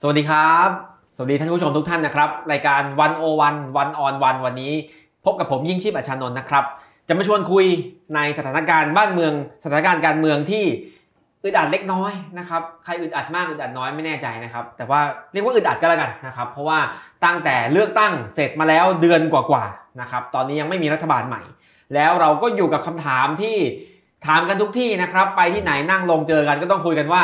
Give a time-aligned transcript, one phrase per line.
[0.00, 0.68] สวัสดีครับ
[1.16, 4.72] สวัสดีท่านผู้ชมทุกท่านนะครับ รายการวันโอวันวันออนวันวันนี้
[5.24, 6.64] พบกับผมยิ่งชีพอัชานนท์นะครับ
[7.08, 7.66] จะมาชวนคุย
[8.14, 9.32] ในสถานการณ์บ้านเมือง
[9.62, 10.64] สถานการณ์การเมืองที่
[11.44, 15.00] อึดอัดเล็กน้อยนะครับ ใครอึดอัดมากอึดอัดน้อยไม่แน่ใจนะครับ แต่ว่า
[15.32, 16.78] เรียกว่าอึดอัดก็แล้วกันนะครับ เพราะว่า
[17.24, 21.42] ตั้งแต่เลือกตั้งเสร็จมาแล้วเดือนกว่าๆนะครับ ตอนนี้ยังไม่มีรัฐบาลใหม่
[21.94, 23.56] แล้วเราก็อยู่กับคำถามที่
[24.26, 27.22] ถามกันทุกที่นะครับ ไปที่ไหนนั่งลงเจอกันก็ต้องคุยกันว่า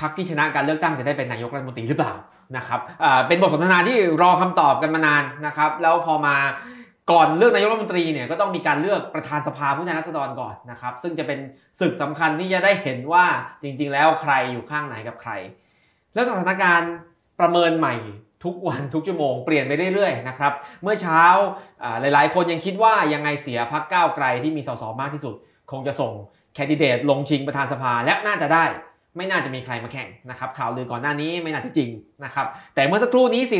[0.00, 2.14] พรรคที่ชนะการเลือกตั้งจะได้เป็นนายกรัฐมนตรีหรือเปล่า
[2.56, 2.80] นะครับ
[3.28, 6.36] เป็นบทสนทนาที่รอคำตอบกันมานานนะครับ แล้วพอมา
[7.12, 11.38] ก่อนเลือกนายกรัฐมนตรีเนี่ยก็ต้องมีการเลือกประธานสภาผู้แทนราษฎรก่อนนะครับ ซึ่งจะเป็น
[11.80, 13.26] ศึกสำคัญที่จะได้เห็นว่า
[13.62, 15.32] จริง ๆ แล้วใครอยู่ข้างไหนกับใคร
[16.14, 16.92] แล้วสถานการณ์
[17.40, 17.94] ประเมินใหม่
[18.44, 20.52] ทุกวันทุกชั่วโมงเปลี่ยนไปเรื่อยๆนะครับ
[20.82, 21.22] เมื่อเช้า
[21.82, 25.34] อ่าหลายๆ คนยังคิดว่ายังไงเสียพักก้าวไกลที่มีสสมากที่สุด
[25.70, 26.12] คงจะส่ง
[26.54, 28.64] แคนดิเดตลงชิงประธานสภาและน่าจะได้
[29.16, 31.90] ไม่น่าจะมีใครมาแข่งนะครับข่าวลือก่อนหน้านี้ไม่น่าจะจริง
[32.24, 33.58] นะครับแต่เมื่อสักครู่นี้สิ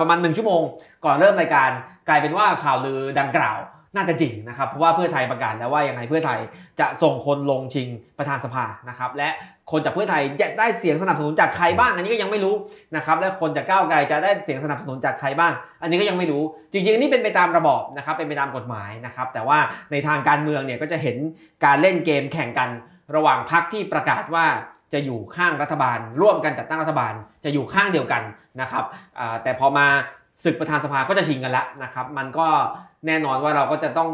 [0.00, 0.62] ประมาณ 1 ชั่วโมง
[1.04, 1.70] ก่อนเริ่มรายการ
[2.08, 3.58] กลายเป็นว่าข่าวลือดังกล่าว
[3.96, 6.38] น่าจะจริงนะครับเพราะว่าเพื่อไทยประกาศแล้วว่ายังไงเพื่อไทย
[6.80, 9.28] จะส่งคนลงชิงประธานสภานะครับและ
[9.70, 12.54] คนจากเพื่อไทยจะได้เสียงสนับสนุนจากใครบ้าง อันนี้ก็ยังไม่รู้
[12.96, 19.58] นะครับและคนจากก้าวไกลจะได้เสียงสนับสนุนจากใครบ้าง อันนี้ก็ยังไม่รู้ จริงๆนนี่เป็นไปตามระบอบนะครับเป็นไปตามกฎหมายนะครับแต่ว่า
[19.92, 21.16] ในทางการเมืองเนี่ยก็จะเห็น
[21.64, 22.70] การเล่นเกมแข่งกัน
[23.14, 24.46] ระหว่างพรรคที่ประกาศว่า
[24.92, 27.12] จะอยู่ข้างรัฐบาล ร่วมกันจัดตั้งรัฐบาล
[27.44, 28.22] จะอยู่ข้างเดียวกัน
[28.60, 28.84] นะครับ
[29.42, 29.86] แต่พอมา
[30.44, 32.48] ศึกประธานสภาก็จะชิงกันละนะครับมันก็
[33.06, 34.10] แน่นอนว่าเราก็จะต้อง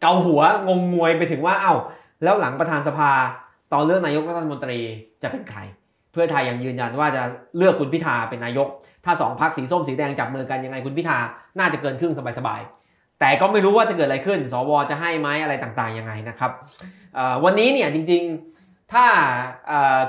[0.00, 1.74] เกาหัวงงงวยไปถึงว่าเอ้า
[2.22, 3.10] แล้วหลังประธานสภา
[3.72, 4.78] ตอนเลือกนายกรัฐมนตรี
[5.22, 5.60] จะเป็นใคร
[6.12, 7.22] เพื่อไทยยังยืนยันว่าจะ
[7.56, 8.68] เลือกคุณพิธาเป็นนายก
[9.04, 11.18] ถ้าสองพักสีส้มสีแดงจับมือกันยังไงคุณพิธา
[11.58, 16.50] น่าจะเกินครึ่งสบายๆแต่ก็ไม่รู้ว่าจะเกิดอะไรขึ้น สวจะให้ไหมอะไรต่างๆยังไงนะครับ
[17.44, 18.57] วันนี้เนี่ยจริงๆ
[18.92, 19.04] ถ้า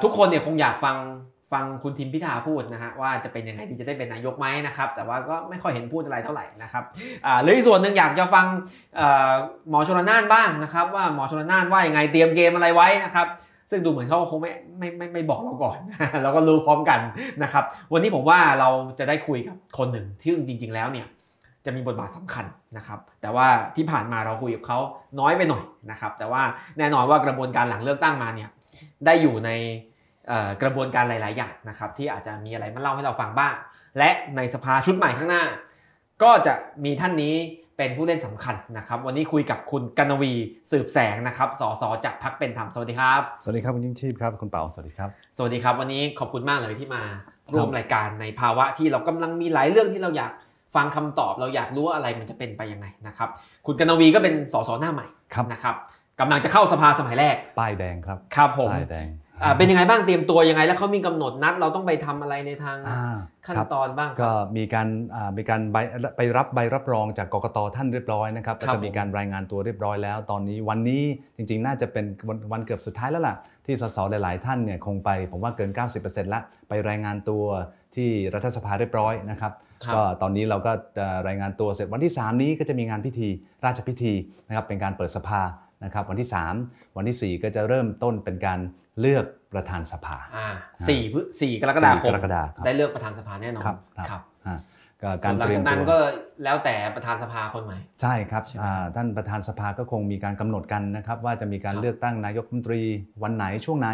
[0.03, 0.97] ทุกคนเนี่ยคงอยากฟัง
[1.55, 6.83] ฟังคุณทิมพิธาพูดนะฮะว่าจะเป็นยังไงที่จะได้เป็นนายกไหมนะครับ แต่ว่าก็ไม่ค่อยเห็นพูดอะไรเท่าไหร่นะครับ
[7.41, 8.45] หรืออีกส่วนหนึ่งอยากจะฟัง
[9.69, 13.27] หมอชลนานบ้างนะครับ ว่าหมอชลนานว่ายังไงเตรียมเกมอะไรไว้นะครับ
[13.69, 15.77] ซึ่งดูเหมือนเขาคงไม่ไม่ไม่ไม่บอกเราก่อน
[16.23, 16.99] เราก็รู้พร้อมกัน
[17.43, 17.63] นะครับ
[17.93, 18.69] วันนี้ผมว่าเรา
[18.99, 21.07] จะได้คุยกับคนหนึ่งที่จริง ๆ แล้วเนี่ย
[21.65, 22.45] จะมีบทบาทสำคัญ
[22.77, 24.77] นะครับ แต่ว่าที่ผ่านมาเราคุยกับเขา
[25.19, 26.41] น้อยไปหน่อยนะครับ แต่ว่า
[26.77, 28.49] แน่นอนว่ากระบวนการหลังเลือกตั้งมาเนี่ย
[29.05, 29.49] ได้อยู่ใน
[30.27, 33.53] เอ่อกระบวนการหลาย ๆ อย่างนะครับที่อาจจะมีอะไรมาเล่าให้เราฟังบ้าง
[33.97, 35.43] และในสภาชุดใหม่ข้างหน้า
[36.23, 36.53] ก็จะ
[36.85, 37.35] มีท่านนี้
[37.77, 40.33] เป็นผู้เล่นสำคัญนะครับ วันนี้คุยกับคุณกนวี
[40.71, 47.03] สืบแสงนะครับสสจากพักเป็นธรรมสวัสดีครับ สวัสดีครับคุณยิ่งชีพครับคุณเป๋าสวัสดีครับ สวัสดีครับ วันนี้ขอบคุณมากเลยที่มา
[47.53, 50.31] ร่วมรายการในภาวะที่เรากำลังมีหลายเรื่องที่เราอยาก
[50.75, 53.29] ฟังคำตอบ เราอยากรู้ว่าอะไรมันจะเป็นไปยังไงนะครับ
[53.65, 55.75] คุณกนวีก็เป็นสสหน้าใหม่ครับนะครับ
[56.19, 59.07] กำลังจะเข้าสภาสมัยแรก ป้ายแดงครับ ครับผม ป้ายแดง
[59.43, 63.15] อ่าเป็นยังไงบ้างเตรียมตัวยังไง แล้วเขามีกำหนดนัดเราต้องไปทำอะไรในทางอ่า
[63.45, 65.77] ขั้นครับตอนบ้างคก็รับมีการอ่ามีการใบ
[66.17, 71.03] ไปรับใบรับรองจากกกตท่านเรียบร้อยนะครับครัแล้วบก็มีการรายงานตัวเรียบร้อยแล้ว ตอนนี้วันนี้
[71.37, 73.35] จริง ๆ น่าจะเป็นวันวันเกือบสุดท้ายแล้วล่ะ
[73.65, 75.71] ที่สสหลาย ๆ ท่านเนี่ยคงไปผมว่าเกิน
[76.01, 77.43] 90%ละไปรายงานตัว
[77.95, 79.53] ที่รัฐสภาเรียบร้อยนะครับ
[79.83, 83.29] ครับก็ตอนนี้เราก็จะรายงานตัวเสร็จวันที่ 3 นี้ก็จะมีงานพิธี
[83.65, 84.13] ราชพิธี
[84.47, 85.41] นะครับเป็นการเปิดสภา
[85.83, 86.29] นะครับวันที่
[86.61, 88.59] 3 วันทีสี่ 4 ก็จะเริ่มต้นเป็นการ
[88.99, 90.47] เลือกประธานสภาอ่า
[90.89, 93.77] สี่พฤสี่กรกฎาคสี่มกรกฎาคมได้เลือกประธานสภาแน่นอนครับ
[94.09, 94.57] ครับอ่า
[95.03, 95.97] ก็ส่การวนหลัเตงรียจามกตันั้นวก็
[96.43, 102.81] แล้วแต่ประธานสภาคนใหม่ ใช่ครับใช่ไหมอ่าท่านประธานสภาก็คงมีการกำหนดกันนะครับ ว่าจะมีการครับเลือกตั้งนายกรัฐมนตรี
[103.23, 103.89] วันไหนช่วงไหน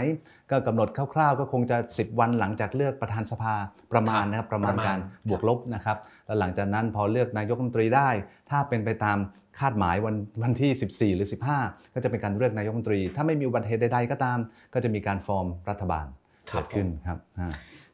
[0.51, 3.53] ก็กำหนดคร่าวๆ ก็คงจะ 10 วันหลังจากเลือกประธานสภา
[3.93, 8.09] ประมาณนะครับประมาณประมาณการบวกลบนะครับแล้วหลังจากนั้นพอเลือกนายกรัฐมนตรีได้
[8.49, 9.17] ถ้าเป็นไปตาม
[9.59, 11.27] คาดหมายวันวันที่ 14 หรือ
[11.59, 14.37] 15 ก็จะเป็นการเลือกนายกรัฐมนตรี ถ้าไม่มีอุบัติเหตุใดๆก็ตาม
[14.73, 16.05] ก็จะมีการฟอร์มรัฐบาล
[16.51, 17.53] ครับเกิดขึ้นครับอ่า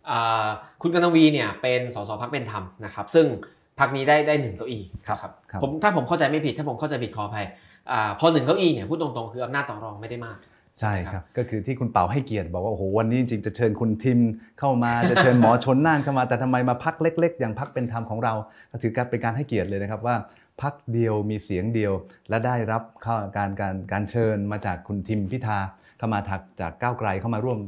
[0.10, 0.48] อ่า
[0.82, 3.26] คุณกนวีเนี่ยเป็นสสพักเป็นธรรมนะครับ ซึ่ง
[3.80, 7.46] พักนี้ได้ได้หนึ่งเก้าอี้ครับครับครับผมถ้าผมเข้าใจไม่ผิดถ้าผมเข้าใจผิดขออภัย
[7.92, 10.38] อ่าพอหนึ่งเก้าอี้เนี่ยพูดตรงๆคืออำนาจต่อรองไม่ได้มาก
[10.82, 14.20] ใช่คครัรับบก็คือที่คุณเป่าให้เกียรติบอกว่าโอ้โหวันนี้จริงๆจะเชิญคุณทิม
[14.60, 18.34] เข้ามาจะเชิญหมอชนน่านเข้ามาแต่ทำไมมาพักเล็ก ๆ อย่างพักเป็นธรรมของเรา
[18.72, 20.16] ก็ถือการเป็นการให้เกียรติเลยนะครับว่า
[20.62, 21.94] พักเดียวมีเสียงเดียว
[22.30, 25.58] และได้รับาการการการเชิญมาจากคุณทิมพิธา
[25.98, 27.60] เข้ามาถักจากก้าวไกลเข้ามาร่วม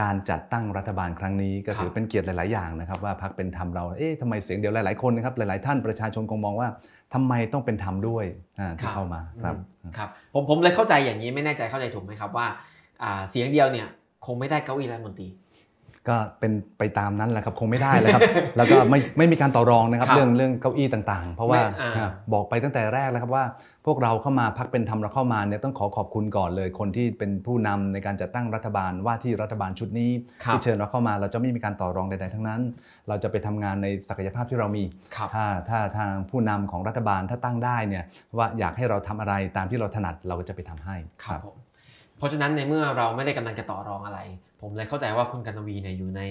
[0.00, 6.68] การจัดตั้งรัฐบาลครั้งนี้ก็ถือเป็นเกียรติหลาย ๆ อย่างนะครับ ว่าพักเป็นธรรมเรา เอ๊ะทำไมเสียงเดียวหลาย ๆ คนนะครับหลาย ๆ ท่านประชาชนคงมองว่า
[7.14, 8.24] ทำไมต้องเป็นธรรมด้วย
[8.58, 9.56] อ่าที่เข้ามาครับ
[9.96, 12.46] ครับผมผมเลยเข้าใจอย่างนี้ไม่แน่ใจเข้าใจถูกไหมครับว่า
[13.02, 13.86] อ่าเสียงเดียวเนี่ย
[14.26, 15.28] คงไม่ได้เก้าอี้รัฐมนตรี
[16.08, 18.22] ก็เป็นไปตามนั้นแหละครับคงไม่ได้แล้วครับ
[18.56, 23.44] แล้วก็ไม่ไม่มีการต่อรองนะครับครับเรื่องเรื่องเก้าอี้ต่างๆ เพราะว่าไม่อ่าครับบอกไปตั้งแต่แรกแล้วครับว่า
[23.86, 30.10] พวกเราเข้ามาพักเป็นธรรมเราเข้ามาเนี่ยต้องขอขอบคุณก่อนเลย คนที่เป็นผู้นำในการจัดตั้งรัฐบาลว่าที่รัฐบาลชุดนี้
[30.44, 32.60] ครับที่เชิญเราเข้ามาเราจะไม่มีการต่อรองใดๆทั้งนั้น
[33.08, 34.84] เราจะไปทำงานในศักยภาพที่เรามี
[35.16, 38.04] ครับถ้าถ้าทางผู้นำของรัฐบาลถ้าตั้งได้เนี่ย
[38.36, 41.56] ว่าอยากให้เราทำอะไรตามที่เราถนัดเราก็จะไปทำให้ครับผม
[42.18, 44.20] เพราะฉะนั้นในเมื่อเราไม่ได้กำลังจะต่อรองอะไร
[44.60, 46.22] ผมเลยเข้าใจว่าคุณกันตวีเนี่ยอยู่ใน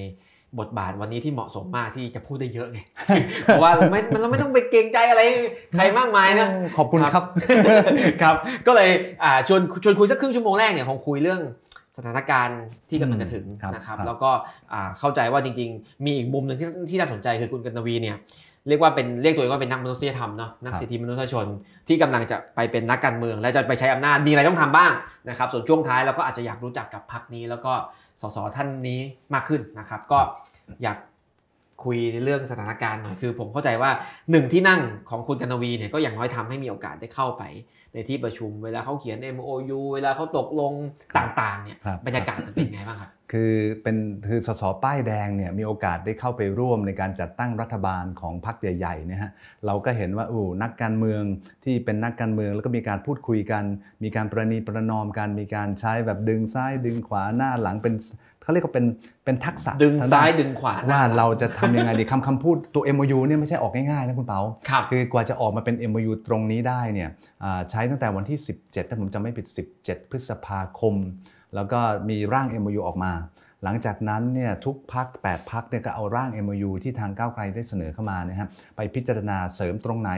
[0.60, 2.80] บทบาทวันนี้ที่เหมาะสมมากที่จะพูดได้เยอะไง
[3.46, 5.22] เพราะว่าไม่มันเราไม่ต้องไปเกรงใจอะไร
[5.74, 7.24] ใครมากมายนะขอบคุณครับ
[8.22, 8.36] ครับ
[8.68, 8.90] ก็เลย
[9.24, 11.42] อ่าชวนชวนคุยสักครึ่งชั่วโมงแรกเนี่ยคงคุยเรื่อง
[11.98, 14.30] สถานการณ์ที่กำลังจะถึงครับนะครับครับ แล้วก็
[14.74, 18.18] อ่าเข้าใจว่าจริงๆ มีอีกมุมหนึ่งที่ที่น่าสนใจคือคุณกันตวีเนี่ย
[18.68, 21.46] เรียกว่าเป็นเรียกตัวเองว่าเป็นนักมนุษยธรรมเนาะนักสิทธิมนุษยชน
[21.88, 24.92] ที่กำลังจะไปเป็นนักการเมือง และจะไปใช้อำนาจมีอะไรต้องทำบ้าง
[25.30, 27.74] นะครับ ส่วนช่วงท้ายเราก็อาจจะอยากรู้จักกับพรรคนี้ แล้วก็
[28.22, 29.00] สสท่านนี้
[29.34, 30.20] มากขึ้นนะครับ ก็
[30.84, 30.98] อยาก
[31.84, 33.92] คุยในเรื่องสถานการณ์หน่อยคือ ผมเข้าใจว่า
[34.32, 37.44] หนึ่งที่นั่งของคุณกันตวีเนี่ยก็อย่างน้อยทำให้มีโอกาสได้เข้าไป
[37.94, 40.74] ในที่ประชุมเวลาเขาเขียน MOU เวลาเขาตกลง
[41.18, 43.98] ต่างๆเนี่ยครับบรรยากาศมันเป็นไงบ้างครับคือเป็น
[44.30, 49.32] คือสสป้ายแดงเนี่ยมีโอกาสได้เข้าไปร่วมในการจัดตั้งรัฐบาลของพรรคใหญ่ๆเนี่ยฮะ
[49.66, 51.24] เราก็เห็นว่าอู้นักการเมือง
[51.64, 53.64] ที่เป็นนักการเมืองแล้วก็มีการพูดคุยกัน
[54.04, 57.94] มีการประนีประนอมกันมีการใช้แบบดึงซ้ายดึงขวาหน้าหลังเป็น
[58.46, 58.86] เขาเรียกว่าเป็น
[59.26, 67.10] เป็นทักษะดึงทด้นซ้ายดึงขวาว่าเราจะทำยังไงดีคำคำพูดตัว MOU เนี่ยไม่ใช่ออกง่ายๆนะคุณเปาครับคือกว่าจะออกมาเป็น MOU ตรงนี้ได้เนี่ย
[67.44, 69.48] อ่าใช้ตั้งแต่วันที่ 17 ถ้าผมจำไม่ผิด
[69.80, 70.96] 17 พฤษภาคม
[71.56, 73.14] แล้วก็มีร่าง MOU ออกมา
[73.64, 80.12] หลังจากนั้นเนี่ยทุกพัก8พักเนี่ยก็เอาร่าง MOU ที่ทางก้าวไกลได้เสนอเข้ามานะครับไปพิจารณาเสริมตรงไหน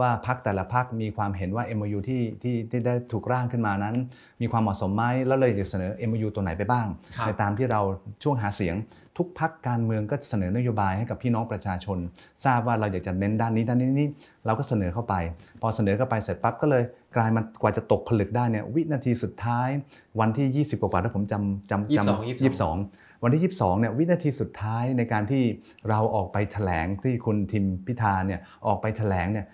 [0.00, 3.96] ว่าพักแต่ละพักมีความเห็นว่า MOU ที่ที่ที่ได้ถูกร่างขึ้นมานั้น
[4.42, 6.86] มีความเหมาะสมไหมแล้วเลยจะเสนอ MOU ตัวไหนไปบ้าง
[7.16, 7.80] ครับในตามที่เรา
[8.22, 8.76] ช่วงหาเสียง
[9.18, 11.98] ทุกพักการเมืองก็เสนอนโยบายให้กับพี่น้องประชาชน
[12.44, 14.08] ทราบว่าเราอยากจะเน้นด้านนี้ด้านนี้นี่
[14.46, 15.14] เราก็เสนอเข้าไป
[15.62, 16.82] พอเสนอเข้าไปเสร็จปั๊บก็เลย
[17.16, 19.68] กลายมากว่าจะตกผลึกได้เนี่ยวินาทีสุดท้าย
[20.20, 22.44] วันที่ 20 กว่าๆถ้าผมจำจำจำ22
[22.74, 25.42] 22วันที่ 22 เนี่ย วินาทีสุดท้ายในการที่
[25.88, 29.46] เราออกไปแถลงที่คุณทิมพิธาเนี่ย ออกไปแถลงเนี่ย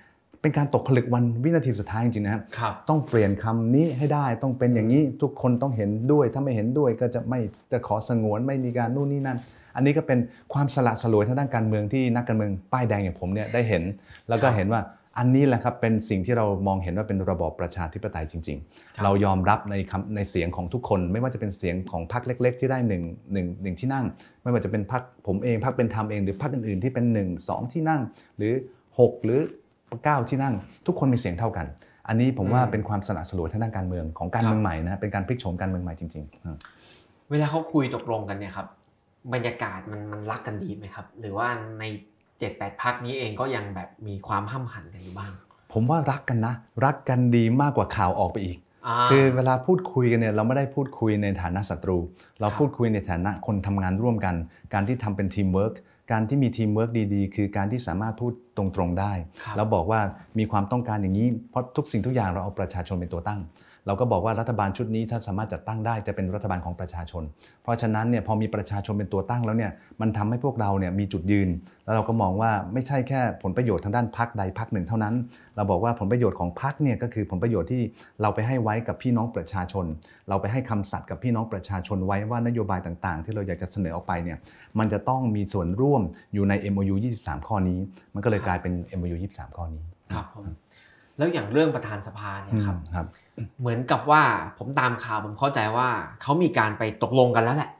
[0.42, 7.40] เป็นการตกผลึกวันวินาทีสุดท้ายจริงๆนะครับครับต้องเปลี่ยนคำนี้ให้ได้ต้องเป็นอย่างนี้ทุกคนต้องเห็นด้วย ถ้าไม่เห็นด้วยก็จะไม่
[7.72, 9.38] จะขอสงวนไม่มีการนู่นนี่นั่น
[9.76, 10.18] อันนี้ก็เป็น
[10.52, 13.82] ความสละสลวยทางด้านการเมืองที่นักการเมืองป้ายแดงอย่างผมเนี่ยได้เห็น
[14.28, 14.82] แล้วก็ครับเห็นว่า
[15.18, 18.58] อันนี้แหละครับเป็นสิ่งที่เรามองเห็นว่าเป็นระบอบประชาธิปไตยจริง
[18.96, 23.02] ครับๆเรายอมรับในคำในเสียงของทุกคน ไม่ว่าจะเป็นเสียงของพรรคเล็ก ๆ ที่ได้หนึ่ง
[23.32, 24.04] หนึ่งหนึ่งที่นั่ง
[24.42, 28.00] ไม่ว่าจะเป็นพรรคผมเองพรรคเป็นธรรมเองหรือพรรคอื่นๆที่เป็น1 2ที่นั่ง
[28.36, 28.54] หรือ
[28.88, 29.40] 6 หรือ
[29.98, 30.54] 9 ที่นั่ง
[30.86, 31.66] ทุกคนมีเสียงเท่ากัน
[32.08, 36.56] อันนี้ผมว่าอืมเป็นความสละสลวยทางด้านการเมืองของการครับเมืองใหม่นะเป็นการพลิกโฉมการเมืองใหม่จริงๆอืม
[37.30, 38.66] เวลาเขาคุยตกลงกันเนี่ยครับ
[39.34, 41.48] บรรยากาศมันมันรักกันดีไหมครับ หรือว่า
[41.80, 41.84] ใน
[42.38, 45.32] เจ็ดแปดพักนี้เองก็ยังแบบมีความห้ำหันกันอยู่บ้าง
[45.72, 46.54] ผมว่ารักกันนะ
[46.84, 51.98] รักกันดีมากกว่าข่าวออกไปอีกาคือเวลาพูดคุยกันเนี่ยเราไม่ได้พูดคุยในฐานะศัตรู
[52.40, 54.34] เราครับพูดคุยในฐานะคนทำงานร่วมกัน
[54.72, 55.74] การที่ทำเป็นทีมเวิร์ก
[56.10, 59.12] การที่มีทีมเวิร์กดีๆ คือการที่สามารถพูดตรงๆได้
[59.42, 60.00] ครับแล้วบอกว่า
[60.38, 63.40] มีความต้องการอย่างนี้ เพราะทุกสิ่งทุกอย่างเราเอาประชาชนเป็นตัวตั้ง
[63.86, 67.22] เราก็บอกว่ารัฐบาลชุดนี้ถ้าสามารถจัดตั้งได้จะเป็นรัฐบาลของประชาชน
[67.62, 71.48] เพราะฉะนั้นเนี่ยพอมีประชาชนเป็นตัวตั้งแล้วเนี่ยมันทำให้พวกเราเนี่ยมีจุดยืน
[71.84, 75.14] แล้วเราก็มองว่าไม่ใช่แค่ผลประโยชน์ทางด้านพรรคใดพรรคหนึ่งเท่านั้น
[75.56, 77.82] เราบอกว่าผลประโยชน์ของพรรคเนี่ยก็คือผลประโยชน์ที่
[78.22, 79.86] เราไปให้ไว้กับพี่น้องประชาชน
[80.28, 84.38] เราไปให้คำสัตย์กับพี่น้องประชาชนไว้ว่านโยบายต่างๆ ที่เราอยากจะเสนอออกไปเนี่ย
[84.78, 86.02] มันจะต้องมีส่วนร่วม
[86.34, 87.78] อยู่ใน MOU 23 ข้อนี้
[88.14, 90.46] มันก็เลยกลายเป็น MOU 23 ข้อนี้ครับผม
[91.20, 93.06] แล้วอย่างเรื่องประธานสภาเนี่ยครับครับ
[93.60, 94.22] เหมือนกับว่า
[94.58, 95.88] ผมตามข่าวผมเข้าใจว่า
[96.22, 97.70] เขามีการไปตกลงกันแล้วแหละ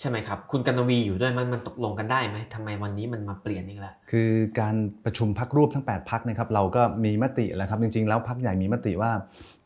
[0.00, 4.30] ใช่ไหมครับ คุณกันวีอยู่ด้วยมันมันตกลงกันได้ไหมทำไมวันนี้มันมาเปลี่ยนอีกแล้วคือ
[4.60, 9.12] การประชุมพักร่วมทั้ง 8 พักนะครับเราก็มีมติแล้วครับจริง ๆ แล้วพักใหญ่มีมติว่า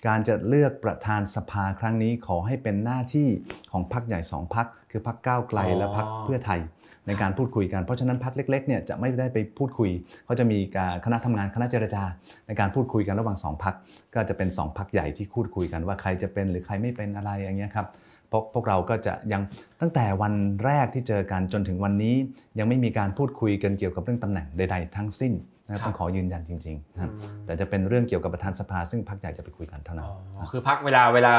[0.06, 3.28] การจะเลือกประธานสภาครั้งนี้ขอให้เป็นหน้าที่
[3.72, 6.60] ของพักใหญ่2พักคือพักก้าวไกลอ๋อและพักเพื่อไทย
[7.06, 9.90] ในการพูดคุยกัน เพราะฉะนั้นพักเล็กๆเนี่ยจะไม่ได้ไปพูดคุย
[10.26, 12.02] เขาจะมีการคณะทำงานคณะเจรจา
[12.46, 13.74] ในการพูดคุยกันระหว่างสองพัก
[14.14, 17.86] ก็จะเป็นสองพักใหญ่ที่พูดคุยกันว่าใครจะเป็นหรือใครไม่เป็นอะไรอย่างเงี้ยครับ
[18.30, 19.42] พวกพวกเราก็จะยัง
[19.80, 22.14] ตั้งแต่วันแรกที่เจอกันจนถึงวันนี้
[22.58, 25.32] ยังไม่มีการพูดคุยกันเกี่ยวกับเรื่องตำแหน่งใด ๆ ทั้งสิ้น
[25.72, 31.32] นะครับครับต้องขอยืนยันจริงๆนะครับอืมแต่จะเป็นเรื่องเกี่ยวกับประธานสภา ซึ่งพักใหญ่จะไปคุยกันเท่านั้นอ๋อคือพักเวลาเวลา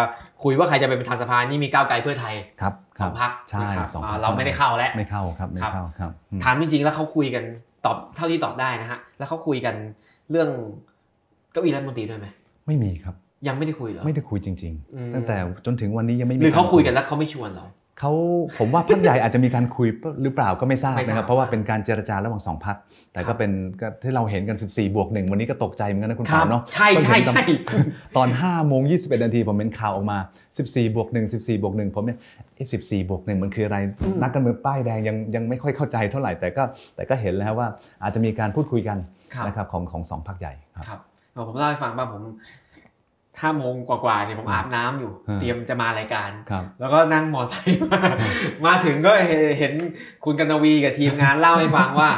[0.44, 7.44] คุยว่าใครจะเป็นประธานสภานี่มีก้าวไกลเพื่อไทยครับคสรัอบงพักใช่สองพรรคเราไม่ได้เข้าแล้วไม่เข้าครับไม่ครับเข้าครับอืมถามจริงๆแล้วเขาคุยกัน
[7.86, 9.76] ตอบเท่าที่ตอบได้นะฮะแล้วเขาคุยกัน
[10.32, 10.50] เรื่อง
[11.52, 12.28] เก้าอี้รัฐมนตรีด้วยไหม
[12.68, 13.16] ไม่มีครับ
[13.48, 17.66] ยังไม่ได้คุยเหรอไม่ได้คุยจริงอืมๆตั้งแต่จนถึงวันนี้ยังไม่มีหรือเขากคุยกันแล้วเขาไม่ชวนเรา
[18.00, 18.12] เขา
[18.60, 19.88] ผมว่าพักใหญ่อาจจะมีการคุย
[20.24, 22.76] หรือเปล่าก็ไม่ทราบไม่ทราบนะครับเพราะว่าเป็นการเจรจาระหว่างสองพัก
[23.14, 27.44] แต่ครัก็บเป็นก็ที่เราเห็นกัน 14 บวกหนึ่งวันนี้ก็ตกใจเหมือนกันนะคุณครัปาบเนาะใช่ใช่ใช่
[28.18, 30.18] ตอน5โมง21 นาทีผมเห็นข่าวออกมา
[30.58, 32.18] 14 บวก1 14 บวก1ผมเนี่ย
[32.56, 36.64] เอ๊ะ14 บวก1มันคืออะไรอืมนักการเมืองป้ายแดงยังยังไม่ค่อยเข้าใจเท่าไหร่แต่ก็
[36.96, 37.68] แต่ก็เห็นแล้วว่า
[38.04, 38.98] อาจจะมีการพูดคุยกัน
[39.34, 41.00] ครับนะครับของของสองพักใหญ่ครับครับ
[41.34, 42.22] เอาผมเล่าให้ฟังบ้างผม
[43.42, 48.02] ห้าโมงกว่าๆเนี่ยผมอาบน้ำอยู่อืมเตรียมจะมารายการครับแล้วก็นั่งมอไซค์มา
[48.66, 49.12] มาถึงก็
[49.60, 49.74] เห็น
[50.26, 52.10] คุณกันวีกับทีมงานเล่าให้ฟังว่า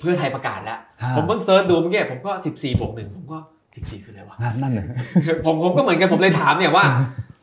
[0.00, 3.38] เพื่อไทยประกาศแล้วอ่าผมเพิ่งเซิร์ชดูเมื่อกี้ผมก็สิบสี่บวกหนึ่งผมก็
[3.76, 4.86] สิบสี่คืออะไรวะนั่นนั่นเลย
[5.44, 6.84] ผมผมก็เหมือนกันผมเลยถามเนี่ยว่า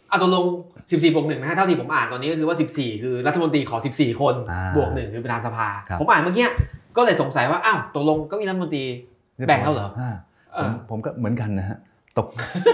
[0.10, 0.46] เอาตกลง
[0.92, 6.48] สิบสี่บวกหนึ่งนะฮะเท่าที่ผมอ่านตอนนี้ก็คือว่าสิบสี่คือรัฐมนตรีขอสิบสี่คนอ่าบวกหนึ่งคือประธานสภาครับผมอ่านเมื่อกี้
[6.98, 8.84] ก็เลยสงสัยว่าอ้าวตกลงเก็มีรัฐมนตรี
[9.48, 10.14] แบ่งเขาเหรอา
[10.54, 11.78] เอผมอผมก็เหมือนกันนะฮะ
[12.20, 12.28] ตก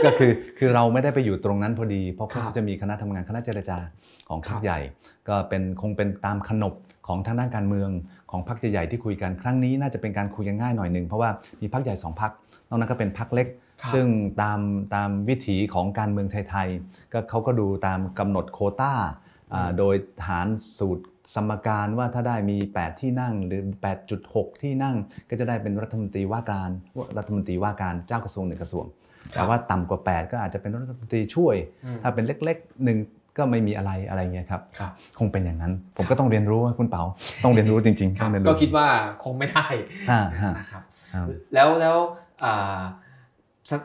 [0.05, 3.77] ก็คือคือเราไม่ได้ไปอยู่ตรงนั้นพอดี เพราะครับเขาจะมีคณะทำงานคณะเจรจา
[4.29, 4.79] ของพรรครัคบใหญ่
[5.27, 6.73] ก็เป็นคงเป็นตามขนบ
[7.07, 7.89] ของทางด้านการเมือง
[8.31, 11.29] ของพรรคใหญ่ๆที่คุยกันครั้งนี้น่าจะเป็นการคุยกันง่ายหน่อยหนึ่งเพราะว่า
[11.61, 12.31] มีพรรคใหญ่สองพรรค
[12.67, 13.47] นอกนั้นก็เป็นพรรคเล็ก
[13.81, 14.07] ครับซึ่ง
[14.41, 14.59] ตาม
[14.95, 18.93] ตามวิถีของการเมืองไทยๆก็เขาก็ดูตามกำหนดโควต้า
[19.53, 19.95] อ่าอืมโดย
[20.27, 20.47] หาร
[20.79, 21.03] สูตร
[21.35, 23.61] สมการว่าถ้าได้มี 8 ที่นั่งหรือ
[24.11, 24.95] 8.6 ที่นั่ง
[25.29, 26.69] ก็จะได้เป็นรัฐมนตรีว่าการ
[27.17, 28.85] รัฐมนตรีว่าการเจ้ากระทรวงหนึ่งกระทรวง
[29.31, 32.97] แต่ว่าต่ำกว่า 8 ก็อาจจะเป็นรัฐมนตรีช่วยอืมถ้าเป็นเล็กๆหนึ่ง
[33.37, 37.03] ก็ไม่มีอะไรอะไรเงี้ยครับครับ คงเป็นอย่างนั้น ผมก็ต้องเรียนรู้คุณเปา
[37.43, 38.87] ต้องเรียนรู้จริงๆครัต้บองเรียนรู้ก็คิดว่า
[39.23, 39.65] คงไม่ได้
[40.11, 41.97] อ่าฮะนะครับครับแล้วแล้ว
[42.43, 42.79] อ่า
[43.71, 43.81] สัก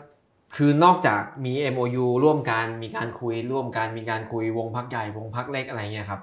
[0.56, 6.20] คือนอกจากมี MOU ร่วมกันมีการคุยร่วมกันมีการคุยวงพักใหญ่วงพักเล็กอะไรเงี้ยครับ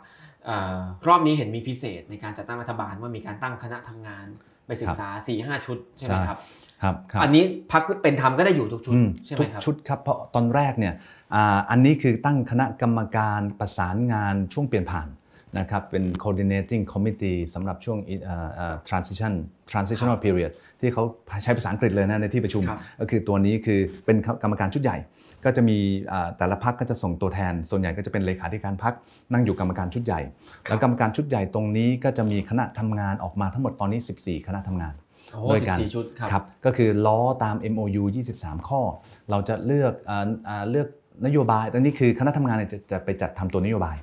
[0.50, 0.75] อา
[1.07, 4.25] รอบนี้เห็นมีพิเศษในการจัดตั้งรัฐบาลว่ามีการตั้งคณะทำงาน
[4.65, 6.39] ไปศึกษา4ี่ห้าชุดใช่ไหมครับ
[6.84, 10.94] ครับครับอันนี้พักเป็นธรรมก็ได้อยู่ทุกชุดอืมใช่ไหทุมกครับชุดครับเพราะตอนแรกเนี่ย
[11.36, 15.08] อ่าอันนี้คือตั้งคณะกรรมการประสานงานช่วงเปลี่ยนผ่าน
[15.60, 19.34] นะครับเป็น coordinating committee สำหรับช่วงเอ่อเอ่อ transition
[19.72, 20.51] transitional period
[20.82, 21.03] ที่เขา
[21.44, 24.98] ใช้ภาษาอังกฤษเลยนะในที่ประชุมครับก็คือตัวนี้คือเป็นกรรมการชุดใหญ่
[25.46, 25.77] ก็จะมี
[26.12, 28.94] อ่าแต่ละพักก็จะส่งตัวแทน ส่วนใหญ่ก็จะเป็นเลขาธิการพัก
[29.32, 30.22] นั่งอยู่กรรมการชุดใหญ่
[30.63, 35.04] แล้วกรรมการชุดใหญ่ตรงนี้ก็จะมีคณะทำงานออกมาทั้งหมดตอนนี้ 14 คณะทำงานโอ้
[35.43, 38.03] ด้วยสิบกันสี่ชุดครับครับก็คือล้อตาม MOU
[38.35, 38.81] 23 ข้อ
[39.29, 40.87] เราจะเลือกอ่าอ่าเลือก
[41.25, 43.97] นโยบายอันนี้คือคณะทำงานเนี่ยจะจะไปจัดทำตัวนโยบาย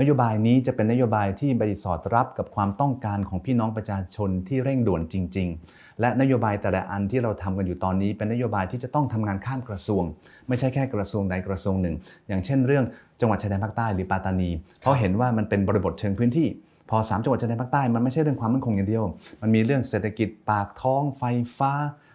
[0.00, 10.04] นโยบายนี้จะเป็นนโยบายที่ไปสอดรับกับความต้องการของพี่น้องประชาชนที่เร่งด่วนจริง ๆ และนโยบายแต่ละอันที่เราทำกันอยู่ตอนนี้ เป็นนโยบายที่จะต้องทำงานข้ามกระทรวง
[10.48, 11.94] ไม่ใช่แค่กระทรวงใดกระทรวงหนึ่ง
[12.28, 12.84] อย่างเช่น เรื่อง
[13.20, 16.48] จังหวัดชายแดนภาคใต้หรือปัตตานีเพราะเห็นว่ามันเป็นบริบทเชิงพื้นที่
[16.90, 19.04] พอสามจังหวัดชายแดนภาคใต้มันไม่ใช่เรื่องความมั่นคงอย่างเดียว
[19.42, 21.22] มันมีเรื่องเศรษฐกิจปากท้องไฟ
[21.58, 21.72] ฟ้า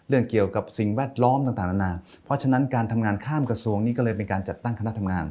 [0.10, 1.92] เรื่องเกี่ยวกับสิ่งแวดล้อมต่างๆนานา
[2.24, 5.26] เพราะฉะนั้นการทำงานข้ามกระทรวงนี้ก็เลยเป็นการจัดตั้งคณะทำงาน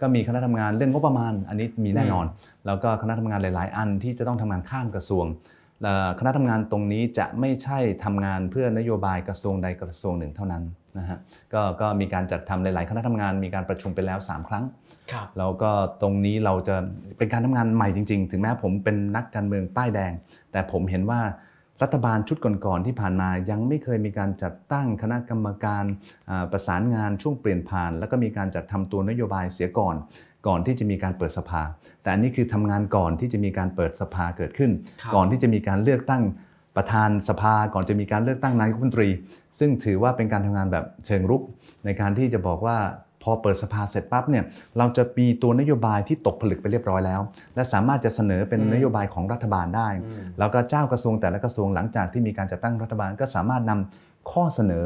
[0.00, 2.26] ก็มีคณะทำงานเรื่องงบประมาณ อันนี้มีแน่นอน
[2.66, 5.24] แล้วก็คณะทำงานหลาย ๆ อันที่จะต้องทำงานข้ามกระทรวง
[6.18, 10.62] คณะทำงานตรงนี้จะไม่ใช่ทำงานเพื่อนโยบายกระทรวงใดกระทรวงหนึ่งเท่านั้น
[10.98, 11.18] นะฮะ
[11.52, 14.64] ก็ก็มีการจัดทำหลาย ๆ คณะทำงานมีการประชุมไปแล้ว 3 ครั้ง
[15.38, 15.70] แล้วก็
[16.02, 16.76] ตรงนี้เราจะ
[17.18, 20.12] เป็นการทำงานใหม่จริง ๆ ถึงแม้ผมเป็นนักการเมืองป้ายแดง
[20.52, 21.20] แต่ผมเห็นว่า
[21.82, 25.84] รัฐบาลชุดก่อนๆที่ผ่านมายังไม่เคยมีการจัดตั้งคณะกรรมการ
[26.30, 29.94] อ่าประสานงานช่วงเปลี่ยนผ่าน แล้วก็มีการจัดทำตัวนโยบายเสียก่อน
[30.46, 31.62] ก่อนที่จะมีการเปิดสภา
[32.02, 34.70] แต่อันนี้คือทำงานก่อนที่จะมีการเปิดสภาเกิดขึ้น
[35.02, 36.22] ครับก่อนที่จะมีการเลือกตั้ง
[36.76, 39.08] ประธานสภาก่อนจะมีการเลือกตั้งนายกรัฐมนตรี
[39.58, 41.42] ซึ่งถือว่าเป็นการทำงานแบบเชิงรุก
[41.84, 42.78] ในการที่จะบอกว่า
[43.26, 44.44] พอเปิดสภาเสร็จปั๊บเนี่ย
[44.78, 47.20] เราจะมีตัวนโยบายที่ตกผลึกไปเรียบร้อยแล้ว
[47.54, 54.84] และสามารถจะเสนอเป็นอืมนโยบายของรัฐบาลได้อืมแล้วก็เจ้ากระทรวงแต่ละกระทรวงหลังจากที่มีการจัดตั้งรัฐบาลก็สามารถนำข้อเสนอ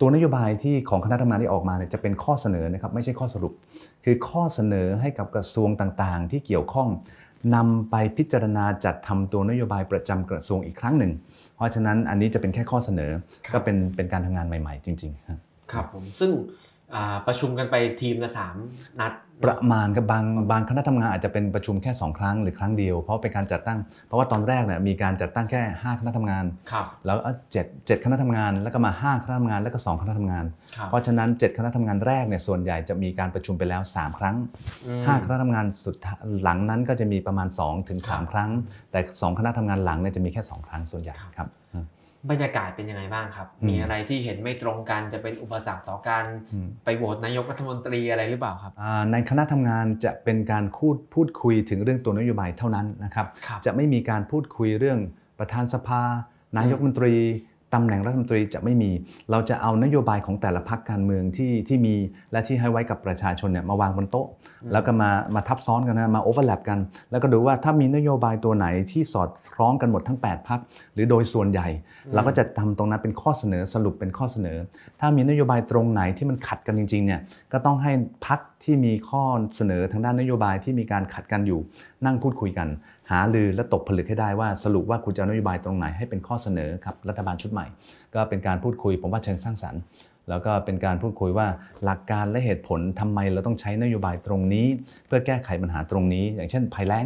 [0.00, 3.52] ตัวนโยบายที่ของคณะทำงานที่ออกมาเนี่ยจะเป็นข้อเสนอนะครับไม่ใช่ข้อสรุป
[4.04, 6.88] คือข้อเสนอให้กับกระทรวงต่างๆ ที่เกี่ยวข้อง
[7.54, 11.12] นำไปพิจารณาจัดทำตัวนโยบายประจำกระทรวงอีกครั้งหนึ่ง
[11.56, 13.10] เพราะฉะนั้นอันนี้จะเป็นแค่ข้อเสนอ
[13.46, 15.38] ครับก็เป็นเป็นการทำงานใหม่ ๆ จริง ๆ ครับ
[15.72, 16.61] ครับผม ซึ่งอ่า
[17.26, 18.56] ประชุมกันไปทีมละสาม
[19.00, 19.12] นัด
[19.44, 27.18] ประมาณกับบางบางคณะทำงานอาจจะเป็นประชุมแค่ 2 ครั้งหรือครั้งเดียว เพราะเป็นการจัดตั้ง เพราะว่าตอนแรกเนี่ยมีการจัดตั้งแค่ 5 คณะทำงานครับแล้ว
[27.52, 30.44] เจ็ดเจ็ดคณะทำงานแล้วก็มา 5 คณะทำงานแล้วก็ 2 คณะทำงาน
[30.76, 34.36] ครับเพราะฉะนั้น 7 คณะทำงานแรกเนี่ยส่วนใหญ่จะมีการประชุมไปแล้ว 3 ครั้ง
[34.86, 38.50] อืม5คณะทำงานสุดท้ายหลังนั้นก็จะมีประมาณ2ถึงครับ3ครั้ง
[38.92, 41.46] แต่ 2 คณะทำงานหลังเนี่ยจะมีแค่ 2 ครั้งส่วนใหญ่ครับครั
[42.24, 54.98] บบรรยากาศเป็นยังไงบ้างครับอืมมีอะไรที่เห็นไม่ตรงกันจะเป็นอุปสรรคต่อการอืมไปโหวตนายกรัฐมนตรีอะไรหรือเปล่าครับอ่าในคณะทำงานจะเป็นการพูดพูดคุยถึงเรื่องตัวนโยบายเท่านั้นนะครับครับจะไม่มีการพูดคุยเรื่อง
[55.38, 56.02] ประธานสภา
[56.56, 57.14] นายกรัฐมนตรี
[57.74, 58.90] ตำแหน่งรัฐมนตรีจะไม่มี
[59.30, 61.94] เราจะเอานโยบายของแต่ละพรรคการเมืองที่ที่มี
[62.32, 64.26] และที่ให้ไว้กับประชาชนเนี่ยมาวางบนโต๊ะ
[64.72, 66.78] แล้วก็มามาทับซ้อนกันนะมาโอเวอร์แลปกัน
[67.10, 70.60] แล้วก็ดูว่าถ้ามีนโยบายตัวไหนที่สอดคล้องกันหมดทั้ง 8พัก
[70.94, 71.68] หรือโดยส่วนใหญ่
[72.14, 74.58] เราก็จะทำตรงนั้นเป็นข้อเสนอสรุปเป็นข้อเสนอ
[75.00, 77.20] ถ้ามีนโยบายตรงไหนที่มันขัดกันจริงๆเนี่ย
[77.52, 77.92] ก็ต้องให้
[78.26, 79.22] พักที่มีข้อ
[79.56, 81.60] เสนอทางด้านนโยบายที่มีการขัดกันอยู่
[82.04, 82.68] นั่งพูดคุยกัน
[83.10, 87.66] หาลือและตกผลึกให้ได้ว่าสรุปว่าคุณจะนโยบายตรงไหนให้เป็นข้อเสนอครับรัฐบาลชุดใหม่
[88.14, 89.80] ก็เป็นการพูดคุยผมว่าเชิงสร้างสรรค์
[90.28, 91.46] แล้วก็เป็นการพูดคุยว่า
[91.84, 94.66] หลักการและเหตุผลทำไมเราต้องใช้นโยบายตรงนี้
[95.06, 97.04] เพื่อแก้ไขปัญหาตรงนี้ อย่างเช่นภัยแล้ง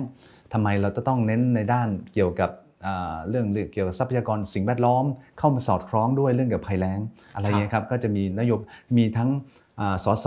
[0.53, 2.51] ทำไมเราจะต้องเน้นในด้านเกี่ยวกับ
[3.29, 5.05] เรื่องเกี่ยวกับทรัพยากรสิ่งแวดล้อม
[5.39, 6.99] เข้ามาสอดคล้องด้วยเรื่องเกี่ยวกับภัยแล้ง
[7.35, 8.61] อะไรเงี้ยครับก็จะมีนโยบ
[8.97, 9.31] มีทั้ง
[9.81, 10.27] อ่าสส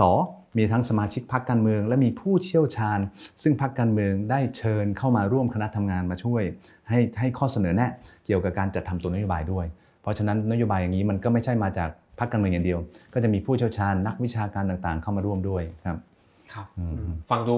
[0.56, 2.98] มีทั้งสมาชิกพรรคการเมือง และมีผู้เชี่ยวชาญ
[3.42, 6.42] ซึ่งพรรคการเมืองได้เชิญเข้ามาร่วมคณะทำงานมาช่วย
[6.88, 7.90] ให้ให้ข้อเสนอแนะ
[8.26, 9.66] เกี่ยวกับการจัดทำตัวนโยบายด้วย
[10.02, 12.78] เพราะฉะนั้นนโยบายอย่างนี้มันก็ไม่ใช่มาจากพรรคการเมืองอย่างเดียว
[13.14, 15.98] ก็จะมีผู้เชี่ยวชาญนักวิชาการต่างๆ เข้ามาร่วมด้วยครับ
[16.52, 17.56] ครับอืมฟังดู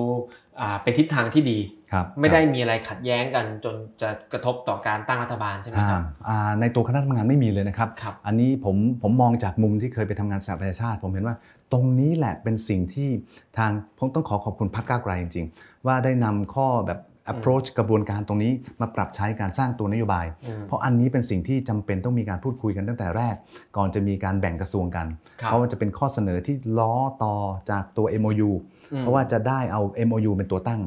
[0.61, 1.59] อ่าเป็นทิศทางที่ดี
[1.93, 11.37] ครับไม่ได้มีอะไรขัดแย้งกันจนจะกระทบต่อการตั้งรัฐบาลใช่ไหมอ่าครับอ่าในตัวคณะทำงานไม่มีเลยนะครับครับ อันนี้ผมผมมองจากมุมที่เคยไปทำงานสหประชาชาติ ผมเห็นว่า
[11.73, 13.11] ตรงนี้แหละเป็นสิ่งที่
[13.59, 17.01] ทางผมต้องขอขอบคุณพรรคก้าวไกลจริง ๆ ว่าได้นำข้อแบบ
[17.33, 23.35] approach กระบวนการตรงนี้มาปรับใช้การสร้างตัวนโยบายอืมเพราะอันนี้เป็นสิ่งที่จำเป็นต้องมีการพูดคุยกันตั้งแต่แรก
[23.77, 25.07] ก่อนจะมีการแบ่งกระทรวงกัน
[25.41, 27.37] ครับเพราะว่าจะเป็นข้อเสนอที่ล้อต่อ
[27.71, 28.51] จากตัว MOU
[28.93, 30.81] อืมเพราะว่าจะได้เอา MOU เป็นตัวตั้ง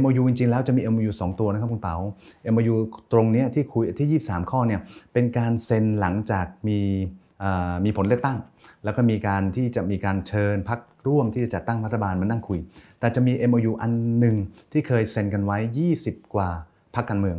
[0.00, 1.96] MOU จริงๆแล้วจะมี MOU 2 ตัวนะครับคุณเปา
[2.52, 2.74] MOU
[3.12, 4.80] ตรงเนี้ยที่คุยที่ 23 ข้อเนี่ย
[5.12, 7.19] เป็นการเซ็นหลังจากมีเอ่อ
[7.84, 8.38] มีผลเลือกตั้ง
[8.84, 12.58] แล้วก็มีการที่จะมีการเชิญพักร่วมที่จะจัดตั้งรัฐบาลมานั่งคุย
[13.00, 14.36] แต่จะมี MOU อันหนึ่ง
[14.72, 15.58] ที่เคยเซ็นกันไว้
[15.96, 16.48] 20 กว่า
[16.94, 17.36] พักการเมือง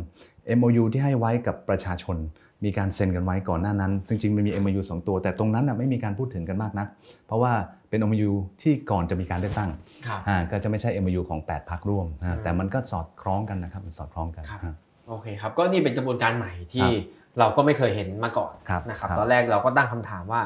[0.58, 2.16] MOU ที่ให้ไว้กับประชาชน
[2.64, 6.88] มีการเซ็นกันไว้ก่อนหน้านั้น จริงๆมันมี MOU สองตัว แต่ตรงนั้นน่ะไม่มีการพูดถึงกันมากนัก
[7.26, 7.52] เพราะว่า
[7.88, 8.32] เป็น MOU
[8.62, 9.70] ที่ก่อนจะมีการเลือกตั้ง
[10.06, 14.74] ครับอ่าก็จะไม่ใช่ MOU ของ 8พักร่วมนะอืมแต่มันก็สอดคล้องกันนะครับ มันสอดคล้องกันครับฮะ
[15.08, 16.92] โอเคครับ ก็นี่เป็นกระบวนการใหม่ที่ครับ
[17.38, 20.40] เราก็ไม่เคยเห็นมาก่อนครับนะครับครับตอนแรกเราก็ตั้งคำถามว่า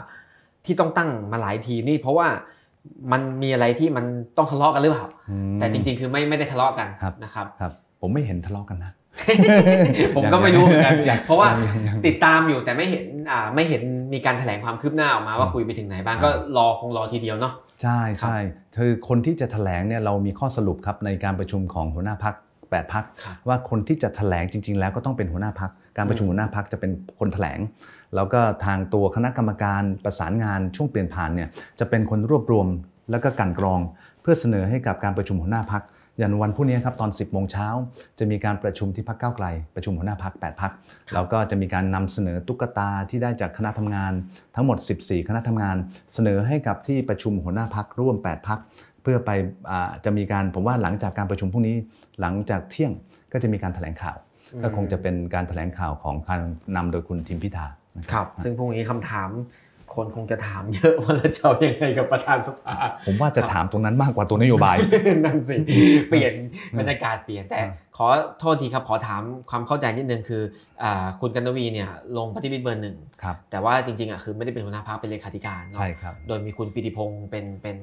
[0.65, 2.29] ที่ต้องตั้งมาหลายทีนี่เพราะว่า
[3.13, 4.05] มันมีอะไรที่มัน
[4.37, 8.93] ต้องทะเลาะกันหรือเปล่าอืมแต่จริง ๆ คือไม่ไม่ได้ทะเลาะกันครับนะครับครับผมไม่เห็นทะเลาะกันนะ
[10.17, 13.83] ผมก็ไม่รู้เหมือนกันยังเพราะว่ายังยังติดตามอยู่แต่ไม่เห็นอ่าไม่เห็น
[14.13, 18.37] มีการแถลงความคืบหน้าออกมาว่าอืมคุยไปถึงไหนบ้างครับก็รอคงรอทีเดียวเนาะใช่ใช่
[18.77, 22.35] คือคนที่จะแถลงเนี่ยเรามีข้อสรุปครับในการประชุมของหัวหน้าพัก
[22.69, 27.61] 8พักครับว่าคนที่จะแถลงจริง ๆ แล้วก็ต้องเป็นหัวหน้าพัก การประชุมหัวหน้าพักจะเป็นคนแถลง
[28.15, 32.67] แล้วก็ทางตัวคณะกรรมการประสานงานช่วงเปลี่ยนผ่านเนี่ยจะเป็นคนรวบรวม
[33.11, 33.81] แล้วก็กันกรอง
[34.23, 35.83] เพื่อเสนอให้กับการประชุมหัวหน้าพัก
[36.19, 37.69] อย่างวันพรุ่งนี้ครับตอน 10โมงเช้า
[38.19, 40.73] จะมีการประชุมที่พักเก้าไกล ประชุมหัวหน้าพัก8พัก
[41.15, 44.13] แล้วก็จะมีการนำเสนอตุ๊กตาที่ได้จากคณะทำงาน
[44.55, 45.77] ทั้งหมด 14 คณะทำงาน
[46.15, 48.59] เสนอให้กับที่ประชุมหัวหน้าพักร่วม 8พัก
[49.03, 49.31] เพื่อไป
[49.71, 51.77] อ่าจะมีการผมว่าหลังจากการประชุมพรุ่งนี้
[52.21, 52.93] หลังจากเที่ยง
[53.33, 54.17] ก็จะมีการแถลงข่าว
[54.63, 56.41] ก็คงจะเป็นการแถลงข่าวของการ
[56.77, 57.67] นำโดยคุณทิมพิธา
[57.97, 59.31] นะครับ ซึ่งพรุ่งนี้คำถาม
[59.95, 62.75] คนคงจะถามเยอะว่าเราจะเอายังไงกับประธานสภา
[63.07, 64.77] ผมว่าจะถามตรงนั้นมากกว่าตัวนโยบาย
[65.25, 65.57] นั่นสิ
[66.09, 66.33] เปลี่ยน
[66.79, 68.09] บรรยากาศเปลี่ยนแต่อืมขอ
[68.41, 70.43] โทษทีครับขอถามความเข้าใจนิดนึงคือ
[70.83, 77.77] อ่าคุณกันนวีเนี่ยลงปฏิริษีเบอร์หนึ่งครับแต่ว่าจริงๆอะคือไม่ได้เป็นหัวหน้าพักเป็นเลขาธิการเนอะใช่ครับโดยมีคุณปิติพงศ์เป็นเป็น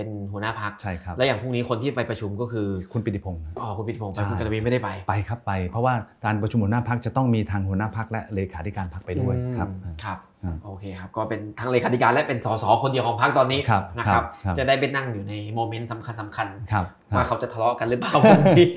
[0.00, 18.68] เป็นหัวหน้าพรรคใช่ครับและอย่างพรุ่งนี้คนที่ไปประชุมก็คือคุณปิติพงศ์อ๋อคุณปิติพงศ์ไปใช่คุณกันนวีไม่ได้ไปไปครับไป เพราะว่าการประชุมหัวหน้าพรรคจะต้องมีทางหัวหน้าพรรคและเลขาธิการพรรคไปด้วยครับอืมครับอืมโอเคครับก็เป็นทั้งเลขาธิการและเป็นสสคนเดียวของพรรคตอนนี้ครับนะครับครับจะได้ไปนั่งอยู่ใน moment สำคัญสำคัญครับคว่ารับเขาจะทะเลาะกันหรือเปล่าวันนี้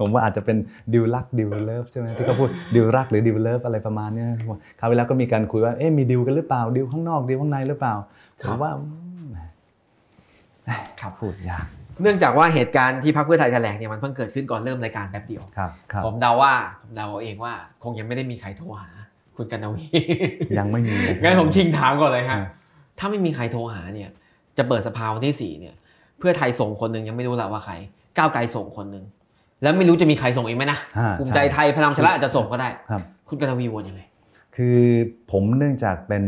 [0.00, 0.56] ผมว่าอาจจะเป็น
[0.92, 4.28] ดิวรัก deal love ใช่ไหมที่เขาพูดดิวรักหรือ deal love อะไรประมาณเนี้ย
[4.78, 7.94] คราวที่แล้วก็มีการคุยว่าเอ๊ะมีดิวกันหรือเปล่าดิวข้างนอกดิวข้างในหรือเปล่า
[8.42, 9.01] คผรับมว่าอืม
[11.00, 11.66] ครับพูดยาก
[12.02, 18.88] เนื่องจากว่าเหตุการณ์ที่พรรคเพื่อไทยแถลงเนี่ยมันเพิ่งเกิดขึ้นก่อนเริ่มรายการแป๊บเดียวครับครับผมเดาว่าผมเดาเอาเองว่าคงยังไม่ได้มีใครโทรหา
[19.36, 19.84] คุณกันนวี
[20.58, 22.42] ยังไม่มีนะครับงั้นผมชิงถามก่อนเลยครับอ่า
[22.98, 24.10] ถ้าไม่มีใครโทรหาเนี่ย
[24.58, 25.74] จะเปิดสภาวันที่สี่เนี่ย
[26.18, 27.74] เพื่อไทยส่งคนหนึ่งยังไม่รู้ละว่าใคร
[28.16, 29.04] ก้าวไกลส่งคนหนึ่ง
[29.62, 34.02] แล้วไม่รู้จะมีใครส่งอีกไหมนะอ่าภูมิใจไทยพลังประชารัฐอาจจะส่งก็ได้ครับ คุณกันนวีวนยังไง
[34.56, 34.78] คือ
[35.30, 36.24] ผมเนื่องจากเป็น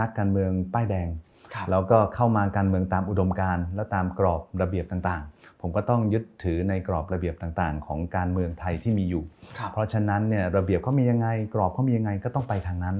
[0.00, 1.27] นักการเมืองป้ายแดงครับ
[1.70, 9.24] แล้วก็เข้ามาการเมืองตามอุดมการณ์และตามกรอบระเบียบต่างๆ ผมก็ต้องยึดถือในกรอบระเบียบต่างๆ ของการเมืองไทยที่มีอยู่
[9.58, 12.96] ครับเพราะฉะนั้นเนี่ยระเบียบเขามียังไงกรอบเขามียังไงก็ต้องไปทางนั้น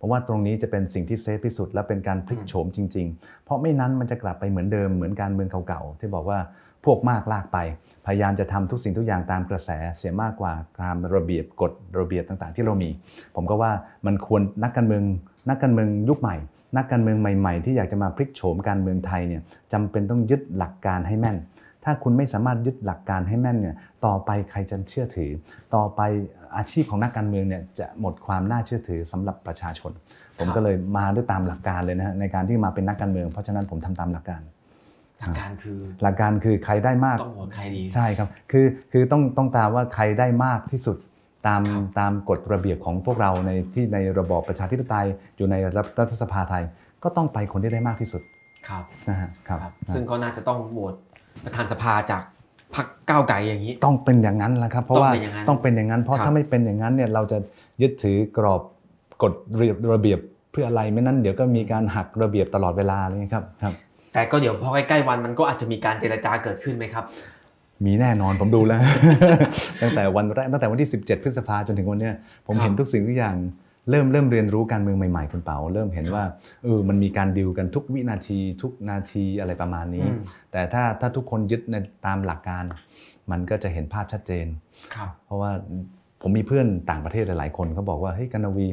[0.00, 6.38] ผมว่าตรงนี้จะเป็นสิ่งที่เซฟที่สุดและเป็นการพลิกโฉมจริง ๆ เพราะไม่นั้นมันจะกลับไปเหมือนเดิมเหมือนการเมืองเก่าๆที่บอกว่า
[6.84, 7.58] พวกมากลากไป
[8.06, 12.90] พยายามจะทำทุกสิ่งทุกอย่างตามกระแสเสียมากกว่าตามระเบียบกฎระเบียบต่างๆ ที่เรามี
[13.36, 13.72] ผมก็ว่า
[14.06, 15.04] มันควรนักการเมือง
[15.48, 16.36] นักการเมืองยุคใหม่
[16.76, 21.36] นักการเมืองใหม่ๆ ที่อยากจะมาพลิกโฉมการเมืองไทยเนี่ยจำเป็นต้องยึดหลักการให้แม่น
[21.84, 25.30] ถ้าคุณไม่สามารถยึดหลักการให้แม่นเนี่ยต่อไปใครจะเชื่อถือ
[25.74, 26.00] ต่อไป
[26.56, 29.92] อาชีพของนักการเมืองเนี่ยจะหมดความน่าเชื่อถือสำหรับประชาชน
[30.38, 34.42] ผมก็เลยมาด้วยตามหลักการเลยนะฮะในการที่มาเป็นนักการเมือง เพราะฉะนั้นผมทำตามหลักการ
[35.20, 40.96] หลักการคือหลักการคือใครได้มากต้องโหวตใครดีใช่ครับคือคือต้องต้องตามว่าใครได้มากที่สุด
[41.46, 45.54] ตามครับตามกฎระเบียบของพวกเราในที่ในระบอบประชาธิปไตยอยู่ใน
[45.98, 46.64] รัฐสภาไทย
[47.02, 48.22] ก็ต้องไปคนที่ได้มากที่สุด
[48.68, 50.94] ครับนะฮะครับครับ ซึ่งก็น่าจะต้องโหวต
[51.44, 52.22] ประธานสภาจาก
[52.74, 57.38] พรรคก้าวไกลอย่างนี้ ต้องเป็นอย่างนั้นแหละครับ เพราะว่าต้องเป็นอย่างนั้นต้องเป็นอย่างนั้นเพราะครับถ้าไม่เป็นอย่างนั้นเนี่ยเราจะ
[57.82, 58.60] ยึดถือกรอบ
[59.22, 60.20] กฎระเบียบระเบียบ
[60.52, 63.74] เพื่ออะไรไม่นั้นเดี๋ยวก็มีการหักระเบียบตลอดเวลาเลยครับครับ
[64.12, 67.04] แต่ก็เดี๋ยวพอใกล้ๆวันมันก็อาจจะมีการเจรจาเกิดขึ้นไหมครับ
[67.86, 68.80] มีแน่นอนผมดูแล้ว
[69.82, 72.14] ตั้งแต่วันแรกตั้งแต่วันที่ 17 พฤษภาจนถึงวันเนี้ย
[72.46, 73.36] ผมครับเห็นทุกสิ่งทุกอย่าง
[73.90, 76.24] เริ่มเริ่มเรียนรู้การเมืองใหม่ๆคุณเปาเริ่มเห็นว่า
[76.64, 80.20] เออมันมีการดิวกันทุกวินาทีทุกนาทีอะไรประมาณนี้อืม
[80.52, 81.74] แต่ถ้าถ้าทุกคนยึดใน
[82.06, 82.64] ตามหลักการ
[83.30, 84.46] มันก็จะเห็นภาพชัดเจน
[84.94, 85.50] ครับเพราะว่า
[86.22, 88.66] ผมมีเพื่อนต่างประเทศหลายๆคนเขาบอกว่าเฮ้ยกันนาวี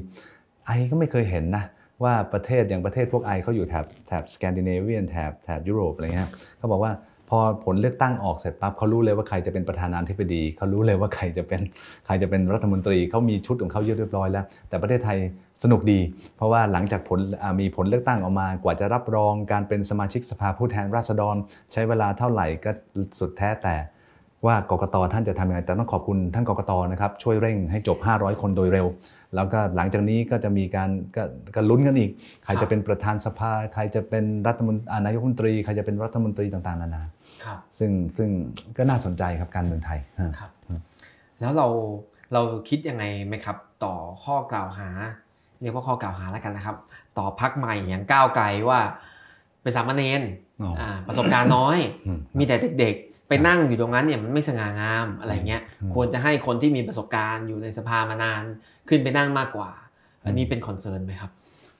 [0.65, 1.63] ไอก็ไม่เคยเห็นนะ
[2.03, 6.91] ว่าประเทศอย่างประเทศพวกไอเขาอยู่แถบแถบสแกนดิเนเวียนแถบแถบยุโรปอะไรเงี้ยเขาบอกว่า
[7.29, 11.61] พอผลเลือกตั้งออกเสร็จปั๊บเขารู้เลยว่าใครจะเป็นประธานาธิบดีเขารู้เลยว่าใครจะเป็น
[12.05, 15.17] ใครจะเป็นรัฐมนตรีเขามีชุดของเขาเยอะเรียบร้อยแล้ว แต่ประเทศไทย
[15.63, 15.99] สนุกดี
[16.37, 17.19] เพราะว่าหลังจากผล
[17.59, 21.35] มีผลเลือกตั้งออกมากว่าจะรับรองการเป็นสมาชิกสภาผู้แทนราษฎร
[21.71, 22.71] ใช้เวลาเท่าไหร่ก็
[23.19, 23.75] สุดแท้แต่
[24.45, 28.87] ว่ากกตท่านจะทำยังไงแต่ต้องขอบคุณท่านกกตนะครับช่วยเร่งให้จบ 500 คนโดยเร็ว
[29.35, 31.23] แล้วก็หลังจากนี้ก็จะมีการก็
[31.55, 32.11] กลุ้นกันอีก
[32.45, 37.03] ใครจะเป็นประธานสภา ใครจะเป็นรัฐมนตรีนายกรัฐมนตรีใครจะเป็นรัฐมนตรีต่างๆนานา
[37.77, 38.29] ซึ่งซึ่ง
[38.77, 40.51] ก็น่าสนใจครับการเมืองไทยฮะครับ
[41.39, 41.67] แล้วเรา
[42.33, 44.89] เราคิดยังไงไหมครับ ต่อข้อกล่าวหา
[45.61, 46.75] เรียกว่าข้อกล่าวหาแล้วกันนะครับ
[47.17, 48.79] ต่อพักใหม่อย่างก้าวไกลว่า
[49.61, 50.21] เป็นสามเณร
[50.63, 58.43] อ๋ออ่าประสบการณ์น้อยอืมมีแต่เด็กๆ ไปนั่งอยู่ตรงนั้นเนี่ยมันไม่สง่างามอะไรเงี้ยอืมควรจะให้คนที่มีประสบการณ์อยู่ในสภามานาน
[58.89, 59.69] ขึ้นไปนั่งมากกว่า
[60.25, 61.31] อันนี้เป็น concern ไหมครับ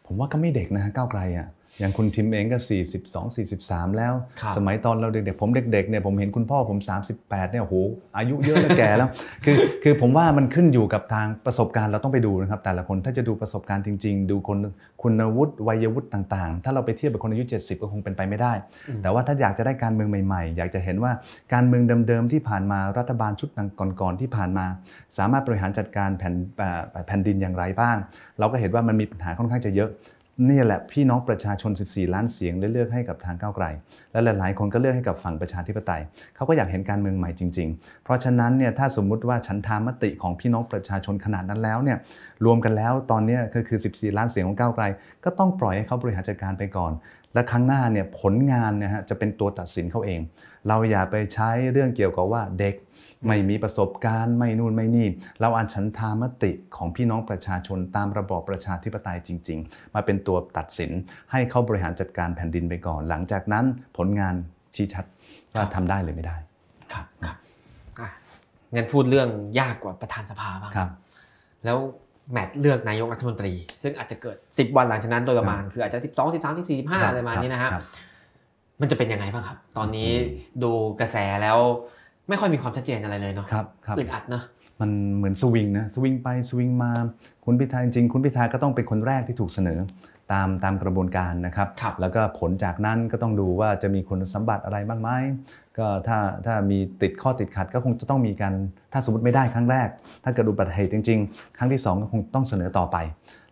[0.05, 1.47] ผมว่าก็ไม่เด็กนะฮะก้าวไกลอะ
[1.79, 2.57] อย่างคุณทิมเองก็
[2.97, 6.79] 42 43 แล้วครับสมัยตอนเราเด็กๆ ผมเด็กๆเนี่ยผมเห็นคุณพ่อผม
[7.15, 7.75] 38เนี่ยโอ้โห
[8.17, 9.09] อายุเยอะแล้วแก่แล้ว
[9.45, 14.57] คือคือผมว่ามันขึ้นอยู่กับทางประสบการณ์เราต้องไปดูนะครับแต่ละคนถ้าจะดูประสบการณ์จริง ๆ ดูคน
[15.01, 18.53] คุณวุฒิวัยวุฒิต่างๆ ถ้าเราไปเทียบกับคนอายุ 70 ก็คงเป็นไปไม่ได้
[18.87, 21.11] อืมแต่ว่าถ้าอยากจะได้การเมืองใหม่ๆ อยากจะเห็นว่า
[21.53, 23.49] การเมืองเดิมๆที่ผ่านมารัฐบาลชุด
[24.01, 24.65] ก่อนๆที่ผ่านมา
[25.17, 27.97] สามารถบริหารจัดการแผ่นเอ่อแผ่นดินอย่างไรบ้าง
[28.39, 29.91] เราก็เห็นว่ามันมีปัญหาค่อนข้างจะเยอะ
[30.47, 33.65] นี่แหละพี่น้องประชาชน 14 ล้านเสียงได้เลือกให้กับทางก้าวไกล
[34.12, 36.02] และหลาย ๆ คนก็เลือกให้กับฝั่งประชาธิปไตย
[36.36, 41.97] เขาก็อยากเห็นการเมืองใหม่จริง ๆ เพราะฉะนั้นเนี่ยถ้าสมมุติว่าฉันทามติของพี่น้องประชาชนขนาดนั้นแล้วเนี่ย
[42.45, 44.84] รวมกันแล้วตอนนี้ก็คือ 14 ล้านเสียงของก้าวไกล
[45.23, 46.91] ก็ต้องปล่อยให้เขาบริหารจัดการไปก่อน
[47.34, 50.19] และครั้งหน้าเนี่ยผลงานเนี่ยฮะจะเป็นตัวตัดสินเขาเอง
[50.67, 52.75] เราอย่าไปใช้เรื่องเกี่ยวกับว่าเด็ก
[53.27, 55.08] ไม่มีประสบการณ์ไม่นู่นไม่นี่
[55.39, 60.91] เราอันฉันทามติของพี่น้องประชาชนตามระบอบประชาธิปไตยจริง ๆ มาเป็นตัวตัดสิน
[61.32, 63.65] ให้เขาบริหารจัดการแผ่นดินไปก่อน หลังจากนั้น
[63.97, 64.36] ผลงาน
[64.75, 65.05] ชี้ชัด
[65.55, 66.36] ว่าทำได้หรือไม่ได้
[66.93, 67.38] ครับครับ
[67.99, 68.10] อะ
[68.75, 69.29] งั้นพูดเรื่อง
[69.60, 70.89] ยากกว่าประธานสภาบ้างครับ
[71.65, 71.77] แล้ว
[72.32, 73.53] แมตช์เลือกนายกรัฐมนตรี
[73.84, 77.84] ซึ่งอาจจะเกิด 10 วันหลังจากนั้นโดยประมาณ คืออาจจะ 12 13 14 15อะไรประมาณนี้นะฮะครับ
[78.82, 80.12] มันจะเป็นยังไงบ้างครับ ตอนนี้
[80.63, 81.60] ดูกระแสแล้ว
[82.29, 84.43] ไม่ค่อยมีความชัดเจนอะไรเลยเนาะครับครับอึดอัดเนาะ
[84.81, 86.91] มันเหมือนสวิงนะสวิงไปสวิงมา
[87.45, 89.79] คุณพิธาจริงๆคุณพิธาก็ต้องเป็นคนแรกที่ถูกเสนอ
[90.31, 95.09] ตามตามกระบวนการนะครับครับแล้วก็ผลจากนั้นก็ต้องดูว่าจะมีคุณสมบัติอะไรบ้างไหม
[95.77, 98.53] ก็ถ้าถ้ามีติดข้อติดขัดก็คงจะต้องมีการ
[98.93, 99.89] ถ้าสมมติไม่ได้ครั้งแรก
[100.23, 102.97] ถ้าเกิดอุบัติเหตุจริง ๆ ครั้งที่สองก็คงต้องเสนอต่อไป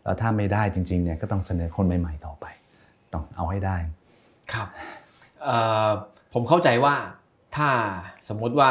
[0.04, 2.46] แล้วถ้าไม่ได้จริงๆเนี่ยก็ต้องเสนอคนใหม่ ๆ ต่อไป
[3.14, 3.78] ต้องเอาให้ได้
[4.54, 4.68] ครับ
[5.44, 5.90] เอ่อ
[6.34, 6.96] ผมเข้าใจว่า
[7.56, 7.70] ถ้า
[8.30, 8.70] สมมุติว่า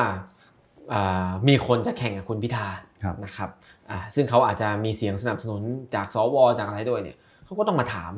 [0.90, 2.66] เอ่อมีคนจะแข่งกับคุณพิธา
[3.02, 3.50] ครับนะครับ
[3.90, 5.62] อ่าซึ่งเขาอาจจะมีเสียงสนับสนุน
[5.94, 8.12] จากสวจากอะไรด้วยเนี่ยเขาก็ต้องมาถาม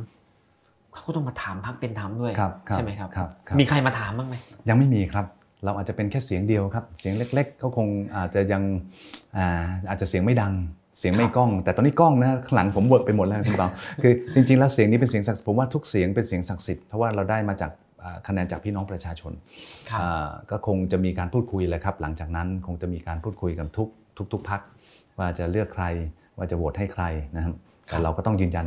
[0.95, 4.35] เขาก็ต้องมาถามพักเป็นธรรมด้วยครับครับใช่ไหมครับครับครับ มีใครมาถามบ้างไหม
[4.69, 5.27] ยังไม่มีครับ
[5.65, 8.63] เราอาจจะเป็นแค่เสียงเดียวครับ เสียงเล็กๆเขาคงอาจจะยัง
[9.37, 10.53] อ่าอาจจะเสียงไม่ดัง
[10.99, 13.69] เสียงไม่ครับก้อง แต่ตอนนี้ก้องนะข้างหลังผมเวิร์กไปหมดแล้วคุณเบา
[14.03, 17.88] คือจริงๆแล้วเสียงนี้เป็นเสียงศักดิ์สิทธิ์ผมว่าทุกเสียงเป็นเสียงศักดิ์สิทธิ์เพราะว่าเราได้มาจากอ่า
[18.27, 19.33] คะแนนจากพี่น้องประชาชน
[19.91, 24.61] ครับอ่าก็คงจะมีการพูดคุยแหละครับ หลังจากนั้นคงจะมีการพูดคุยกันทุกทุกทุกพัก
[25.19, 25.85] ว่าจะเลือกใคร
[26.37, 27.05] ว่าจะโหวตให้ใคร
[27.37, 27.55] นะครับ
[27.91, 28.67] ครัแต่บเราก็ต้องยืนยัน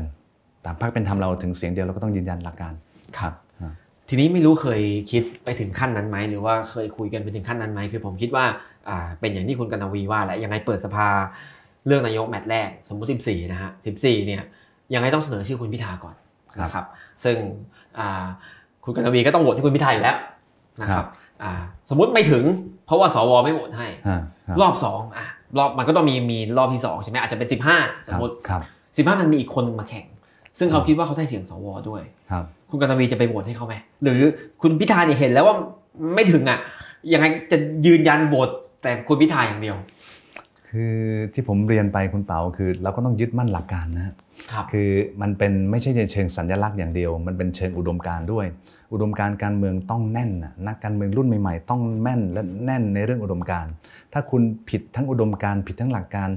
[0.66, 2.74] ตามพักเป็นธรรมเราถึงเสียงเดียวเราก็ต้องยืนยันหลักการ
[3.18, 3.74] ครับอ่า
[4.10, 8.46] ทีนี้ไม่รู้เคยคิดไปถึงขั้นนั้นไหมหรือว่าเคยคุยกันไปถึงขั้นนั้นไหมคือผมคิดว่า
[8.90, 11.08] อ่าเป็นอย่างที่คุณกนวีว่าแหละยังไงเปิดสภา
[11.88, 14.44] เรื่องนายกแมตช์แรกสมมุติ 14 นะฮะ 14 เนี่ย
[14.94, 16.16] ยังไงต้องเสนอชื่อคุณพิธาก่อน
[16.64, 16.86] นะครับ
[17.24, 17.38] ซึ่ง
[18.00, 18.26] อ่า
[18.84, 20.18] คุณกนวีก็ต้องโหวตให้คุณพิธาอยู่แล้ว
[20.82, 21.06] นะครับ
[21.44, 21.52] อ่า
[21.90, 22.44] สมมติไม่ถึง
[22.86, 28.58] เพราะว่าสวไม่โหวตให้ฮะฮะรอบสองอะรอบมันก็ต้องมีมีรอบที่สองใช่ไหมอาจจะเป็น15สมมติครั
[29.04, 30.06] บ15มันมีอีกคนหนึงมาแข่ง
[30.58, 34.20] ซึ่งเขาคิดว่าเขาได้เสียงสวด้วยครับคุณกนวีจะไปโหวตให้เขาไหมหรือ
[34.62, 35.56] คุณพิธาเนี่ยเห็นแล้วว่า
[36.16, 36.60] ไม่ถึงอะ
[37.14, 38.50] ยังไงจะยืนยันโหวต
[38.82, 39.76] แต่คุณพิธาอย่างเดียว
[40.72, 40.96] คือ
[41.34, 44.16] ที่ผมเรียนไปคุณเปาคือเราก็ต้องยึดมั่นหลักการนะฮะ
[44.52, 44.90] ครับคือ
[45.22, 48.46] มันเป็นไม่ใช่เชิงสัญลักษณ์อย่างเดียว มันเป็นเชิงอุดมการณ์ด้วย
[48.94, 53.72] อุดมการณ์การเมืองต้องแน่นนะนักการเมืองรุ่นใหม่ๆ ต้องแม่นและแน่นในเรื่องอุดมการณ์
[54.14, 56.30] ถ้าคุณผิดทั้งอุดมการณ์ผิดทั้งหลักการ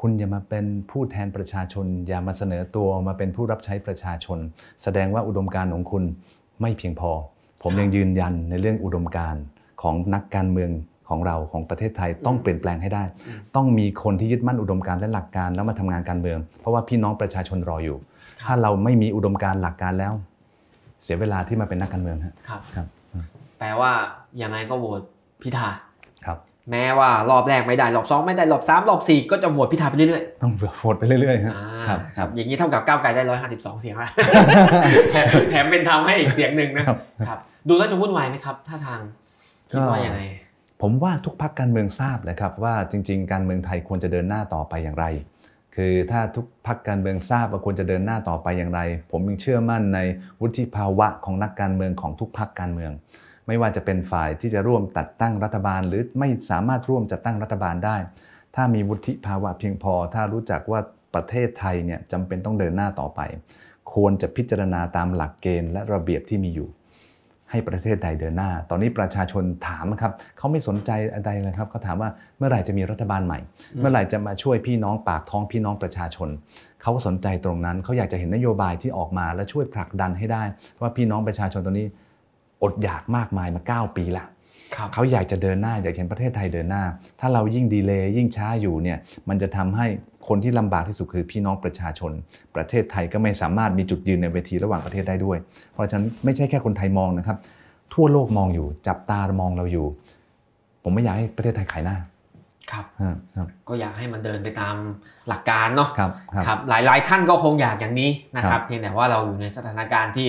[0.00, 4.38] คุณอย่ามาเป็นผู้แทนประชาชน อย่ามาเสนอตัวมาเป็นผู้รับใช้ประชาชน
[4.82, 6.04] แสดงว่าอุดมการณ์ของคุณ
[6.60, 7.10] ไม่เพียงพอ
[7.62, 9.42] ผมยังยืนยันในเรื่องอุดมการณ์
[9.82, 10.70] ของนักการเมือง
[11.14, 17.98] ของเราของประเทศไทยต้องเปลี่ยนแปลงให้ได้อืมต้องมีคนที่ยึดมั่นอุดมการณ์และหลักการแล้วมาทำงานการเมือง เพราะว่าพี่น้องประชาชนรออยู่
[18.46, 20.12] ถ้าเราไม่มีอุดมการณ์หลักการแล้ว
[21.02, 22.86] เสียเวลาที่มาเป็นนักการเมืองฮะครับครับ
[23.58, 23.90] แปลว่า
[24.42, 25.02] ยังไงก็โหวต
[25.42, 25.68] พิธา
[26.26, 26.38] ครับ
[26.70, 34.10] แม้ว่ารอบแรกไม่ได้รอบสองไม่ได้รอบสามรอบสี่ก็จะโหวตพิธาไปเรื่อยต้องโหวตไปเรื่อยๆๆฮะอ่าครับครับ อย่างนี้เท่ากับก้าวไกลได้ร้อยห้าสิบสองเสียงแล้ว
[35.10, 36.98] แถมแถมเป็นธรรมให้อีกเสียงหนึ่งนะครับ
[37.28, 39.00] ครับ ดูแล้วจะวุ่นวายไหมครับท่าทาง
[39.70, 40.20] คิดว่ายังไง
[40.80, 45.06] ผมว่าทุกพักการเมืองทราบนะครับว่าจริง ๆ การเมืองไทยควรจะเดินหน้าต่อไปอย่างไร
[45.76, 50.00] คือถ้าทุกพักการเมืองทราบว่าควรจะเดินหน้าต่อไปอย่างไร ผมยังเชื่อมั่นใน
[50.40, 52.92] วุฒิภาวะของนักการเมืองของทุกพักการเมือง
[53.46, 57.96] ไม่ว่าจะเป็นฝ่ายที่จะร่วมจัดตั้งรัฐบาล หรือไม่สามารถร่วมจัดตั้งรัฐบาลได้
[58.54, 60.80] ถ้ามีวุฒิภาวะเพียงพอ ถ้ารู้จักว่า
[61.14, 63.20] ประเทศไทยเนี่ยจำเป็นต้องเดินหน้าต่อไป
[63.92, 66.68] ควรจะพิจารณาตามหลักเกณฑ์และระเบียบที่มีอยู่
[67.54, 73.38] ให้ประเทศใดเดินหน้า ตอนนี้ประชาชนถามครับเขาไม่สนใจอะไรเลยครับเขาถามว่าเมื่อไหร่จะมีรัฐบาลใหม่
[73.74, 76.28] อืมเมื่อไหร่จะมาช่วยพี่น้องปากท้องพี่น้องประชาชน
[76.82, 80.42] เขาก็สนใจตรงนั้นเขาอยากจะเห็นนโยบายที่ออกมาและช่วยผลักดันให้ได้
[80.80, 81.86] ว่าพี่น้องประชาชนตอนนี้
[82.62, 84.24] อดอยากมากมายมา 9 ปีละ
[84.76, 86.82] ครับเขาอยากจะเดินหน้าอยากเห็นประเทศไทยเดินหน้า
[87.20, 89.86] ถ้าเรายิ่งดีเลย์ยิ่งช้าอยู่เนี่ยมันจะทำให้
[90.28, 92.12] คนที่ลำบากที่สุดคือพี่น้องประชาชน
[92.54, 95.38] ประเทศไทยก็ไม่สามารถมีจุดยืนในเวทีระหว่างประเทศได้ด้วย
[95.72, 97.36] เพราะฉะนั้นไม่ใช่แค่คนไทยมองนะครับ
[97.94, 99.86] ทั่วโลกมองอยู่ จับตามองเราอยู่
[100.82, 101.96] ผมไม่อยากให้ประเทศไทยขายหน้า
[102.72, 104.74] ครับครับครับก็อยากให้มันเดินไปตาม
[105.28, 110.28] หลักการเนาะครับครับครับหลายหลายท่านก็คงอยากอย่างนี้นะคครัรับบเพียงแต่ว่าเราอยู่ในสถานการณ์ที่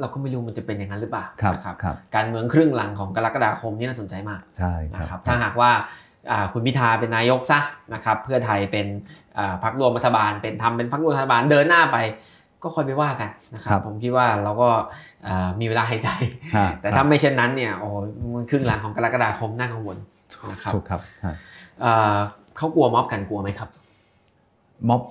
[0.00, 5.82] เราก็ไม่รู้มันจะเป็นอย่างนั้นหรือเปล่าครับนะครับครับการเมืองครึ่งหลังของกรกฎาคมนี่น่าสนใจมากใช่คนะครัรับบถ้าหากว่าอ่า
[6.52, 7.60] คุณพิธาเป็นนายกซะ
[7.94, 8.86] นะครับเพื่อไทยเป็น
[9.38, 11.98] อ่าพรรคร่วมรัฐบาล เป็นทำเป็นพรรคร่วมรัฐบาลเดินหน้าไป
[12.62, 14.68] ก็ค่อยไปว่ากันนะครับผมคิดว่าเราก็
[15.26, 16.08] อ่ามีเวลาหายใจ
[16.56, 17.94] ฮะแต่ถ้าไม่เช่นนั้นเนี่ยโอ้โห
[18.34, 19.96] มันครึ่งหลังของกรกฎาคมน่ากังวล
[20.50, 21.34] นะครับถูกครับฮะ
[21.84, 22.16] อ่า
[22.56, 23.68] เขากลัวม็อบกันกลัวไหมครับ
[24.88, 25.02] ม็อบ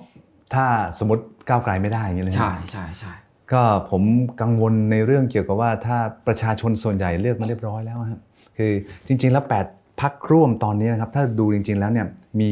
[0.54, 0.66] ถ้า
[0.98, 3.12] สมมติก้าวไกลไม่ได้อย่างนี้เลยใช่ใช่ใช่
[3.52, 4.02] ก็ผม
[4.42, 8.20] กังวลในเรื่องเกี่ยวกับว่าถ้าประชาชนส่วนใหญ่เลือกมาเรียบร้อยแล้วครับ
[8.56, 8.72] คือ
[9.06, 12.06] จริงๆแล้ว8 พักร่วมตอนนี้นะครับถ้าดูจริง ๆ แล้วเนี่ย
[12.40, 12.50] มี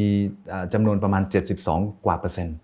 [0.49, 1.23] เอ่อจำนวนประมาณ
[1.63, 2.55] 72 กว่าเปอร์เซ็นต์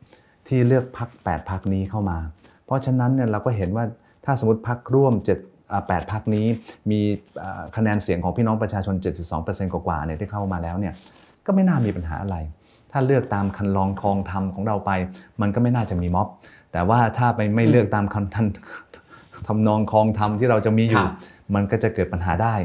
[0.48, 2.18] ที่เลือกพัก8พักนี้เข้ามา
[2.66, 3.86] เพราะฉะนั้นเนี่ยเราก็เห็นว่า
[4.26, 6.46] ถ้าสมมติพักร่วม7อ่า8พักนี้
[6.92, 7.00] มี
[7.42, 8.96] อ่าคะแนนเสียงของพี่น้องประชาชน
[9.36, 10.94] 72%กว่าๆเนี่ยที่เข้ามาแล้วเนี่ย
[11.46, 12.38] ก็ไม่น่ามีปัญหาอะไร
[12.92, 14.92] ถ้าเลือกตามคันลองคลองธรรมของเราไป
[15.42, 16.28] มันก็ไม่น่าจะมีม็อบ
[16.72, 18.46] แต่ว่าถ้าไปไม่เลือกตามคันทัน
[19.48, 21.06] ทำนองคลองธรรมที่เราจะมีอยู่
[21.56, 22.56] มันก็จะเกิดปัญหาได้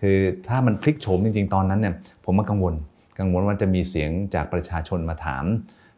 [0.00, 2.74] คือถ้ามันพลิกโฉมจริง ๆ ตอนนั้นเนี่ยผมก็กังวล
[3.18, 5.44] กังวลว่าจะมีเสียงจากประชาชนมาถาม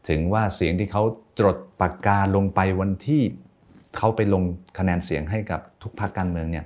[0.08, 1.02] ถึงว่าเสียงที่เขา
[1.38, 3.22] จดปากกาลงไปวันที่
[3.96, 4.42] เขาไปลง
[4.78, 6.64] คะแนนเสียงให้กับทุกพรรคการเมืองเนี่ย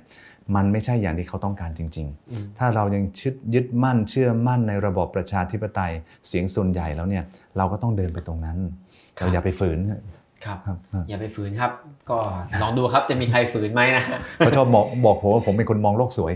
[0.55, 5.91] มันไม่ใช่อย่างที่เขาต้องการจริง ๆ ถ้าเรายังชึดยึดมั่นเชื่อมั่นในระบอบประชาธิปไตย
[6.27, 7.23] เสียงส่วนใหญ่แล้วเนี่ย
[7.57, 8.57] เราก็ต้องเดินไปตรงนั้น
[9.15, 9.79] เราอย่าไปฝืน
[10.45, 10.77] ครับครับ
[11.09, 11.71] อย่าไปฝืนครับ
[12.09, 12.17] ก็
[12.61, 14.03] ลองดูครับจะมีใครฝืนไหมนะ
[14.37, 16.33] เขาชอบบอกบอกผมว่าผมเป็นคนมองโลกสวย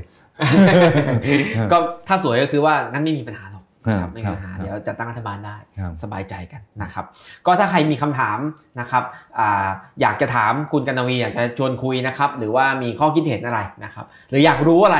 [1.72, 7.06] ก็ถ้าสวยก็คือว่างั้นไม่มีปัญหาหรอกนะครับครับไม่มีปัญหาครับเดี๋ยวจะตั้งรัฐบาลได้ครับสบายใจกันนะครับ
[7.46, 8.38] ก็ถ้าใครมีคำถาม
[8.80, 9.04] นะครับ
[9.40, 9.68] อา
[10.02, 15.00] อยากจะถามคุณกันวีอยากจะชวนคุยนะครับ หรือว่ามีข้อคิดเห็นอะไรนะครับ หรืออยากรู้อะไร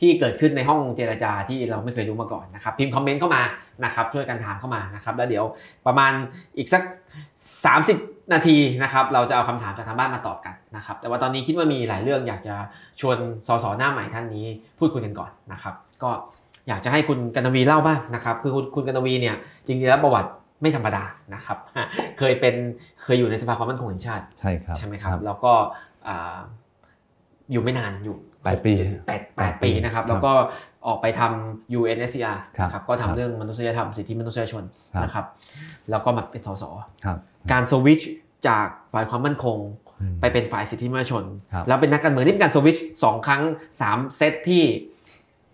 [0.00, 3.42] ที่เกิดขึ้นในห้องเจรจาที่เราไม่เคยรู้มาก่อนนะครับ พิมพ์คอมเมนต์เข้ามา
[3.84, 5.44] นะครับ ช่วยกันถามเข้ามานะครับ แล้วเดี๋ยว
[5.86, 6.12] ประมาณ
[6.58, 6.82] อีกสัก
[7.56, 12.54] 30 นาทีนะครับเราจะเอาคำถามจากทางบ้านมาตอบกันนะครับแต่ว่าตอนนี้คิดว่ามีหลายเรื่องอยากจะ
[13.00, 13.16] ชวน
[13.48, 14.44] สสหน้าใหม่ท่านนี้
[14.78, 16.10] พูดคุยกันก่อนนะครับก็
[16.68, 19.36] อยากจะให้คุณกันวีเล่าบ้างนะครับคือคุณคุณกันวีเนี่ย
[19.66, 20.30] จริงๆแล้วประวัติ
[20.62, 21.58] ไม่ธรรมดานะครับ
[22.18, 22.54] เคยเป็น
[23.02, 25.52] เคยอยู่ในสภาความมั่นคงแห่งชาติใช่ครับใช่ไหมครับ แล้วก็
[27.48, 28.72] อ่าอยู่ไม่นานอยู่แปดปี
[29.06, 30.32] แปดแปดปีนะครับ แล้วก็
[30.86, 35.24] ออกไปทำ UNSCR ครับนะครับก็ทำเรื่องมนุษยธรรมสิทธิมนุษยชนครับนะครับ
[35.90, 36.64] แล้วก็มาเป็นทศ
[37.04, 37.16] ครับ
[37.52, 38.10] การสวิตช์
[38.48, 39.58] จากฝ่ายความมั่นคง
[40.00, 43.42] อืมไปเป็นฝ่ายสิทธิมนุษยชนครับแล้วเป็นนักการเมืองนี่เป็นการสวิตช์สองครั้ง
[43.80, 44.64] สามเซตที่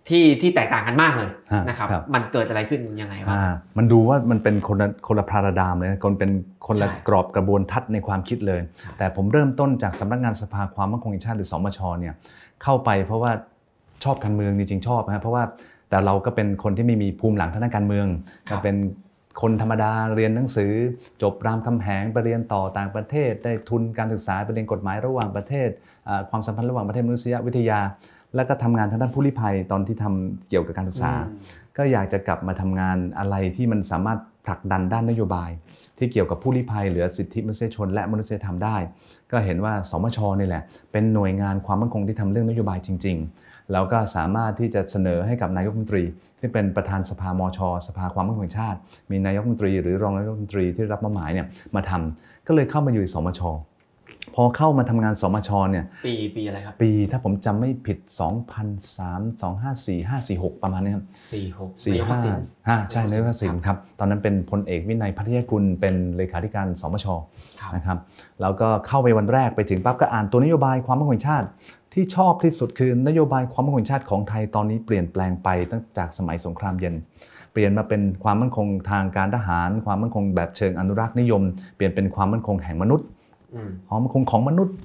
[0.09, 6.31] ที่ที่แตกต่างกันมากเลยฮะนะครับครับ มันเกิดอะไรขึ้นยังไงบ้างอ่ามันดูว่ามันเป็นคนละคนละพาราดามเลยนะคนเป็น
[6.67, 12.13] คนละใช่กรอบกระบวนทัศน์ในความคิดเลยครับแต่ผมเริ่มต้นจากสำนักงานสภาความมั่นคงแห่งชาติหรือสมชเนี่ย
[12.63, 13.31] เข้าไปเพราะว่า
[14.03, 15.43] ชอบการเมืองจริงๆชอบนะเพราะว่า
[15.89, 18.07] แต่เราก็เป็นคนที่ไม่มีภูมิหลังทางด้านการเมือง
[18.49, 18.75] ครับก็เป็น
[19.41, 20.71] คนธรรมดาเรียนหนังสือ
[21.21, 25.69] จบรามคำแหงไปเรียนต่อต่างประเทศ ได้ทุนการศึกษาไปเรียนกฎหมายระหว่างประเทศ
[26.07, 27.79] อ่าความสัมพันธ์ระหว่างประเทศมนุษยวิทยา
[28.35, 35.49] แล้วก็ทำงานทางด้านผู้ลี้ภัยตอนที่ทำเกี่ยวกับการศึกษาอืมก็อยากจะกลับมาทำงานอะไรที่มันสามารถผลักดันด้านนโยบาย
[35.97, 38.77] ที่เกี่ยวกับผู้ลี้ภัยเหลือสิทธิมนุษยชน และมนุษยธรรมได้
[39.31, 46.03] ก็เห็นว่าสมชนี่แหละ เป็นหน่วยงานความมั่นคงที่ทำเรื่องนโยบายจริง ๆ แล้วก็สามารถที่จะเสนอให้กับนายกรัฐมนตรี
[46.39, 48.79] ซึ่งเป็นประธานสภามช สภาความมั่นคงแห่งชาติ
[49.11, 53.41] มีนายกรัฐมนตรี หรือรองนายกรัฐมนตรีที่ได้รับมอบหมายเนี่ยมาทำก็เลยเข้ามาอยู่ในสมช
[54.35, 57.97] พอเข้ามาทำงานสมชเนี่ยปีปีอะไรครับ ปีถ้าผมจำไม่ผิด
[58.79, 67.05] 2003 254 546 ประมาณนี้ครับสี่หกสี่นายกห้าทักษิณอ่าใช่นายกทักษิณครับครับตอนนั้นเป็นพลเอกวินัยพัทยกุลเป็นเลขาธิการสมช
[67.61, 67.97] ครับนะครับ
[68.41, 71.47] แล้วก็เข้าไปวันแรกไปถึงปั๊บก็อ่านตัวนโยบายความมั่นคงแห่งชาติ
[71.93, 76.95] ที่ชอบที่สุดคือนโยบายความมั่นคงแห่งชาติของไทยตอนนี้เปลี่ยนแปลงไปตั้งจากสมัยสงครามเย็น
[77.53, 81.41] เปลี่ยนมาเป็นความมั่นคงทางการทหาร ความมั่นคงแบบเชิงอนุรักษ์นิยม
[81.75, 83.07] เปลี่ยนเป็นความมั่นคงแห่งมนุษย์
[83.89, 84.75] หอมความมั่นคงของมนุษย์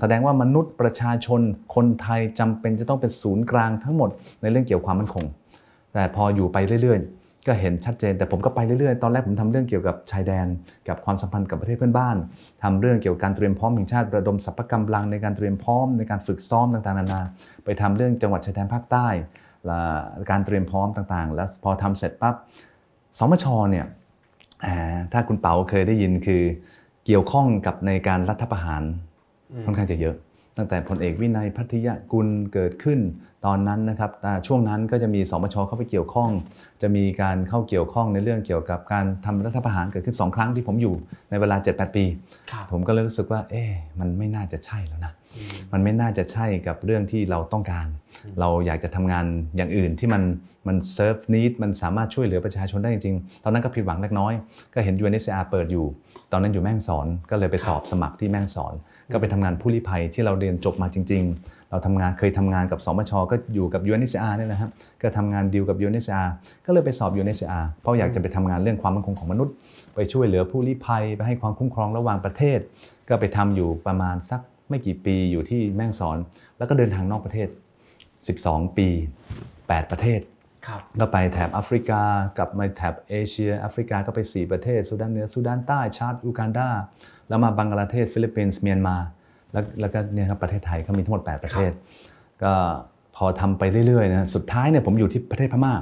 [0.00, 1.40] แสดงว่ามนุษย์ประชาชน
[1.74, 4.10] คนไทยจำเป็นจะต้องเป็นศูนย์กลางทั้งหมด
[4.42, 5.24] ในเรื่องเกี่ยวกับความมั่นคง
[5.94, 10.46] แต่พออยู่ไปเรื่อยๆ ก็เห็นชัดเจน แต่ผมก็ไปเรื่อยๆ ตอนแรกผมทำเรื่องเกี่ยวกับชายแดน
[10.88, 12.16] กับความสัมพันธ์กับประเทศเพื่อนบ้าน
[12.62, 17.22] ทำเรื่องเกี่ยวกับการเตรียมพร้อมแห่งชาติระดมสรรพกำลังในการเตรียมพร้อมในการฝึกซ้อมต่างๆนานา
[17.64, 19.08] ไปทำเรื่องจังหวัดชายแดนภาคใต้
[20.30, 22.34] การเตรียมพร้อมต่างๆ แล้วพอทำเสร็จปั๊บ
[23.18, 23.86] สมชเนี่ย
[25.12, 26.42] ถ้าคุณเปาเคยได้ยินคือ
[27.10, 28.82] เกี่ยวข้องกับในการรัฐประหาร
[29.52, 30.16] อืมค่อนข้างจะเยอะ
[30.56, 33.00] ตั้งแต่พลเอกวินัยพัทยกุลเกิดขึ้น
[33.46, 36.30] ตอนนั้นนะครับอ่าช่วงนั้นก็จะมีสมชเข้าไปเกี่ยวข้อง
[36.82, 40.94] จะมีการเข้าเกี่ยวข้องในเรื่องเกี่ยวกับการทำรัฐประหารเกิดขึ้นสองครั้งที่ผมอยู่
[41.30, 42.04] ในเวลา 7-8 ปี
[42.50, 47.86] ครับผมก็เลยรู้สึกว่า เอ๊ะมันไม่น่าจะใช่แล้วนะอื มมันไม่น่าจะใช่กับเรื่องที่เราต้องการ
[48.24, 50.22] อืมเราอยากจะทำงานอย่างอื่นที่มัน
[50.68, 54.32] มันเซิร์ฟนิดมันสามารถช่วยเหลือประชาชนได้จริงๆ ตอนนั้นก็ผิดหวังเล็กน้อย
[54.74, 55.86] ก็เห็น UNHCR เปิดอยู่
[56.32, 58.74] ตอนนั้นอยู่แม่ฮ่องสอนก็เลยไปสอบสมัครที่แม่ฮ่องสอน
[59.12, 64.70] ก็ไปทำงานผู้ลี้ภัยที่เราเรียนจบมาจริง ๆ เราทำงานเคยทำงานกับสมชก็อยู่กับ UNHCR เนี่ยนะครับ
[65.02, 66.28] ก็ทำงานดีลกับ UNHCR
[66.66, 69.54] ก็เลยไปสอบ UNHCR เพราะอยากจะไปทำงานเรื่องความมั่นคงของมนุษย์
[69.94, 72.58] ไปช่วยเหลือผู้ลี้ภัยไปให้ความคุ้มครองระหว่างประเทศ
[73.08, 76.16] ก็ไปทำอยู่ประมาณสัก ไม่กี่ปีอยู่ที่แม่ฮ่องสอน
[76.58, 77.48] แล้วก็เดินทางนอกประเทศ
[78.12, 78.88] 12 ปี
[79.38, 80.20] 8 ประเทศ
[80.66, 82.02] ครับก็ไปแถบแอฟริกา
[82.36, 86.68] กลับมาแถบเอเชียแอฟริกาก็ไป 4 ประเทศสุดานเหนือสุดานใต้ชาติอูกันดา
[87.28, 88.96] แล้วมาบังกลาเทศฟิลิปปินส์เมียนมา
[89.52, 91.72] แล้วแล้วก็เนี่ยครับประเทศไทยเขามีทั้งหมด 8 ประเทศ
[92.42, 92.52] ก็
[93.16, 95.74] พอทำไปเรื่อยๆนะสุดท้ายเนี่ยผมอยู่ที่ประเทศพม่า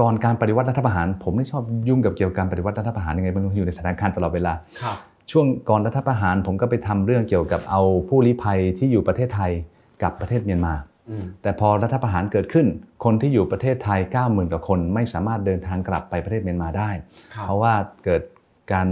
[0.00, 4.96] ก่อนการปฏิวัติรัฐประหาร ผมไม่ชอบยุ่งกับเกี่ยวกับการปฏิวัติรัฐประหารยังไงไม่รู้อยู่ในสถานการณ์ตลอดเวลาครับ
[5.30, 9.52] ช่วงก่อนรัฐประหารผมก็ไปทำเรื่องเกี่ยวกับเอาผู้ลี้ภัยที่อยู่ประเทศไทย
[10.02, 10.74] กับประเทศเมียนมา
[11.10, 12.66] อืมแต่พอรัฐประหารเกิดขึ้น
[13.04, 16.90] คนที่อยู่ประเทศไทย 90,000กว่าคนไม่สามารถเดินทางกลับไปประเทศเมียนมาได้
[17.34, 17.72] ครับเพราะว่า
[18.04, 18.22] เกิด
[18.72, 18.88] การ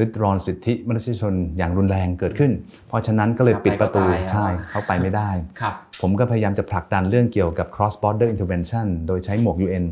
[0.00, 2.52] ริดรอนสิทธิมนุษยชนอย่างรุนแรงเกิดขึ้น
[2.88, 9.84] เพราะฉะนั้นก็เลยปิดประตูกลับไปก็ตายใช่อะเขาไปไม่ได้ครับผมก็พยายามจะผลักดันเรื่องเกี่ยวกับ cross border intervention โดยใช้หมวก UN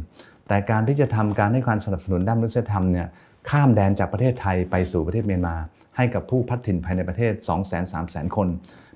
[0.48, 3.06] แต่การที่จะทำการให้ความสนับสนุนด้านมนุษยธรรมเนี่ย
[3.50, 5.56] ข้ามแดนจากประเทศไทยไปสู่ประเทศเมียนมา
[5.96, 7.32] ให้กับผู้พัดถิ่นภายในประเทศ
[7.84, 8.48] 2-300,000 คน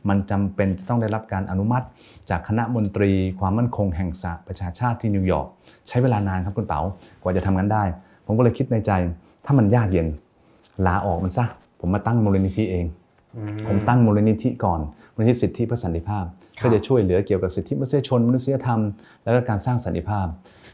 [0.08, 1.86] มันจำเป็นจะต้องได้รับการอนุมัติ
[2.30, 5.46] จากคณะมนตรีความมั่นคงแห่งสหประชาชาติที่นิวยอร์ก
[5.88, 6.80] ใช้เวลานานครับคุณเป๋า
[7.22, 7.82] กว่าจะทำกันได้
[8.26, 8.92] ผมก็เลยคิดในใจ
[9.44, 10.06] ถ้ามันยากเย็น
[10.86, 11.44] ลาออกมันซะ
[11.80, 12.86] ผมมาตั้งมูลนิธิเอง
[13.36, 14.80] อืผมตั้งมูลนิธิก่อน
[15.14, 16.24] มูลนิธิสิทธิเพื่อสันติภาพ
[16.58, 18.80] ครับก็จะช่วยเหลือเกี่ยวกับสิทธิมนุษยชนมนุษยธรรม
[19.24, 20.26] แล้วก็การสร้างสันติภาพ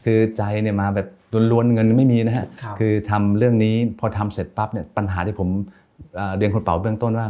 [0.05, 1.07] คือใจเนี่ยมาแบบ
[1.51, 5.49] ล้วนๆเงินไม่มีนะฮะครับคือทำเรื่องนี้พอทำเสร็จปั๊บเนี่ยปัญหาที่ผม
[6.15, 7.27] เอ่อเรียนคนเป๋าเบื้องต้นว่า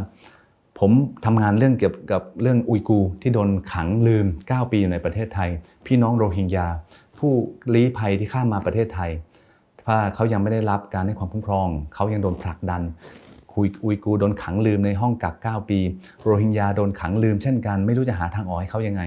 [0.78, 0.90] ผม
[1.24, 5.48] ทำงานเรื่องเกี่ยวกับเรื่องอุยกูร์ที่โดนขังลืม 9 ปีอยู่ในประเทศไทย
[5.86, 6.66] พี่น้องโรฮิงญา
[7.18, 7.32] ผู้
[7.74, 9.10] ลี้ภัยที่ข้ามมาประเทศไทย
[9.86, 12.82] ถ้าเขายังไม่ได้รับการให้ความคุ้มครอง เขายังโดนผลักดัน
[13.52, 15.78] คุยอุยกูร์โดนขังลืมในห้องกัก 9 ปี
[16.24, 19.02] โรฮิงญาโดนขังลืมเช่นกัน ไม่รู้จะหาทางออกให้เขายังไง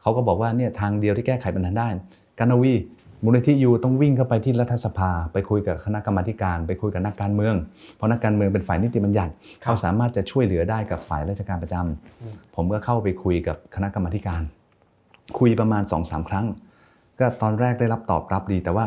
[0.00, 1.88] เขาก็บอกว่าเนี่ยทางเดียวที่แก้ไขปัญหาได้
[2.38, 2.74] กานาวี
[3.24, 7.54] มูลนิธิยูต้องวิ่งเข้าไปที่รัฐสภา ไปคุยกับคณะกรรมาการไปคุยกับนักการเมือง
[7.96, 14.42] เพราะนักการเมืองเป็นฝ่ายนิติบัญญัติเขาสามารถจะช่วยเหลือได้กับฝ่ายราชการประจำผมก็เข้าไปคุยกับคณะกรรมาการ
[15.38, 16.46] คุยประมาณ2อสาครั้ง
[17.20, 18.84] ก็ตอนแรกได้รับตอบรับดี แต่ว่า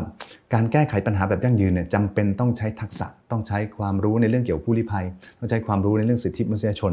[0.54, 5.04] การแก้ไขปัญหาแบบยั่งยืนเนี่ยจำเป็นต้องใช้ทักษะต้องใช้ความรู้ในเรื่องเกี่ยวกับผู้ลี้ภัย
[5.38, 6.92] ต้องใช้ความรู้ในเรื่องสิทธิมนุษยชน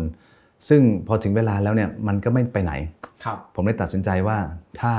[0.70, 2.74] ซึ่งพอถึงเวลาแล้วเนี่ยมันก็ไม่ไปไหน
[3.24, 4.38] ครับผมได้ตัดสินใจว่า
[4.82, 4.94] ถ้า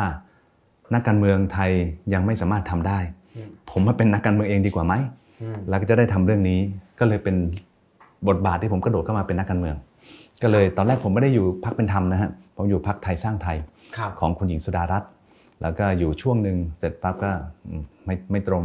[0.94, 1.70] นักการเมืองไทย
[2.14, 2.98] ยังไม่สามารถทำได้
[3.36, 4.94] อืมผมมาเป็นนักการเมืองเองดีกว่าไหม
[5.42, 6.58] อืมแล้วก็จะได้ทำเรื่องนี้
[6.98, 7.36] ก็เลยเป็น
[8.28, 9.76] บทบาทที่ผมกระโดดเข้ามาเป็นนักการเมือง
[10.42, 13.56] ก็เลยตอนแรกผมไม่ได้อยู่พักเป็นธรรมนะฮะผมอยู่พักไทยสร้างไทย
[13.96, 15.10] ครับของคุณหญิงสุดารัตน์
[15.62, 17.30] แล้วก็อยู่ช่วงหนึ่งเสร็จปั๊บก็
[17.66, 18.62] อืมไม่ไม่ตรง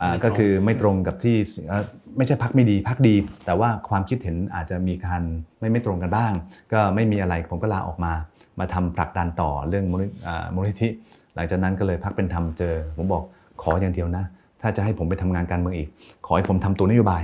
[0.00, 1.36] อ่าไม่ตรงก็คือไม่ตรงกับที่
[1.68, 1.84] เอ่อ
[2.16, 3.14] ไม่ใช่พักไม่ดีพักดี
[3.46, 5.22] แต่ว่าความคิดเห็นอาจจะมีการ
[5.58, 6.32] ไม่ไม่ตรงกันบ้าง
[6.72, 8.12] ก็ไม่มีอะไรผมก็ลาออกมา
[8.58, 10.88] มาทำผลักดันต่อเรื่องมูลนิอ่ามูลนิธิ
[11.34, 13.22] หลังจากนั้นก็เลยพักเป็นธรรมเจอ ผมบอก
[13.62, 14.24] ขออย่างเดียวนะ
[14.60, 15.88] ถ้าจะให้ผมไปทำงานการเมืองอีก
[16.26, 17.22] ขอให้ผมทำตัวนโยบาย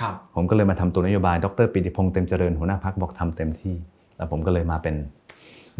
[0.00, 3.74] ครับผมก็เลยมาทำตัวนโยบาย ดรปิติพงษ์เต็มเจริญหัวหน้าพักบอกทำเต็มที่
[4.16, 4.94] แล้วผมก็เลยมาเป็น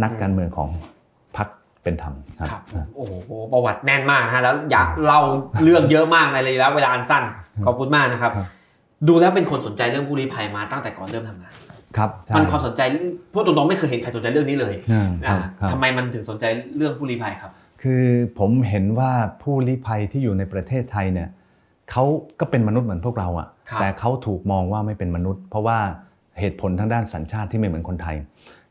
[0.02, 0.68] นักการเมืองของ
[1.36, 1.48] พัก
[1.82, 5.20] เป็นธรรมครับครับโอ้โหประวัติแน่นมากนะฮะแล้วอยากเล่า
[5.62, 7.24] เรื่องเยอะมากในระยะเวลาอันสั้น
[7.66, 8.46] ขอบคุณมากนะครับครับ
[9.08, 11.54] ดูแล้วเป็นคนสนใจเรื่องผู้ลี้ภัยมาตั้งแต่ก่อนเริ่มทำงาน
[11.96, 12.82] ครับใช่มันความสนใจ
[13.32, 16.44] พูดตรงๆไม่เคยเห็นใครสนใจเรื่องนี้เลยอ่าคอ่ารับครับทำไมมันถึงสนใจ
[16.76, 17.50] เรื่องผู้ลี้ภัยครับ
[17.82, 18.04] คือ
[18.38, 19.12] ผมเห็นว่า
[19.42, 21.28] ผู้ลี้ภัยที่อยู่ในประเทศไทยเนี่ย
[21.90, 22.04] เขา
[22.40, 25.78] ก็เป็นมนุษย์เหมือนพวกเราอะครับแต่เขาถูกมองว่าไม่เป็นมนุษย์ เพราะว่า
[26.40, 28.16] เหตุผลทางด้านสัญชาติที่ไม่เหมือนคนไทย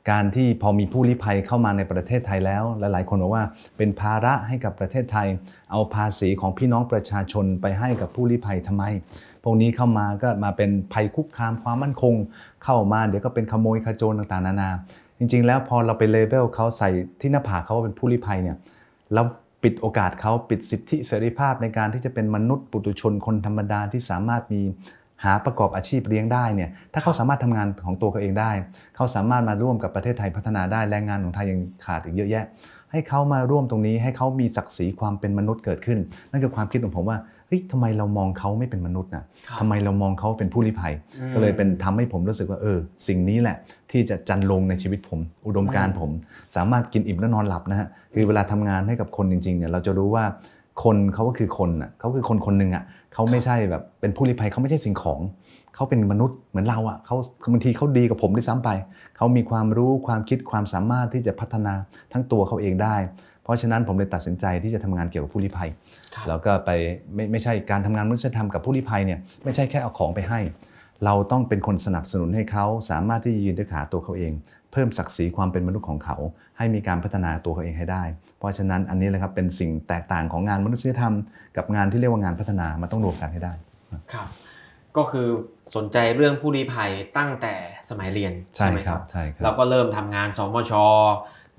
[0.10, 3.44] การที่พอมีผู้ลี้ภัยเข้ามาในประเทศไทยแล้ว หลาย ๆ คนบอกว่า
[3.78, 5.28] เป็นภาระให้กับประเทศไทย
[5.72, 8.84] เอาภาษีของพี่น้องประชาชนไปให้กับผู้ลี้ภัยทำไม
[9.37, 12.16] พ วกนี้เข้ามาก็มาเป็นภัยคุกคามความมั่นคง
[12.64, 14.70] เข้ามาเดี๋ยวก็เป็นขโมยขโจรต่างๆนานา
[15.20, 16.90] จริง ๆ แล้วพอเราไปเลเบลเขาใส่
[17.22, 18.58] ที่หน้าผากเขาว่าเป็นผู้ลี้ภัยเนี่ย
[19.14, 19.22] เรา
[19.64, 24.62] ปิดโอกาสเขาปิดสิทธิเสรีภาพในการที่จะเป็นมนุษย์ปุถุชนคนธรรมดาที่สามารถมี
[25.24, 28.52] หาประกอบอาชีพเลี้ยงได้เนี่ยถ้าเขาสามารถทำงานของตัวเขาเองได้
[28.96, 32.46] เขาสามารถมาร่วมกับประเทศไทยพัฒนาได้แรงงานของไทยยังขาดอีกเยอะแยะ
[32.92, 36.00] ให้เขามาร่วมตรงนี้ให้เขามีศักดิ์ศรีความเป็นมนุษย์เกิดขึ้น
[36.32, 37.18] นั่นคือความคิดของผมว่า
[37.48, 42.78] เฮ้ยทำไมเรามองเขาไม่เป็นมนุษย์นะครับทำไมเรามองเขาเป็นผู้ลี้ภัยอืมก็เลยเป็นทำให้ผมรู้สึกว่าเออ
[43.08, 43.58] สิ่งนี้แหละ
[43.92, 46.12] ที่จะจันลงในชีวิตผม อุดมการณ์ผม
[46.56, 50.26] สามารถกินอิ่มและนอนหลับนะฮะคือเวลาทำงานให้กับคนจริงๆเนี่ยเราจะรู้ว่า
[50.84, 52.84] คนเขาก็คือคนอะเขาคือคนคนหนึ่งอะ
[53.14, 55.20] เขาไม่ใช่แบบเป็นผู้ลี้ภัยเขาไม่ใช่สิ่งของ
[55.76, 57.16] เขาเป็นมนุษย์เหมือนเราอะเขา
[57.52, 58.70] บางทีเขาดีกับผมด้วยซ้ำไป
[59.18, 61.74] เขามีความรู้ความคิดความสามารถที่จะพัฒนา
[62.14, 62.96] ทั้งตัวเขาเองได้
[63.48, 65.70] เพราะฉะนั้นผมเลยตัดสินใจที่จะทำงานเกี่ยวกับผู้ลี้ภัย
[66.16, 66.70] ครับแล้วก็ไป
[67.16, 70.40] ไม่ไม่ใช่การทำงานมนุษยธรรมกับผู้ลี้ภัยเนี่ยไม่ใช่แค่เอาของไปให้
[71.06, 74.34] เราต้องเป็นคนสนับสนุนให้เขาสามารถที่จะยืนด้วยขาตัวเขาเอง
[74.72, 76.18] เพิ่มศักดิ์ศรีความเป็นมนุษย์ของเขา
[76.58, 78.04] ให้มีการพัฒนาตัวเขาเองให้ได้
[78.40, 81.14] เพราะฉะนั้นอันนี้แหละครับเป็นสิ่งแตกต่างของงานมนุษยธรรม
[81.58, 83.54] กับงานที่เรียกว่างานพัฒนามันต้องรวมกันให้ได้
[84.14, 84.28] ครับ
[84.98, 85.28] ก็คือ
[85.76, 87.54] สนใจเรื่องผู้ลี้ภัยตั้งแต่
[87.90, 90.74] สมัยเรียนใช่ไหมครับใช่ครับเราก็เริ่มทำงานสมช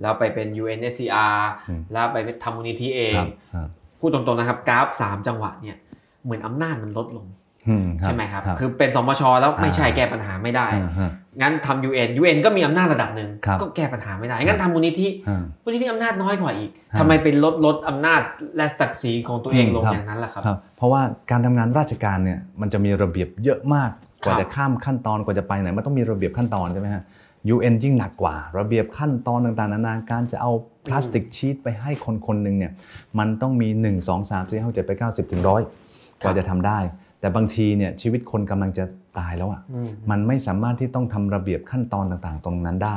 [0.01, 1.37] แล้วไปเป็น UNSCR
[1.69, 3.69] อืมแล้วไปทำมูลนิธิเอคงรับครับ
[4.01, 5.77] พูดตรงๆนะครับกราฟสามจังหวะเนี่ย
[6.25, 7.27] เหมือนอำนาจมันลดลง
[7.69, 18.21] อืใช่ไหมครับครับ คือเป็นสมชแล้วไม่ใช่อ่าแก้ปัญหาไม่ได้อ่าฮะงั้นทำ UN UN ก็มีอำนาจระดับหนึ่งครับก็แก้ปัญหาไม่ได้ งั้นทำมูลนิธิอ่ามูลนิธิอำนาจน้อยกว่าอีกครับทำไมเป็นลดลดอำนาจ
[18.57, 23.91] และศักดิ์ศรีของตัวเองอืมลงครับอย่างนั้นล่ะครับครับ เพราะว่าการทำงานราชการเนี่ยมันจะมีระเบียบเยอะมาก
[24.25, 27.03] กว่าครับจะข้ามขั้นตอนกว่าจะไปไหนมันต้องมีระเบียบขั้นตอนใช่ไหมฮะ
[27.55, 30.53] UN ยิ่งหนักกว่า ระเบียบขั้นตอนต่างๆ นานาการจะเอา
[30.87, 32.73] พลาสติกชีตไปให้คนคนหนึ่งเนี่ย
[33.19, 35.63] มันต้องมี 1 2 3 4 5 7 8 9 10ถึงร้อย
[36.23, 36.79] กว่าจะทำได้
[37.21, 38.85] แต่บางทีเนี่ยชีวิตคนกำลังจะ
[39.19, 42.97] ตายแล้วอะอืมมันไม่สามารถที่ต้องทำระเบียบขั้นตอนต่างๆ ตรงนั้นได้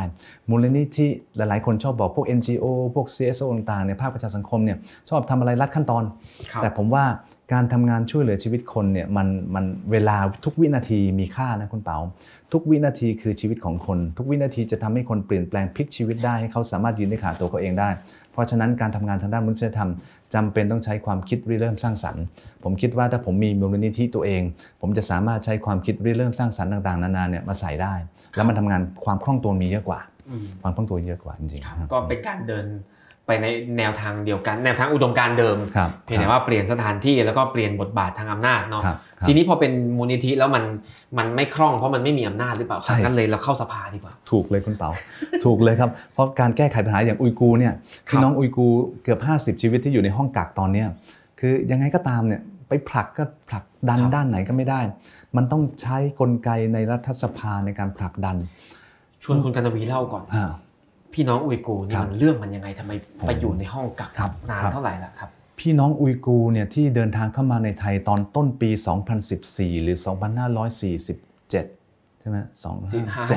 [0.49, 2.65] มูลนิธิหลายๆ คนชอบบอกพวก NGO
[2.95, 4.77] พวก CSO ต่างๆเนี่ยภาคประชาสังคมเนี่ย
[5.09, 6.03] ชอบทำอะไรลัดขั้นตอน
[6.51, 7.03] ครับแต่ผมว่า
[7.53, 11.97] การทำงานช่วยเหลือชีวิตคนเนี่ยมันมันเวลาทุกวินาทีมีค่านะคุณเปา
[12.53, 17.89] ทุกวินาทีคือชีวิตของคน ทุกวินาทีจะทำให้คนเปลี่ยนแปลงพลิกชีวิตได้ให้เขาสามารถยืนด้วยขาตัวเขาเองได้
[18.31, 19.89] เพราะฉะนั้นการทำงานทางด้านมนุษยธรรม
[20.33, 22.23] จำเป็นต้องใช้ความคิดริเริ่มสร้างสรรค์
[22.63, 24.41] ผมคิดว่าถ้าผมมีมูลนิธิตัวเอง
[24.81, 27.93] ผมจะสามารถใช้ความคิดริเริ่มสร้างสรรค์ต่างๆ นานาเนี่ยมาใส่ได้
[28.35, 29.99] แล้วมันทำงานความคล่องตัวมีเยอะกว่า
[30.29, 32.65] อืมความคล่องตัวเยอะกว่าจริงๆครับครับก็เป็นการเดิน
[33.27, 33.47] ไปใน
[33.77, 40.63] แนวทางเดียวกัน แนวทางอุดมการณ์เดิมครับเพียงแต่ว่าเปลี่ยนสถานที่แล้วก็เปลี่ยนบทบาททางอำนาจเนาะครับครับทีนี้พอเป็นมูลนิธิแล้วมัน
[41.17, 44.89] มันไม่คล่องเพราะมันไม่มีอำนาจหรือเปล่าใช่งั้นเลยเราเข้าสภาดีกว่า ถูกเลยคุณเปา
[45.45, 49.19] ถูกเลยครับเพราะการแก้ไขปัญหาอย่างอุยกูร์เนี่ยครับพี่น้องอุยกูร์เกือบ
[49.57, 50.87] 50 ชีวิตที่อยู่ในห้องกักตอนเนี้ย
[51.39, 54.79] คือยังไงก็ตามเนี่ยไปผลักก็ผลักดันครับด้านไหนก็ไม่ได้
[55.35, 58.35] มันต้องใช้กลไกในรัฐสภาในการผลักดัน
[59.23, 60.51] ชวนคุณกันวีเล่าก่อนอ่า
[61.13, 62.91] พี่น้องอุยกูร์นี่ครับมันเรื่องมันยังไงทำไม
[63.27, 68.69] ไปผมอยู่ในห้องกักครับนานครับเท่าไหร่ละครับ พี่น้องอุยกูร์เนี่ยที่เดินทางเข้ามาในไทยตอนต้นปี
[69.27, 71.80] 2014 หรือ 2547
[72.21, 72.77] ใช่ไหมสอง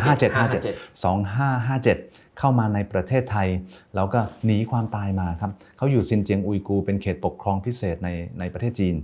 [0.06, 0.62] ห้าเจ็ดห้าเจ็ด
[1.04, 1.98] สองห้าห้าเจ็ด
[2.38, 3.48] เข้ามาในประเทศไทย
[3.96, 8.08] แล้วก็หนีความตายมาครับเขาอยู่ซินเจียงอุยกู เป็นเขตปกครองพิเศษใน
[8.40, 8.96] ในประเทศจีน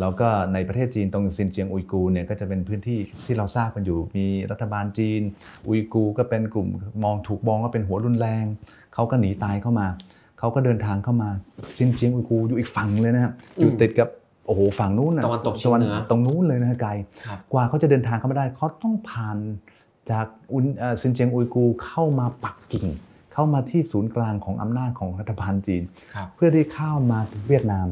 [0.00, 5.20] แล้วก็ในประเทศจีนตรงซินเจียงอุยกูเนี่ยก็จะเป็นพื้นที่ที่เราทราบกันอยู่ มีรัฐบาลจีน
[5.68, 6.68] อุยกูก็เป็นกลุ่ม
[7.04, 8.44] มองถูกมองว่าเป็นหัวรุนแรง
[8.94, 9.86] เขาก็หนีตายเข้ามา
[10.38, 11.30] เขาก็เดินทางเข้ามา
[11.78, 16.90] ซินเจียงอุยกูอยู่อีกฝั่งเลยนะครับอยู่ติดกับโอ้โหฝั่งนู้นนะตะวันตกเฉียงเหนือตรงนู้นเลยนะไกล
[17.52, 19.36] กว่าเขาจะเดินทางเข้ามาได้เขาต้องผ่าน
[20.10, 20.64] จากอุน
[21.00, 22.86] ซินเจียงอุยกูเข้ามาปักกิ่ง
[23.32, 25.82] เข้ามาที่ศูนย์กลางของอำนาจของรัฐบาลจีน
[26.34, 27.88] เพื่อที่เข้ามาเวียดนาม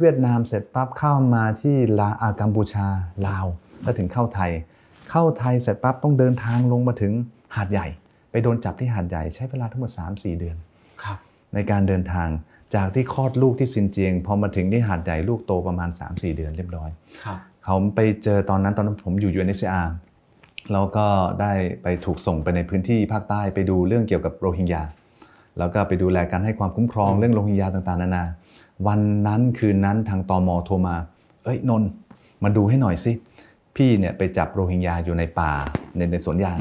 [0.00, 2.86] เวียดนามเสร็จปั๊บเข้ามาที่ลาอากัมพูชา
[3.26, 3.46] ลาว
[3.82, 4.52] แล้วถึงเข้าไทย
[5.10, 7.12] เข้าไทยเสร็จปั๊บต้องเดินทางลงมาถึง
[7.56, 7.86] หาดใหญ่
[8.30, 10.56] ไปโดนจับที่หาดใหญ่ใช้เวลาทั้งหมด3-4 เดือน
[11.54, 12.28] ในการเดินทาง
[12.74, 16.90] จากที่คลอดลูกที่ซินเจียง พอมาถึงที่หาดใหญ่ลูกโตประมาณ 3-4 เดือนเรียบร้อย
[17.64, 19.94] เขาไปเจอตอนนั้นตอนนั้นผมอยู่ยูเอ็นเออาร์
[20.72, 21.06] แล้วก็
[21.40, 21.52] ได้
[21.82, 24.82] ไปถูกส่งไปในพื้นที่ภาคใต้ไปดูเรื่องเกี่ยวกับโรฮิงญา
[25.58, 28.24] แล้วก็ไปดูแลการให้ความคุ้มครองเรื่องโรฮิงญาต่างๆนานา
[28.86, 30.96] วันนั้นคืนนั้นทางตอมโทรมา
[31.44, 31.82] เอ้ยนน
[32.44, 33.12] มาดูให้หน่อยสิ
[33.76, 35.52] พี่เนี่ยไปจับโรฮิงญาอยู่ในป่า
[35.96, 36.58] ในในสวนยาง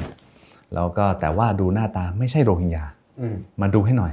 [0.75, 2.83] แล้วก็แต่ว่าดูหน้าตาไม่ใช่โรฮิงญา
[3.61, 4.11] มาดูให้หน่อย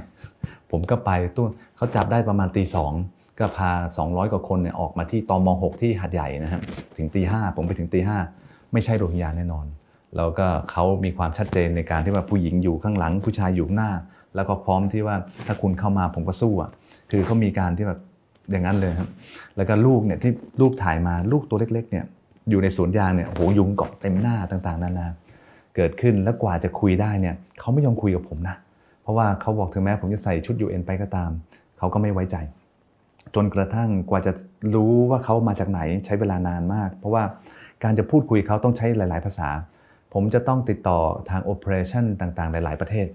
[0.71, 1.45] ผมก็ไปตู้
[1.77, 2.91] เขาจับได้ประมาณตีสอง
[3.39, 6.61] ก็พา 200 กว่าคนเนี่ยออกมาที่ตอมหกที่หัดใหญ่นะครับ
[6.97, 8.17] ถึงตีห้าผมไปถึงตีห้า
[8.73, 9.65] ไม่ใช่โรฮิงญาแน่นอน
[10.17, 13.89] แล้วก็เขามีความชัดเจนในการที่ว่าผู้หญิงอยู่ข้างหลังผู้ชายอยู่หน้า
[14.35, 15.15] แล้วก็พร้อมที่ว่า
[15.47, 16.71] ถ้าคุณเข้ามาผมก็สู้อะ
[17.11, 17.99] คือเขามีการที่แบบ
[18.51, 19.09] อย่างนั้นเลยครับ
[19.55, 22.05] แล้วก็ลูกเนี่ยที่รูปถ่ายมาลูกตัวเล็กๆเนี่ย
[22.49, 25.07] อยู่ในสวนยางเนี่ยโหยุงเกาะเต็มหน้าต่างๆนานา
[25.75, 28.55] เกิดขึ้นแล้วกว่าจะคุยได้เนี่ยเขาไม่ยอมคุยกับผมนะ
[29.09, 31.31] ราะว่าเขาบอกถึงแม้ผมจะใส่ชุด UN ไปก็ตาม
[31.77, 32.37] เขาก็ไม่ไว้ใจ
[33.35, 34.31] จนกระทั่งกว่าจะ
[34.75, 37.23] รู้ว่าเขามาจากไหนใช้เวลานานมาก เพราะว่า
[37.83, 39.49] การจะพูดคุยเขาต้องใช้หลาย ๆ ภาษา
[40.13, 40.99] ผมจะต้องติดต่อ
[41.29, 43.07] ทาง operation ต่าง ๆ หลาย ๆ ประเทศ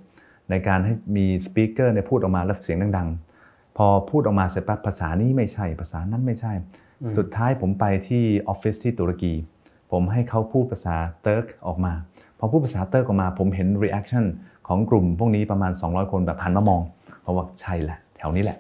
[0.51, 3.09] ในการให้มี speaker ในพูดออกมาแล้วเสียงดัง
[3.43, 6.53] ๆ พอพูดออกมาเสร็จปั๊บภาษานี้ไม่ใช่ภาษานั้นไม่ใช่
[7.17, 9.35] สุดท้ายผมไปที่ออฟฟิศที่ตุรกี
[9.93, 11.93] ผมให้เขาพูดภาษาเติร์กออกมา
[12.39, 14.25] พอพูดภาษาเติร์กออกมา ผมเห็น reaction
[14.69, 16.83] ของกลุ่มพวกนี้ประมาณ 200 คนแบบหันมามอง
[17.23, 18.59] เพราะว่าใช่แหละแถวนี้แหละ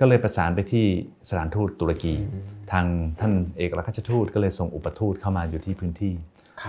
[0.00, 0.84] ก็เลยประสานไปที่
[1.28, 2.14] สถานทูตตุรกี
[2.72, 2.86] ทาง
[3.20, 6.14] ท่านเอกอัครราชทูตก็เลยส่งอุปทูตเข้ามาอยู่ที่พื้นที่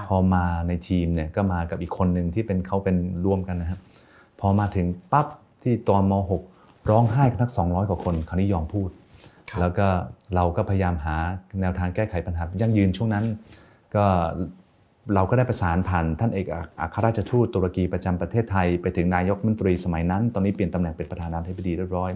[0.10, 2.96] พอมาในทีมเนี่ยก็มากับอีกคนหนึ่งที่เป็นเขาเป็น
[3.26, 3.80] ร่วมกันนะครับ
[4.40, 5.28] พอมาถึงปั๊บ
[5.64, 6.14] ที่ตอนม
[6.52, 8.90] .6 ร้องไห้กันทั้ง200 กว่าคนคราวนี้ยอมพูด
[9.60, 9.88] แล้วก็
[10.36, 11.16] เราก็พยายามหา
[11.62, 13.26] แนวทางแก้ไขปัญหายั่งยืนช่วงนั้น
[13.96, 14.06] ก็
[15.14, 16.48] เราก็ได้ประสานผ่านท่านเอก
[16.82, 22.12] อัครราชทูตตุรกีประจำประเทศไทย ไปถึงนายกรัฐมนตรีสมัยนั้น ตอนนี้เปลี่ยนตำแหน่งเป็นประธานาธิบดีเรียบร้อย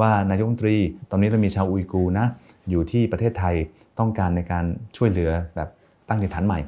[0.00, 0.76] ว่านายกรัฐมนตรี
[1.10, 2.26] ตอนนี้เรามีชาวอุยกูนะ
[2.70, 3.54] อยู่ที่ประเทศไทย
[3.98, 4.64] ต้องการในการ
[4.96, 5.68] ช่วยเหลือแบบ
[6.08, 6.58] ตั้งถิ่นฐานใหม่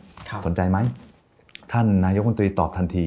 [0.46, 0.78] สนใจไหม
[1.72, 3.04] ท่านนายกรัฐมนตรีตอบทันที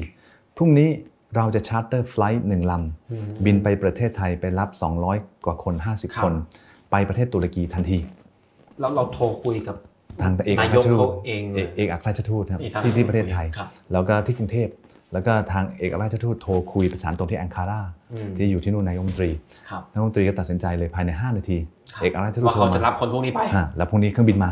[0.56, 0.88] พรุ่งนี้
[1.36, 4.70] เราจะชาร์เตอร์ไฟล์หนึ่งลำบินไปประเทศไทยไปรับ
[5.06, 6.34] 200 กว่าคน 50 คน
[6.90, 7.98] ไปประเทศตุรกีทันที
[8.80, 9.76] แล้วเราโทรคุยกับ
[10.22, 11.42] ทางเอกอัครราชทูตเอง
[11.76, 13.46] เอกอัครราชทูตครับที่ที่ประเทศไทย
[13.92, 14.68] แล้วก็ที่กรุงเทพ
[15.12, 17.80] แล้วก็ทางเอกอัครราชทูตโทรคุยประสานตรงที่แองคารา
[18.36, 19.30] ที่อยู่ที่นู่นนายกรัฐมนตรี
[19.90, 21.58] นายกรัฐมนตรีก็ตัดสินใจเลยภายใน 5 นาที
[22.02, 23.40] เอกอัครราชทูตว่าเขาจะรับคนพวกนี้ไป
[23.76, 24.50] แล้วพรุ่งนี้เครื่องบินมา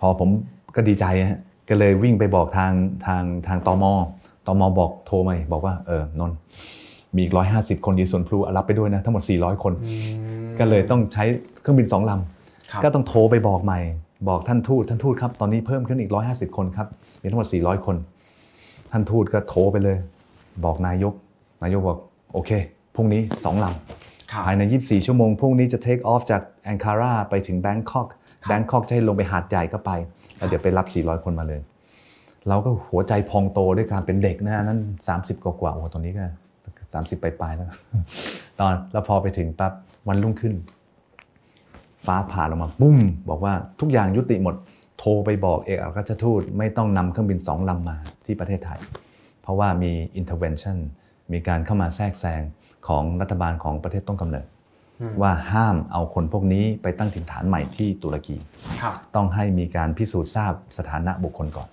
[0.00, 0.28] พอผม
[0.76, 2.72] ก็ดีใจฮะก็เลยวิ่งไปบอกทาง
[3.06, 3.84] ทางทางตม
[4.46, 6.32] ตมบอกโทรมาบอกว่าเออนน
[7.14, 9.72] มีอีกร้อยห้าสิบคนยีสวนพลูรับไปด้วยนะทั้งหมด 400 คน
[10.58, 11.24] ก็เลยต้องใช้
[11.60, 13.78] เครื่องบินสองลำก็ต้องโทรไปบอกใหม่
[14.28, 16.88] บอกท่านทูตท่านทูตครับตอนนี้เพิ่มขึ้นอีก 150 คนครับ
[17.20, 17.96] มีทั้งหมด 400 คน
[18.92, 19.96] ท่านทูตก็โทรไปเลย
[20.64, 21.14] บอกนายก
[21.62, 21.98] นายกบอก
[22.32, 22.50] โอเค
[22.94, 28.08] พรุ่งนี้2ลำภายใน 24 ชั่วโมงพรุ่งนี้จะเทคออฟจากแองการาไปถึงแบงคอก
[28.46, 29.90] แบงคอกจะให้ลงไปหาดใหญ่ก็ไป
[30.36, 31.60] แล้วเดี๋ยวไปรับ 400 คนมาเลย
[32.48, 34.80] เราก็หัวใจพองโตด้วยการเป็นเด็กนะนั้น
[35.12, 36.24] 30 กว่ากว่าโอ้ตอนนี้ก็
[36.84, 37.68] 30 ปลายๆแล้ว
[38.58, 39.72] ตอนแล้วพอไปถึงปั๊บ
[40.08, 40.54] วันรุ่งขึ้น
[42.06, 42.96] ฟ้าผ่าลงมาปุ้ม
[43.28, 44.54] บอกว่าทุกอย่างยุติหมด
[44.98, 47.96] โทรไปบอกเอกอัครราชทูตไม่ต้องนำเครื่องบินสองลำมา
[48.26, 48.80] ที่ประเทศไทย
[49.42, 50.76] เพราะว่ามี intervention
[51.32, 52.42] มีการเข้ามาแทรกแซง
[52.88, 54.46] ของรัฐบาลของประเทศต้นกำเนิด
[55.22, 58.36] ว่าห้ามเอาคนพวกนี้ไปตั้งถิ่นฐานใหม่ที่ตุรกี
[59.14, 61.68] ต้องให้มีการพิสูจน์ทราบสถานะบุคคลก่อน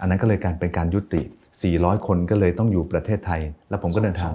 [0.00, 1.22] อันนั้นก็เลยการเป็นการยุติ
[1.64, 4.32] 400 คนก็เลยต้องอยู่ประเทศไทย แล้วผมก็เดินทาง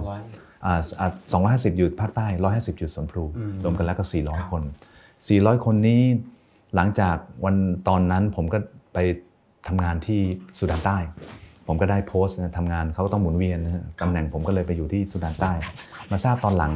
[1.32, 3.24] สองร้อยห้าสิบอยู่ภาคใต้ร้อยห้าสิบอยู่สวนพลู
[3.64, 4.62] รวมกันแล้วก็สี่ร้อยคน
[5.28, 6.02] สี่ร้อยคนนี้
[6.76, 7.56] หลังจากวัน
[7.88, 8.58] ตอนนั้นผมก็
[8.94, 8.98] ไป
[9.68, 10.20] ทำงานที่
[10.58, 10.98] สุดานใต้
[11.66, 13.58] ผมก็ได้โพสต์ทำงานเขาก็ต้องหมุนเวียน
[14.00, 15.52] ตำแหน่งผมก็เลยไปอยู่ที่สุดานใต้
[16.10, 16.72] มาทราบตอนหลัง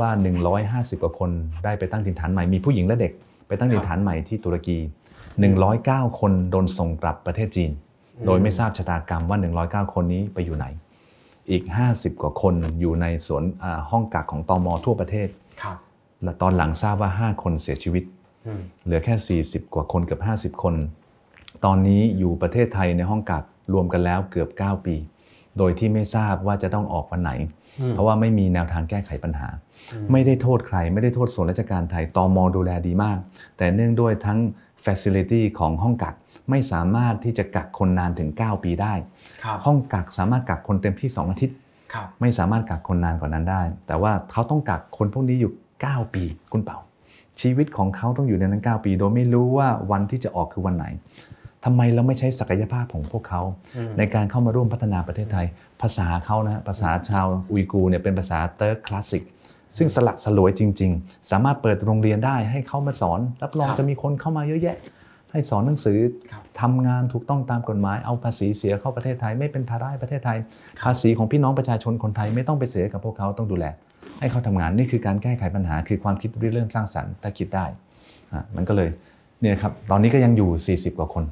[0.00, 0.08] ว่า
[0.56, 1.30] 150 กว่าคน
[1.64, 3.12] ได้ไปตั้งถิ่นฐานใหม่ มีผู้หญิงและเด็ก
[3.48, 4.78] ไปตั้งถิ่นฐานใหม่ที่ตุรกี
[5.48, 7.70] 109 คนโดนส่งกลับประเทศจีน
[8.26, 9.38] โดยไม่ทราบชะตากรรมว่า
[9.86, 10.66] 109 คนนี้ไปอยู่ไหน
[11.50, 13.42] อีก 50 กว่าคนอยู่ในสวน
[13.90, 15.28] ห้องกักของตอมอทั่วประเทศ
[15.62, 15.76] ครับ
[16.22, 18.04] และตอนหลังทราบว่า 5 คนเสียชีวิต
[18.46, 20.74] อืมเหลือแค่ 40 กว่าคนเกือบ50 คน
[21.64, 24.96] ตอนนี้อยู่ประเทศไทยในห้องกักรวมกันแล้วเกือบ 9 ปี
[25.58, 27.32] โดยที่ไม่ทราบว่าจะต้องออกวันไหน
[27.80, 29.48] อืมเพราะว่าไม่มีแนวทางแก้ไขปัญหา
[29.92, 33.18] อืมไม่ได้โทษใคร ไม่ได้โทษส่วนราชการไทยตอมดูแลดีมาก
[33.56, 34.38] แต่เนื่องด้วยทั้ง
[34.84, 36.14] Facility ของห้องกัก
[36.50, 39.15] ไม่สามารถที่จะกักคนนานถึง 9 ปีได้ครับ
[39.66, 41.56] ห้องกักสามารถกักคนเต็มที่ 2 อาทิตย์
[41.92, 46.78] ครับไม่สามารถกักคนนานกว่านั้นได้ แต่ว่าเขาต้องกักคนพวกนี้อยู่ 9 ปี คุณเป่า
[47.40, 50.86] ชีวิตของเขาต้องอยู่ในนั้น 9 ปี โดยไม่รู้ว่าวันที่จะออกคือวันไหน
[51.64, 53.42] ทำไมเราไม่ใช้ศักยภาพของพวกเขา
[53.76, 55.46] อืมในการเข้ามาร่วมพัฒนาประเทศไทย
[55.82, 59.24] ภาษาเขานะฮะภาษาชาวอุยกูร์เนี่ยเป็นภาษาเติร์กคลาสสิก
[59.76, 64.76] ซึ่งสลักสลวยจริง ๆ สามารถเปิดโรงเรียนได้ให้เขามาสอน รับรองครับจะมีคนเข้ามาเยอะแยะ
[65.32, 65.98] ให้สอนหนังสือ
[66.32, 70.38] ครับทำงานถูกต้องตามกฎหมายเอาภาษีเสียเข้าประเทศไทย ไม่เป็นภาระให้ประเทศไทย
[70.78, 73.66] ครับภาษีของพี่น้องประชาชนคนไทยไม่ต้องไปเสียกับพวกเขาต้องดูแล
[74.20, 77.64] ให้เขาทำงานนี่คือการแก้ไขปัญหา คือความคิดริเริ่มสร้างสรรค์ถ้าคิดได้
[78.32, 78.88] อะมันก็เลย
[79.40, 81.24] เนี่ยครับตอนนี้ก็ยังอยู่ 40 กว่าคน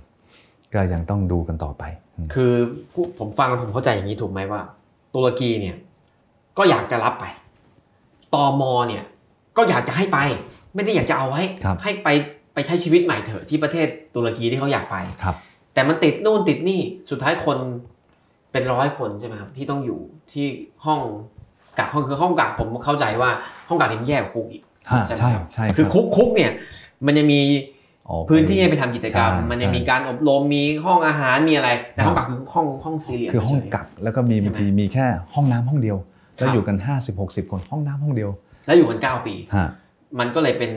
[0.74, 1.82] ก็ยังต้องดูกันต่อไป
[2.16, 2.52] อืมคือ
[2.92, 4.60] ผู้ผมฟังแล้วผมเข้าใจอย่างนี้ถูกไหมว่า
[5.14, 5.76] ตุรกีเนี่ย
[6.58, 7.24] ก็อยากจะรับไป
[8.34, 9.04] ตอมเนี่ย
[9.56, 10.18] ก็อยากจะให้ไป
[10.74, 12.08] ไม่ได้อยากจะเอาไว้ครับให้ไป
[12.54, 15.36] ไปใช้ชีวิตใหม่เถอะที่ประเทศตุรกีที่เขาอยากไปครับ
[15.74, 16.80] แต่มันติดนู่นติดนี่
[17.10, 17.58] สุดท้ายคน
[18.52, 20.00] เป็นร้อยคนใช่ไหมครับที่ต้องอยู่
[20.32, 20.46] ที่
[20.86, 21.00] ห้อง
[21.78, 23.30] กักห้องคือห้องกักผมเข้าใจว่า
[23.68, 26.52] ห้องกักนี่มันแย่กว่าคุกอีกอ่าใช่ไหมใช่ครับใช่คือรับคุกคุกเนี่ย
[27.06, 27.40] มันจะมี
[28.08, 35.96] ออกพื้นที่ให้ไปทำกิจกรรมใช่มันจะใช่มีการอบรมมีห้องอาหารมีอะไรแต่ครับห้องกักคือห้องห้องสี่เหลี่ยมคือห้องเฉยๆกักแล้วก็มีใช่ไหมบางทีมีแค่ห้องน้ำห้องเดียว
[36.36, 38.30] แล้วครับอยู่กัน50 60คนห้องน้ำห้องเดียว
[38.66, 39.68] แล้วอยู่กันเก้าปีฮะ
[40.18, 40.70] มันก็เลยเป็น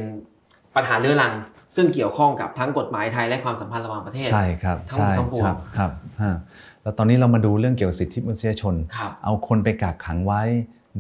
[0.76, 1.34] ปัญหาเรื้อรัง
[1.76, 5.92] ซึ่งเกี่ยวข้องกับทั้งกฎหมายไทยและความสัมพันธ์ระหว่างประเทศ ใช่ครับทั้งใช่ทั้งปวงครับครับ
[6.22, 6.36] ฮะ
[6.84, 10.44] แล้วตอนนี้เรามาดูเรื่องเกี่ยวกับสิทธิมนุษยชนครับเอาคนไปกักขังไว้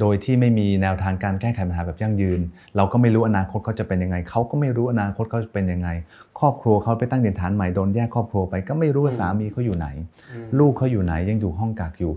[0.01, 2.41] โดยที่ไม่มีแนวทางการแก้ไขปัญหาแบบยั่งยืน
[2.75, 5.89] เราก็ไม่รู้อนาคตเขาจะเป็นยังไง เขาก็ไม่รู้อนาคตเขาจะเป็นยังไง
[6.39, 9.87] ครอบครัวเขาไปตั้งเด่นฐานใหม่โดนแยกครอบครัวไป ก็ไม่รู้ว่าอืมสามีเขาอยู่ไหน
[10.31, 12.11] อืมลูกเขาอยู่ไหนยังอยู่ห้องกักอยู่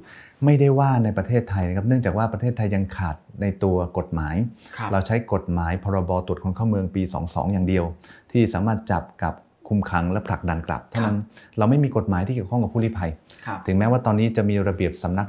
[0.44, 4.36] ไม่ได้ว่าในประเทศไทยนะครับ เนื่องจากว่าประเทศไทยยังขาดในตัวกฎหมาย
[4.76, 7.84] ครับเราใช้กฎหมายพรบตรวจคนเข้าเมืองปี 22 อย่างเดียว
[8.32, 9.34] ที่สามารถจับกับ
[9.68, 11.18] คุมขังและผลักดันกลับเท่านั้น
[11.58, 13.10] เราไม่มีกฎหมายที่เกี่ยวข้องกับผู้ลี้ภัย
[13.46, 15.26] ครับถึงแม้ว่าตอนนี้จะมีระเบียบสำนัก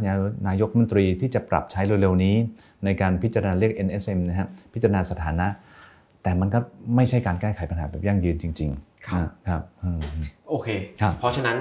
[0.47, 2.35] นายกรัฐมนตรีที่จะปรับใช้เร็วๆนี้
[2.85, 5.47] ในการพิจารณาเรียก NSM นะฮะพิจารณาสถานะ
[6.23, 6.59] แต่มันก็
[6.95, 10.01] ไม่ใช่การแก้ไขปัญหาแบบยั่งยืนจริงๆครับนะครับอืม
[10.49, 10.67] โอเค
[11.01, 11.57] ครับเพราะฉะนั้น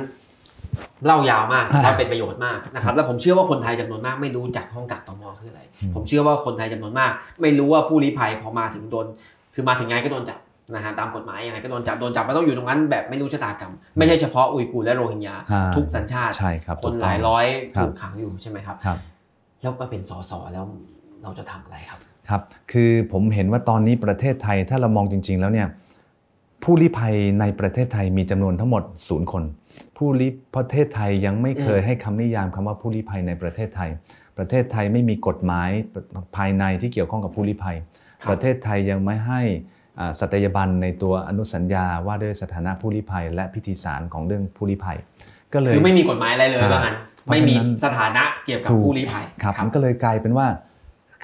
[1.07, 7.11] เล่ายาวมากอ่าแล้วเป็นประโยชน์มากนะครับแล้วผมเชื่อว่าคนไทยจำนวนมากไม่รู้จักห้องกักตมคืออะไรอืมผมเชื่อว่าคนไทยจำนวนมาก
[7.41, 9.07] ไม่รู้ว่าผู้ลี้ภัยพอมาถึงโดน
[9.55, 10.38] คือมาถึงไงก็โดนจับ
[10.75, 18.99] นะฮะตามกฎหมายยังไงก็โดนจับโดนจับมันต้องอยู่ตรงนั้นแบบไม่รู้ชะตากรรม ไม่ใช่เฉพาะอุยกูร์และโรฮิงญาอ่าทุกสัญชาติใช่ครับคนถูกหต้ลางยร้อยครับถูกขังอยู่ใช่ไหมครับครับ
[19.61, 20.64] แล้วมาเป็นสสแล้ว
[21.23, 21.99] เราจะทำอะไรครับ
[22.29, 22.43] ครับ
[22.73, 25.68] คือผมเห็นว่าตอนนี้ประเทศไทยถ้าเรามองจริง ๆ แล้วเนี่ย
[26.62, 29.43] ผู้ลี้ภัยในประเทศไทยมีจำนวนทั้งหมดศูนย์คน
[29.97, 33.91] ผู้ลี้ประเทศไทยยังไม่เคยอืมให้คำนิยามคำว่าผู้ลี้ภัยในประเทศไทย
[34.39, 35.71] ประเทศไทยไม่มีกฎหมาย
[36.37, 37.77] ภายในที่เกี่ยวข้องกับผู้ลี้ภัย
[38.23, 39.80] ครับประเทศไทยยังไม่ให้อ่า
[40.18, 44.98] สัตยาบันในตัวอนุสัญญาว่าด้วยสถานะผู้ลี้ภัย และพิธีสารของเรื่องผู้ลี้ภัย
[45.53, 50.46] ก็เลยคือไม่มีกฎหมายอะไรเลยครับว่างั้นเพราะไม่มีฉะนั้นสถานะเกี่ยวกับถูกผู้ลี้ภัยครับมันก็เลยกลายเป็นว่า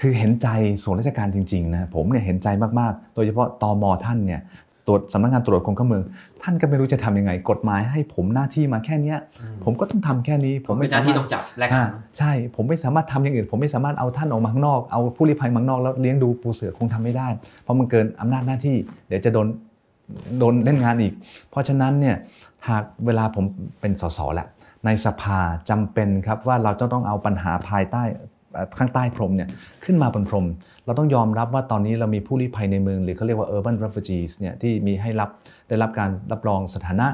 [0.00, 0.48] คือเห็นใจ
[0.82, 2.48] ส่วนราชการจริงๆนะผมเนี่ยเห็นใจ
[2.80, 4.40] มากๆ โดยเฉพาะตมท่านเนี่ย
[4.86, 6.02] ตรวจสำนักงานตรวจคนเข้าเมือง
[6.42, 17.28] ท่านก็ไม่รู้จะทำยังไง กฎหมายให้ผมหน้าที่มาแค่เนี้ยอืมผมก็ต้องทำแค่นี้ผผมมเป็ไม่นหสาน้าที่มารถต้องจับและอ่าขังใช่ ผมไม่สามารถทำอย่างอื่น ผมไม่สามารถเอาท่านออกมาข้างนอก เอาผู้ลี้ภัยมาข้างนอกแล้วเลี้ยงดูปูเสือคงทำไม่ได้
[17.62, 18.76] เพราะมันเกินอำนาจหน้าที่
[19.08, 19.46] เดี๋ยวจะโดน
[20.38, 21.12] โดนเล่นงานอีก
[21.50, 22.16] เพราะฉะนั้นเนี่ย
[22.68, 23.44] หากเวลาผม
[23.80, 24.46] เป็นสสแหละ
[24.84, 25.38] ในสภา
[25.70, 28.28] จำเป็นครับว่าเราจะต้องเอาปัญหาภายใต้เอ่อ
[28.78, 29.48] ข้างใต้พรมเนี่ย
[29.84, 30.46] ขึ้นมาบนพรม
[30.84, 35.30] เราต้องยอมรับว่าตอนนี้เรามีผู้ลี้ภัยในเมือง หรือเขาเรียกว่า urban refugees เนี่ยที่มีให้รับ
[35.68, 37.08] ได้รับการรับรองสถานะ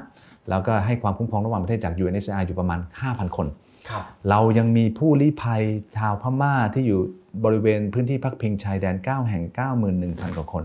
[0.51, 3.47] แล้วก็ให้ความคุ้มครองระหว่างประเทศจาก UNHCR อยู่ประมาณ 5,000 คน
[3.89, 5.63] ครับเรายังมีผู้ลี้ภัย
[5.97, 7.01] ชาวพม่าที่อยู่
[7.45, 9.45] บริเวณพื้นที่พักพิงชายแดน 9 แห่ง
[9.91, 10.65] 91,000 กว่าคน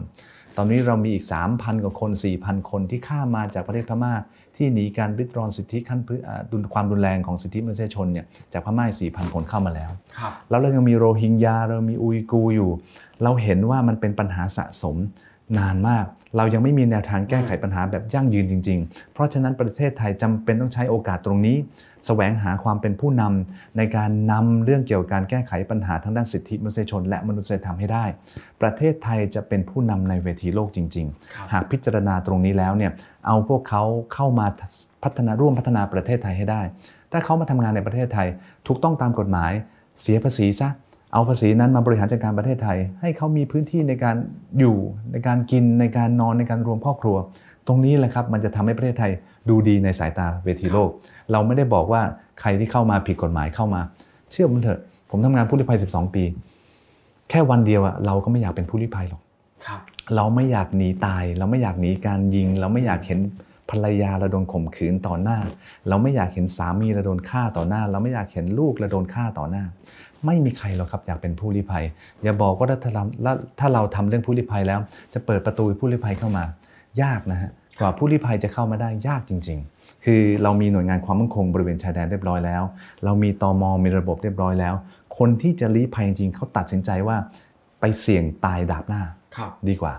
[0.58, 4.14] ตอนนี้เรามีอีก 3,000 กว่าคน 4,000 คนที่ข้ามมาจากประเทศพม่า
[4.58, 12.72] ที่หนีการริดรอนสิทธิขั้นพื้นอ่าดุลความรุนแรงของสิทธิมนุษยชนเนี่ยจากพม่า4,000คนเข้ามาแล้วครับแล้วเรายังมีโรฮิงญาเรามีอุยกูร์อยู่
[13.24, 14.98] เราเห็นว่ามันเป็นปัญหาสะสม
[15.58, 16.06] นานมาก
[16.38, 21.58] เรายังไม่มีแนวทางแก้ไขปัญหาแบบยั่งยืนจริง ๆ เพราะฉะนั้นประเทศไทยจำเป็นต้องใช้โอกาสตรงนี้
[22.08, 28.06] แสวงหาความเป็นผู้นำในการนำเรื่องเกี่ยวกับการแก้ไขปัญหาทางด้านสิทธิมนุษยชน และมนุษยธรรมให้ได้
[28.62, 32.92] ประเทศไทยจะเป็นผู้นำในเวทีโลกจริงครับๆหากพิจารณาตรงนี้แล้วเนี่ย
[33.28, 33.84] เอาพวกเขา
[34.14, 34.48] เข้ามา
[35.04, 36.62] พัฒนาร่วมพัฒนาประเทศไทยให้ได้
[37.12, 38.28] ถ้าเขามาทำงานในประเทศไทย
[38.68, 39.52] ถูกต้องตามกฎหมาย
[40.02, 40.70] เสียภาษีซะ
[41.14, 44.16] เอาภาษีนั้นมาบริหารจัดการประเทศไทย ให้เขามีพื้นที่ในการ
[44.60, 44.78] อยู่
[45.12, 47.18] ในการกินในการนอนในการรวมครอบครัว
[47.68, 49.12] ตรงนี้แหละครับมันจะทำให้ประเทศไทย
[49.50, 50.90] ดูดีในสายตาเวทีโลก
[51.32, 52.02] เราไม่ได้บอกว่า
[52.42, 53.82] ใครที่เข้ามาผิดกฎหมายเข้ามา
[54.32, 54.80] เชื่อผมเถอะ
[55.12, 56.24] ผมทำงานผู้ลี้ภัย 12 ปี
[57.30, 59.22] แค่วันเดียวอะเราก็ไม่อยากเป็นผู้ลี้ภัยหรอก
[59.66, 59.82] ครับ
[60.16, 63.20] เราไม่อยากหนีตาย เราไม่อยากหนีการยิง เราไม่อยากเห็น
[63.70, 65.38] ภรรยาเราโดนข่มขืนต่อหน้า
[65.88, 69.64] เราไม่อยากเห็นสามีเราโดนฆ่าต่อหน้า เราไม่อยากเห็นลูกเราโดนฆ่าต่อหน้า
[70.26, 71.84] ไม่มีใครหรอกครับอยากเป็นผู้ลี้ภัย
[72.24, 73.04] อย่าบอกว่าถ้าเรา
[73.60, 74.80] ถ้าเราทำเรื่องผู้ลี้ภัยแล้ว
[75.14, 76.44] จะเปิดประตูให้ผู้ลี้ภัยเข้ามา
[77.02, 79.77] ยากนะฮะกว่าผู้ลี้ภัยจะเข้ามาได้ยากจริง ๆ
[80.10, 82.64] คือเรามีหน่วยงานความมั่นคงบริเวณชายแดนเรียบร้อยแล้ว
[83.06, 84.74] เรามีตมมีระบบเรียบร้อยแล้ว
[85.18, 87.18] คนที่จะลี้ภัยจริงๆเขาตัดสินใจว่า
[87.80, 89.02] ไปเสี่ยงตายดาบหน้า
[89.36, 89.94] ครับดีกว่า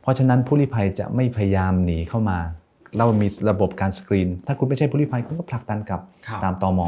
[0.00, 2.38] เพราะฉะนั้นผู้ลี้ภัยจะไม่พยายามหนีเข้ามา
[2.98, 6.80] เรามีระบบการสกรีน ถ้าคุณไม่ใช่ผู้ลี้ภัยคุณก็ผลักดันกลับครับตามตอม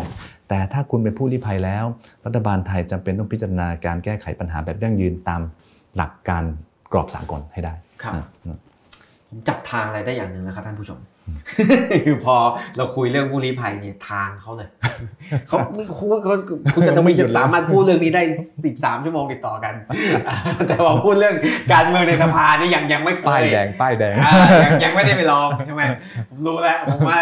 [0.49, 1.85] แต่ถ้าคุณเป็นผู้ลี้ภัยแล้ว
[2.27, 5.41] รัฐบาลไทยจำเป็นต้องพิจารณาการแก้ไขปัญหาแบบยั่งยืนตาม
[5.97, 6.45] หลักการ
[6.93, 8.14] กรอบสากลให้ได้ครับ
[8.45, 8.57] อืม
[9.29, 10.99] ผมจับทางอะไรได้อย่างหนึ่งนะครับท่านผู้ชม
[12.05, 12.37] คือพอ
[12.77, 14.68] เราคุยเรื่องผู้ลี้ภัยเนี่ยทางเขาเลย
[15.47, 16.35] เขาไม่คุณเขา
[16.75, 18.23] คุณจะไม่หยุดสามารถพูดเรื่องนี้ได้
[18.62, 19.75] 13ชั่วโมงติดต่อกัน
[20.68, 21.37] แต่พอพูดเรื่อง
[21.73, 25.83] การเมืองในสภานี่ยังยังไม่เคยป้ายแดงป้ายแดงอ่ายังยังไม่ได้ไปลองใช่ไหม
[26.31, 27.16] ผมรู้แล้วผมว่า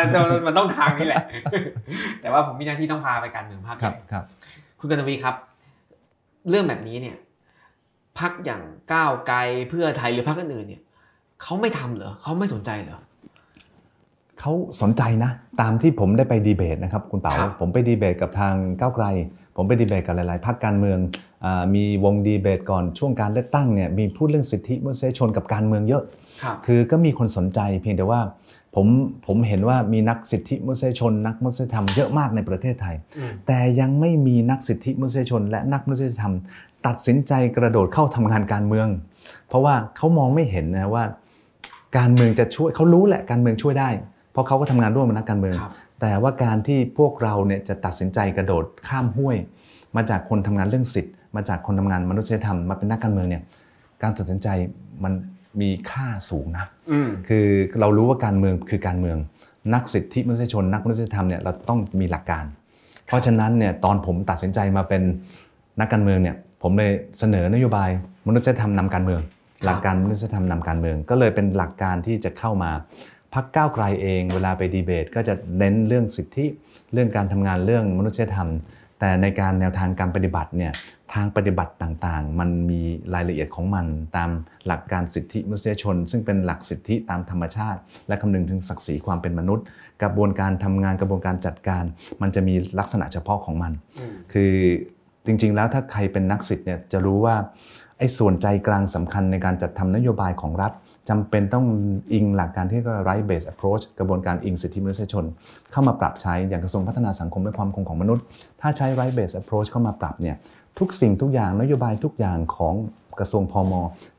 [0.46, 1.24] มันต้องทางนี้แหละ
[2.20, 4.24] แต่ว่าผมมีหน้าที่ต้องพาไปการเมืองภาคคใหรับญ่ครับ
[4.80, 5.34] คุณกนวีครับ
[6.48, 7.16] เรื่องแบบนี้เนี่ย
[8.18, 9.38] พักอย่างก้าวไกล
[9.68, 10.82] เพื่อไทยหรือพักอื่นๆเนี่ย
[11.42, 12.98] เขาไม่ทำเหรอเขาไม่สนใจเหรอ
[14.40, 15.30] เขาสนใจนะ
[15.60, 19.06] ตามที่ผมได้ไปดีเบตนะครับคุณเป๋าครับผมไปดีเบตกับทางก้าวไกล
[19.56, 20.98] ผมไปดีเบตกับหลาย ๆพรรคการเมือง
[21.44, 26.04] อามีวงดีเบตก่อนช่วงการเลือกตั้งเนี่ยมีพูดเรื่องสิทธิมนุษยชนกับการเมืองเยอะ
[26.42, 28.20] ครับคือก็มีคนสนใจเพียงแต่ว่า
[28.74, 28.86] ผม
[29.26, 36.34] ผมเห็นว่ามีนักสิทธิมนุษยชน นักมนุษยธรรมเยอะมากในประเทศไทยอืมแต่ยังไม่มีนักสิทธิมนุษยชน และนักมนุษยธรรม
[36.86, 38.88] ตัดสินใจกระโดดเข้าทำงานการเมือง
[39.48, 41.04] เพราะว่าเขามองไม่เห็นนะว่า
[41.98, 43.90] การเมืองจะช่วยเขารู้แหละการเมืองช่วยได้
[44.32, 49.36] เพราะเขาก็ทำงานร่วมกับนักการเมืองครับแต่ว่าการที่พวกเราเนี่ยจะตัดสินใจกระโดดข้ามห้วย
[49.96, 53.42] มาจากคนทำงานเรื่องสิทธิ์ มาจากคนทำงานมนุษยธรรมมาเป็นนักการเมืองเนี่ย
[54.02, 54.48] การตัดสินใจ
[55.04, 55.12] มัน
[55.60, 57.46] มีค่าสูงนะอืมคือ
[57.80, 59.16] เรารู้ว่าการเมืองคือการเมือง
[59.74, 62.44] นักสิทธิมนุษยชน นักมนุษยธรรมเนี่ยเราต้องมีหลักการ
[63.06, 65.02] เพราะฉะนั้นเนี่ยตอนผมตัดสินใจมาเป็น
[65.80, 67.90] นักการเมืองเนี่ยผมเลยเสนอนโยบาย
[68.28, 69.20] มนุษยธรรมนำการเมือง
[69.64, 72.70] หลักการมนุษยธรรมนำการเมือง ก็เลยเป็นหลักการที่จะเข้ามา
[73.34, 76.46] พักก้าวไกลเองเวลาไปดีเบต ก็จะเน้นเรื่องสิทธิ
[76.92, 78.48] เรื่องการทำงานเรื่องมนุษยธรรม
[79.00, 80.72] แต่ในการแนวทางการปฏิบัติเนี่ย
[81.14, 82.80] ทางปฏิบัติต่างๆ มันมี
[83.14, 84.30] รายละเอียดของมันตาม
[84.66, 89.64] หลักการสิทธิมนุษยชน ซึ่งเป็นหลักสิทธิตามธรรมชาติ และคำนึงถึงศักดิ์ศรีความเป็นมนุษย์
[90.02, 91.84] กระบวนการทำงานกระบวนการจัดการ
[92.22, 94.52] มันจะมีลักษณะเฉพาะของมันอืมคือ
[95.26, 97.36] จริงๆแล้วถ้าใครเป็นนักสิทธิ์เนี่ยจะรู้ว่า
[97.98, 100.72] ไอ้ส่วนใจกลางสำคัญในการจัดทำนโยบายของรัฐ
[101.10, 101.66] จำเป็นต้อง
[102.12, 105.24] อิงหลักการที่เรียก็ right based approach กระบวนการอิงสิทธิมนุษยชน
[105.72, 108.24] เข้ามาปรับใช้อย่างกระทรวงพัฒนาสังคมและความมั่นคงของมนุษย์
[108.60, 110.36] ถ้าใช้ right based approach เข้ามาปรับเนี่ย
[110.78, 112.74] ทุกสิ่งทุกอย่างนโยบายทุกอย่างของ
[113.18, 113.72] กระทรวงพม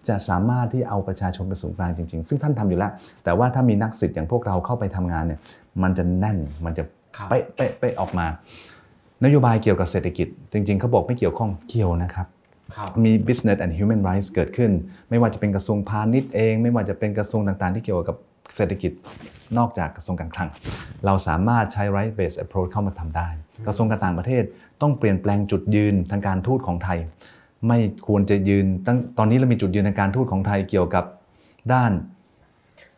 [0.07, 2.91] จะสามารถที่เอาประชาชนเป็นศูนย์กลางจริง ๆ ซึ่งท่านทำอยู่แล้ว
[3.23, 5.39] แต่ว่าถ้ามีนักสิทธิ์อย่างพวกเราเข้าไปทำงานเนี่ย
[5.83, 6.83] มันจะแน่นมันจะ
[7.17, 8.27] ครับเป๊ะเป๊ะเป๊ะออกมา
[9.23, 12.40] นโยบายเกี่ยวกับเศรษฐกิจ จริง ๆเขาบอกไม่เกี่ยวข้องเกี่ยวนะครับครับ
[13.05, 14.71] มี business and human rights เกิดขึ้น
[15.09, 18.17] ไม่ว่าจะเป็นกระทรวงพาณิชย์เอง ไม่ว่าจะเป็นกระทรวงต่างๆ ที่เกี่ยวกับ
[18.55, 18.91] เศรษฐกิจ
[19.57, 20.49] นอกจากกระทรวงการคลัง
[21.05, 23.27] เราสามารถใช้ right based approach เข้ามาทำได้
[23.67, 24.43] กระทรวงการต่างประเทศ
[24.81, 26.99] ต้องเปลี่ยนแปลงจุดยืนทางการทูตของไทย
[27.67, 31.05] ไม่ควรจะยืนตั้งตอนนี้เรามีจุดยืนทางการทูตของไทยเกี่ยวกับ
[31.73, 31.91] ด้าน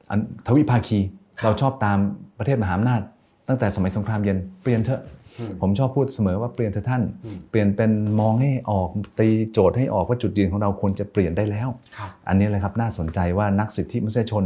[0.10, 1.00] อันทวิภาคี
[1.40, 1.98] ครับเราชอบตาม
[2.38, 3.02] ประเทศมหาอำนาจ
[3.48, 5.23] ตั้งแต่สมัยสงครามเย็นเปลี่ยนเถอะอืม
[5.62, 14.44] ผมชอบพูดเสมอว่าเปลี่ยนเถอะท่านอืมเปลี่ยนเป็นมองให้ออกตีโจทย์ให้ออกว่าจุดยืนของเราควรจะเปลี่ยนได้แล้วครับอันนี้เลยครับน่าสนใจว่านักสิทธิมนุษยชน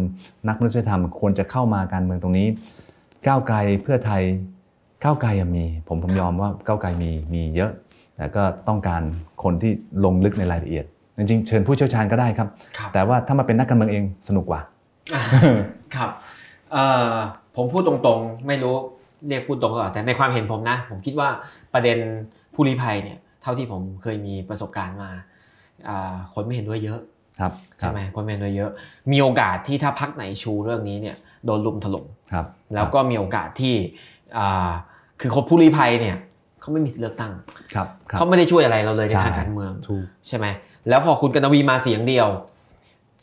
[0.48, 2.48] นักมนุษยธรรมควรจะเข้ามาการเมืองตรงนี้
[3.28, 4.24] ก้าวไกลเพื่อไทย
[5.04, 7.72] ก้าวไกลอะมี ผมผมยอมว่าก้าวไกลมีมีเยอะ
[8.16, 9.02] แต่ก็ต้องการ
[9.44, 9.72] คนที่
[10.06, 10.86] ลงลึกในรายละเอียด
[11.18, 14.62] จริงๆเชิญผู้เชี่ยวชาญก็ได้ครับครับแต่ว่าถ้ามาเป็นนักการเมืองเองสนุกกว่า
[15.14, 15.24] อ่า
[15.96, 16.10] ครับ
[16.72, 17.14] เอ่อ
[17.56, 18.76] ผมพูดตรงๆ ไม่รู้
[19.28, 21.30] เรียกพูดตรงหรือเปล่าแต่ในความเห็นผมนะ ผมคิดว่า
[21.74, 21.98] ประเด็น
[22.54, 25.12] ผู้ลี้ภัยเนี่ยเท่าที่ผมเคยมีประสบการณ์มา
[25.90, 27.00] อ่าคนไม่เห็นด้วยเยอะ
[27.40, 28.72] ครับใช่ไหมคนเมนเยอะ
[29.12, 31.16] มีโอกาสที่ถ้าพักไหนชูเรื่องนี้เนี่ย
[31.46, 32.46] โดนลุมถล่มครับ
[32.76, 33.76] แล้วก็มีโอกาสที่
[34.38, 34.70] อ่า
[35.22, 36.18] คือคนผู้ลี้ภัยเนี่ย
[36.60, 37.34] เขาไม่มีสิทธิเลือกตั้ง
[37.76, 40.46] ครับครับเขาไม่ได้ช่วยอะไรเราเลยในใช่ทางการเมืองถูกใช่ไหม
[40.90, 42.28] แล้วพอคุณกนวีมาเสียงเดียว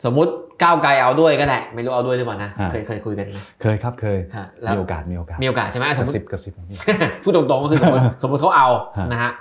[0.03, 0.31] สมมุติ
[0.63, 6.77] ก้าวไกลเอาด้วยก็ได้ไม่รู้เอาด้วยหรือเปล่านะอ่าเคยเคยคุยกันไหมเคยครับเคยฮะแล้วมีโอกาสมีโอกาสมีโอกาสใช่ไหมกสมระมติซิบกระซิบพี่
[7.23, 9.31] พูดตรงๆก็คือสมมติสมมติเขาเอาฮะนะฮะ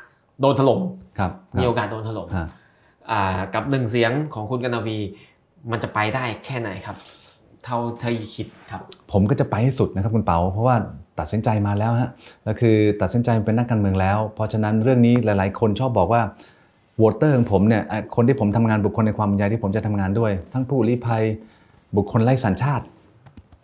[0.40, 0.80] โดนถล่ม
[1.18, 2.46] ครับมีโอกาสโดนถล่มฮะ
[3.10, 4.98] อ่ากับหนึ่งเสียงของคุณกนวี
[5.70, 6.96] มันจะไปได้แค่ไหนครับ
[7.64, 10.76] เท่าที่คิดครับ ผมก็จะไปให้สุดนะครับคุณเปาเพราะว่า
[11.18, 12.10] ตัดสินใจมาแล้วฮะ
[12.44, 16.53] แล้วคือตัดสินใจเป็นนักการเมืองแล้ว เพราะฉะนั้นเรื่องนี้หลาย ๆ คนชอบบอกว่าโห
[17.02, 21.22] วตเตอร์ของผมเนี่ยอะคนที่ผมทำงานบุคคลในความเป็นใหญ่ที่ผมจะทำงานด้วย ทั้งผู้ลี้ภัย
[21.96, 22.84] บุคคลไร้สัญชาติ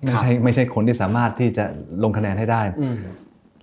[0.05, 1.65] ไม่ใช่ไม่ใช่คนที่สามารถที่จะ
[2.03, 2.97] ลงคะแนนให้ได้อืม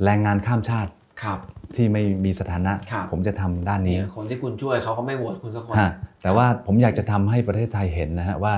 [0.03, 0.91] แรงงานข้ามชาติ
[1.23, 1.39] ครับ
[1.75, 5.91] ที่ไม่มีสถานะครับผมจะทำด้านนี้เนี่ยคนที่คุณช่วยเขาก็ไม่โหวตคุณสักคนฮะ
[6.21, 8.53] แต่ว่าผมอยากจะทำให้ประเทศไทยเห็นนะฮะว่า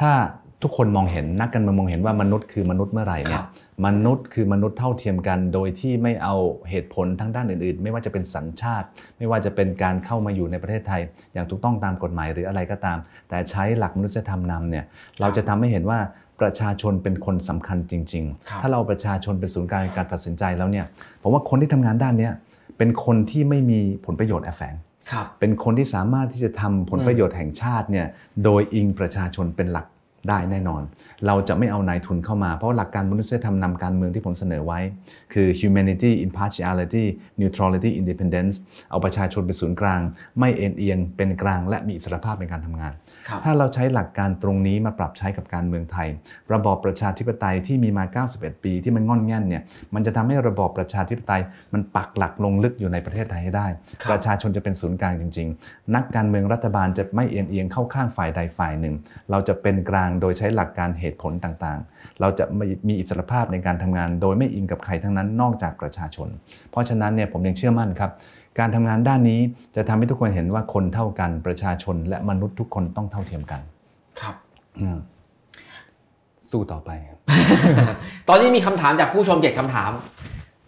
[0.00, 0.10] ถ้า
[0.62, 3.46] ทุกคนมองเห็นนักการเมืองมองเห็นว่ามนุษย์คือมนุษย์เมื่อไหร่เนี่ครัยบ
[3.86, 6.34] มนุษย์คือมนุษย์เท่าเทียมกัน โดยที่ไม่เอา
[6.70, 8.86] เหตุผลทั้งด้านอื่นๆ ไม่ว่าจะเป็นสัญชาติ
[9.18, 11.02] ไม่ว่าจะเป็นการเข้ามาอยู่ในประเทศไทย
[11.34, 14.84] อย่างถูกต้องตามกฎหมายหรืออะไรก็ตาม แต่ใช้หลักมนุษยธรรมนำเนี่ย
[15.20, 15.98] เราจะทำให้เห็นว่า
[16.40, 20.86] ประชาชนเป็นคนสำคัญจริงครับๆถ้าเราประชาชนเป็นศูนย์กลางในการตัดสินใจแล้วเนี่ย
[21.22, 22.32] ผมว่าคนที่ทำงานด้านเนี้ย
[22.78, 24.74] เป็นคนที่ไม่มีผลประโยชน์แอบแฝง
[25.12, 28.06] ครับเป็นคนที่สามารถที่จะทำผลประโยชน์แห่งชาติเนี่ย
[28.44, 29.86] โดยอิงประชาชนเป็นหลัก
[30.28, 30.82] ได้แน่นอน
[31.26, 34.80] เราจะไม่เอานายทุนเข้ามา เพราะหลักการมนุษยธรรมนำการเมืองที่ผมเสนอไว้
[35.32, 37.04] คือ humanity impartiality
[37.40, 38.54] neutrality independence
[38.90, 40.00] เอาประชาชนเป็นศูนย์กลาง
[40.38, 42.92] ไม่เอ็นเอียง เป็นกลางและมีอิสรภาพในการทำงาน
[43.44, 46.08] ถ้าเราใช้หลักการตรงนี้มาปรับใช้กับการเมืองไทย
[46.52, 48.04] ระบอบประชาธิปไตยที่มีมา
[48.36, 49.62] 91 ปีที่มันงอนแง่นเนี่ย
[49.94, 53.66] มันจะทำให้ระบอบประชาธิปไตยมันปักหลักลงลึกอยู่ในประเทศไทยให้ได้
[54.02, 58.94] ครับประชาชนจะเป็นศูนย์กลางจริง ๆ นักการเมืองรัฐบาลจะไม่เอียงเอียงเข้าข้างฝ่ายใดฝ่ายหนึ่ง
[59.30, 66.28] เราจะเป็นกลางโดยใช้หลักการเหตุผลต่างๆ เราจะไม่มีอิสรภาพในการทำงาน โดยไม่อิงกับใครทั้งนั้นนอกจากประชาชน
[66.70, 68.10] เพราะฉะนั้นเนี่ยผมยังเชื่อมั่นครับ
[68.58, 69.40] การทำงานด้านนี้
[69.76, 73.60] จะทำให้ทุกคนเห็นว่าคนเท่ากันประชาชนและมนุษย์ทุกคนต้องเท่าเทียมกัน
[74.20, 74.34] ครับ
[74.80, 74.98] อืม
[76.50, 76.90] สู้ต่อไป
[78.28, 79.90] ตอนนี้มีคำถามจากผู้ชมเจ็ดคำถาม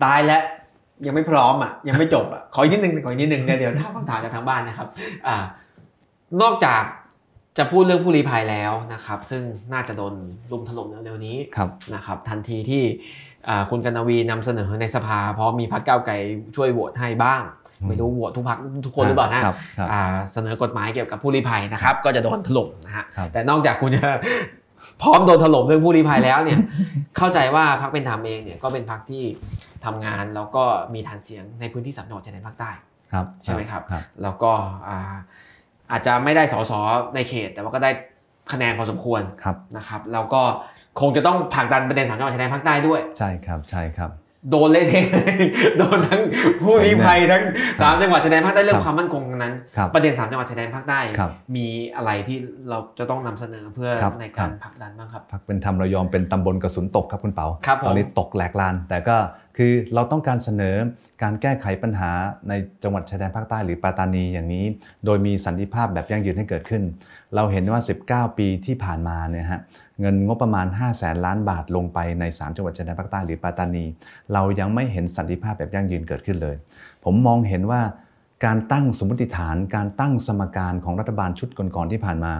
[0.04, 0.42] ตายแล้ว
[1.06, 4.88] ยังไม่พร้อมอะยังไม่จบอะขออีกนิดนึงขออีกนิดนึงเดี๋ยวเดี๋ยวถามคำถามจากทางบ้านนะครับ
[5.26, 5.36] อ่า
[6.42, 6.82] นอกจาก
[7.58, 10.14] จะพูดเรื่องผู้ลี้ภัยแล้วนะครับ ซึ่งน่าจะโดน
[10.52, 12.82] ลุมถล่มเร็วๆนี้ครับนะครับ ทันทีที่
[13.48, 16.14] อ่าคุณกนวีนำเสนอในสภา เพราะมีพรรคก้าวไกล
[16.56, 20.00] ช่วยโหวตให้บ้างอืม ไม่รู้โหวตทุกพรรคทุกคนหรือเปล่านะครับครับอ่า
[20.32, 24.08] เสนอกฎหมายเกี่ยวกับผู้ลี้ภัยนะครับ ก็จะโดนถล่มนะฮะครับแต่นอกจากคุณจะ
[25.02, 26.58] พร้อมโดนถล่มเรื่องผู้ลี้ภัยแล้วเนี่ย
[27.18, 29.22] เข้าใจว่าพรรคเป็นธรรมเองเนี่ยก็เป็นพรรคที่
[29.84, 30.64] ทำงานแล้วก็
[30.94, 32.70] มีฐานเสียงในพื้นที่สามจังหวัดชายแดนภาคใต้
[33.12, 34.52] ครับใช่ไหมครับครับแล้วก็
[34.88, 35.14] อ่า
[35.90, 36.72] อาจจะไม่ได้สส
[37.14, 37.90] ในเขต แต่ว่าก็ได้
[38.52, 40.42] คะแนนพอสมควรครับนะครับ แล้วก็
[41.00, 44.10] คงจะต้องผลักดันประเด็นสามจังหวัดชายแดนภาคใต้ด้วย ใช่ครับใช่ครับ
[44.50, 45.06] โดนเละเทะ
[45.78, 46.22] โดนทั้ง
[46.62, 47.42] ผู้ลี้ภัยทั้ง
[47.80, 51.66] สามจังหวัดชายแดนภาคใต้เรื่อครังบความมั่นคงทั้งนั้นครับประเด็นสามจังหวัดชายแดนภาคใต้ครับมี
[51.96, 52.38] อะไรที่
[52.68, 59.16] เราจะต้องนำเสนอเพื่อครับในการครับผลักดันบ้างครับพักเป็นธรรมเรายอมเป็นตำบลกระสุนตกครับคุณเปาครับผมตอนนี้ตกแหลกลาน แต่ก็
[59.56, 60.76] คือเราต้องการเสนอ
[61.22, 62.10] การแก้ไขปัญหา
[62.48, 64.64] ในจังหวัดชายแดนภาคใต้หรือปัตตานีอย่างนี้
[65.04, 66.82] โดยมีสันติภาพแบบยั่งยืนให้เกิดขึ้น
[67.34, 67.80] เราเห็นว่า
[68.30, 69.60] 19 ปีที่ผ่านมาเนี่ยฮะ
[70.02, 73.84] เงินงบประมาณ 5 0 0แสนล้านบาทลงไปใน 3 จังหวัดชายแดนภาคใต้หรือปัตตานี
[74.32, 76.56] เรายังไม่เห็นสันติภาพแบบยั่งยืนเกิดขึ้นเลย
[77.04, 77.82] ผมมองเห็นว่า
[78.44, 82.32] การตั้งสมมติฐาน การตั้งสมการของรัฐบาลชุดก่อนๆที่ผ่านมา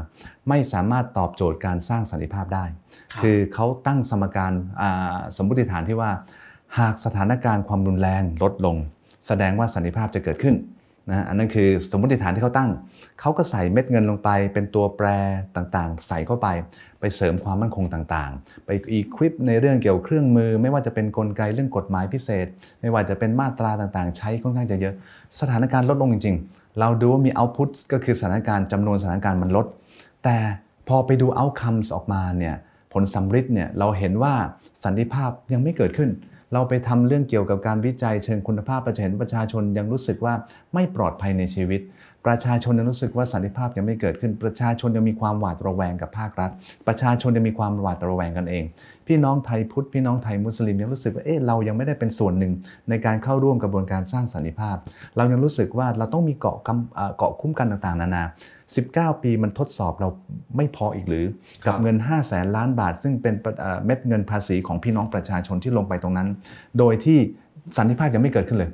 [0.49, 2.65] ไม่สามารถตอบโจทย์การสร้างสันติภาพได้
[3.13, 6.11] ครับคือเขาตั้งสมการอ่าสมมติฐานที่ว่า
[6.79, 8.77] หากสถานการณ์ความรุนแรงลดลง
[9.27, 10.57] แสดงว่าสันติภาพจะเกิดขึ้น
[11.09, 12.71] นะฮะอันนั้นคือสมมติฐานที่เขาตั้ง
[13.21, 15.07] เขาก็ใส่เม็ดเงินลงไป เป็นตัวแปร
[15.57, 16.49] ต่างๆ ใส่เข้าไป
[17.03, 22.47] ไปเสริมความมั่นคงต่างๆ ไปอีควิปในเรื่องเกี่ยวเครื่องมือ ไม่ว่าจะเป็นนกลไกเรื่องกฎหมายพิเศษ
[22.81, 24.95] ไม่ว่าจะเป็นมาตราต่างๆ ใช้ค่อนข้างจะเยอะ
[25.41, 29.67] สถานการณ์ลดลงจริง ๆ เราดูว่ามี output ก็คือสถานการณ์จำนวนสถานการณ์มันลด
[30.25, 30.37] แต่
[30.89, 32.55] พอไปดู outcomes ออกมาเนี่ย
[32.93, 34.35] ผลสำฤทธิ์เนี่ยเราเห็นว่า
[34.85, 36.11] สันติภาพยังไม่เกิดขึ้น
[36.53, 40.35] เราไปทำเรื่องเกี่ยวกับการวิจัยเชิงคุณภาพประชาชนประชาชนยังรู้สึกว่า
[40.75, 41.81] ไม่ปลอดภัยในชีวิต
[42.27, 46.51] ประชาชนยังรู้สึกว่าสันติภาพยังไม่เกิดขึ้น ประชาชนยังมีความหวาดระแวงกับภาครัฐ
[46.87, 48.65] ประชาชนยังมีความหวาดระแวงกันเอง
[49.07, 52.53] พี่น้องไทยพุทธ พี่น้องไทยมุสลิมยังรู้สึกว่าเอ๊ะเรายังไม่ได้เป็นส่วนหนึ่ง
[52.89, 54.77] ในการเข้าร่วมกระบวนการสร้างสันติภาพ
[55.17, 58.25] เรายังรู้สึกว่าเราต้องมีเกาะกำเอ่อเกาะคุ้มกันต่างๆ นานา
[58.73, 60.09] 19 ปีมันทดสอบเรา
[60.57, 61.25] ไม่พออีกหรือ
[61.67, 63.35] กับเงิน 5 0 0แสนล้านบาท ซึ่งเป็น
[63.85, 66.29] เม็ดเงินภาษีของพี่น้องประชาชนที่ลงไปตรงนั้น
[66.79, 67.19] โดยที่
[67.77, 68.71] สันติภาพยังไม่เกิดขึ้นเลย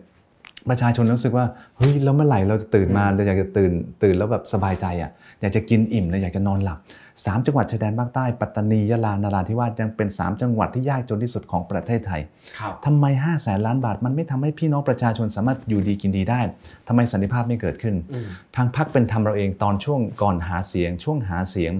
[0.69, 1.47] ประชาชนรู้สึกว่า
[1.77, 6.79] เฮ้ยแล้วเมื่อไหร่เราจะตื่นมาเราอยากจะตื่นตื่นแล้วแบบสบายใจอะอยากจะกินอิ่มเลยอยากจะนอนหลับ
[7.27, 12.21] สามจังหวัดชายแดนภาคใต้ปัตตานียะลานราธิวาสยังเป็น 3 จังหวัดที่ยากจนที่สุดของประเทศไทย
[12.59, 16.41] ครับทำไม5 0 0แสนล้านบาทมันไม่ทำให้พี่น้องประชาชนสามารถอยู่ดีกินดีได้
[16.89, 21.73] ทำไมสันติภาพไม่เกิดขึ้นอืมทางพรรคเป็นธรรมเราเองตอนช่วงก่อนหาเสียง ช่วงหาเสียง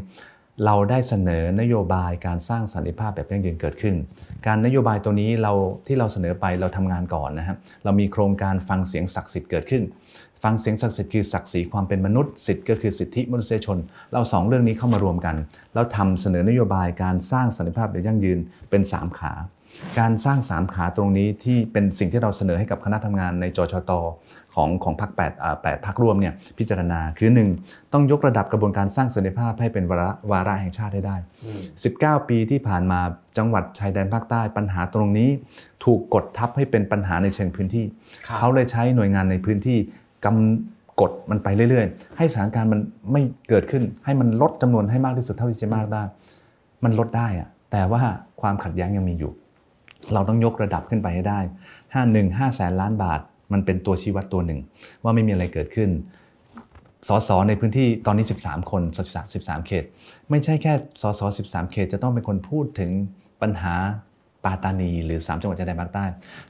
[0.65, 3.95] เราได้เสนอนโยบายการสร้างสันติภาพแบบยั่งยืนเกิดขึ้น
[4.47, 5.53] การนโยบายตัวนี้เรา
[5.87, 9.83] ที่เราเสนอไปเราทำงานก่อนนะครับเรามีโครงการฟังเสียงศักดิ์สิทธิ์เกิดขึ้น
[10.43, 13.79] ฟังเสียงศักดิ์สิทธิ์คือศักดิ์ศรีความเป็นมนุษย์สิทธิ์ก็คือสิทธิมนุษยชน
[14.13, 15.37] เราสองเรื่องนี้เข้ามารวมกัน
[15.75, 18.39] แล้วทำเสนอนโยบายการสร้างสันติภาพแบบยั่งยืน
[18.71, 19.33] เป็น 3 ขา
[19.99, 23.93] การสร้าง3ขาตรงนี้ที่เป็นสิ่งที่เราเสนอให้กับคณะทำงานในจชต
[24.59, 27.31] ของของพรรคแปดอ่าแปดพรรคร่วมเนี่ยพิจารณาคือ
[27.61, 31.61] 1 ต้องยกระดับกระบวนการสร้างสันติภาพให้เป็นวาระวาระแห่งชาติให้ได้อืม
[31.97, 33.01] 19 ปีที่ผ่านมา
[33.39, 35.29] จังหวัดชายแดนภาคใต้ปัญหาตรงนี้
[35.85, 37.85] ถูกกดทับให้เป็นปัญหาในเชิงพื้นที่
[38.27, 39.79] ครับเขาเลยใช้หน่วยงานในพื้นที่
[40.25, 42.81] กำกดมันไปเรื่อยๆ ให้สถานการณ์มัน
[43.13, 46.03] ไม่เกิดขึ้น ให้มันลดจำนวนให้มากที่สุดเท่าที่จะมากได้
[46.85, 48.03] มันลดได้อะแต่ว่า
[48.41, 49.33] ความขัดแย้งยังมีอยู่
[50.15, 51.41] เราต้องยกระดับขึ้นไปให้ได้
[51.85, 53.21] 5 1 5แสนล้านบาท
[53.53, 54.61] มันเป็นตัวชี้วัดตัวหนึ่ง
[55.03, 55.91] ว่าไม่มีอะไรเกิดขึ้น
[57.09, 59.85] สสในพื้นที่ตอนนี้ 13 คน13 13 เขต
[60.31, 60.73] ไม่ใช่แค่
[61.03, 62.91] สส13 เขต จะต้องเป็นคนพูดถึง
[63.43, 63.75] ปัญหา
[64.45, 66.05] ปาตานีหรือ 3 จังหวัดชายแดนภาคใต้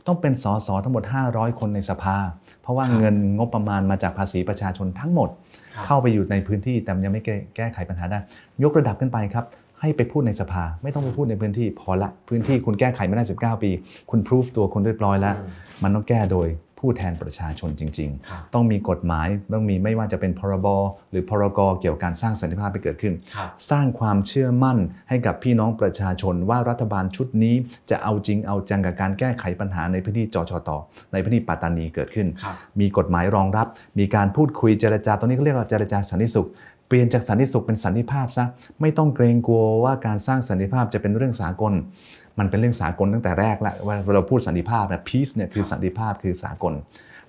[0.07, 2.17] ต้องเป็นสสทั้งหมด 500 คนในสภา
[2.63, 5.29] เพราะว่าครับเงินงบประมาณมาจากภาษีประชาชนทั้งหมด
[5.75, 8.19] ครับเข้าไปอยู่ในพื้นที่แต่มันยังไม่แก้แก้ไขปัญหาได้
[8.63, 9.45] ยกระดับขึ้นไปครับ
[9.81, 13.71] ให้ไปพูดในสภา ไม่ต้องไปพูดในพื้นที่พอละพื้นที่คุณแก้ไขไม่ได้ 19 ปี
[14.11, 15.49] คุณพิสูจตัวคุณเรียบร้อยแล้วอืม
[15.83, 16.49] มันต้องแก้โดย
[16.79, 20.67] ผู้แทนประชาชนจริงครับๆต้องมีกฎหมายต้องมีไม่ว่าจะเป็นพรบ
[21.11, 27.55] หรือพรกเกี่ยวกับการสร้างสันติภาพให้เกิดขึ้นครับสร้างความเชื่อมั่นให้กับพี่น้องประชาชนว่ารัฐบาลชุดนี้
[27.91, 30.71] จะเอาจริงเอาจังกับการแก้ไขปัญหาในพื้นที่จชต
[31.13, 33.67] ในพื้นที่ปัตตานีเกิดขึ้นครับมีกฎหมายรองรับ
[33.99, 36.49] มีการพูดคุยเจรจาตรงนี้ก็เรียกว่าเจรจาสันติสุข
[36.89, 38.45] เปลี่ยนจากสันติสุขเป็นสันติภาพซะ
[38.81, 41.73] ไม่ต้องเกรงกลัวว่าการสร้างสันติภาพจะเป็นเรื่องสากล
[42.39, 46.75] มันเป็นเรื่องสากลตั้งแต่แรกแล้วว่าเราพูดสันติภาพนะ peace เนี่ยคือสันติภาพคือสากล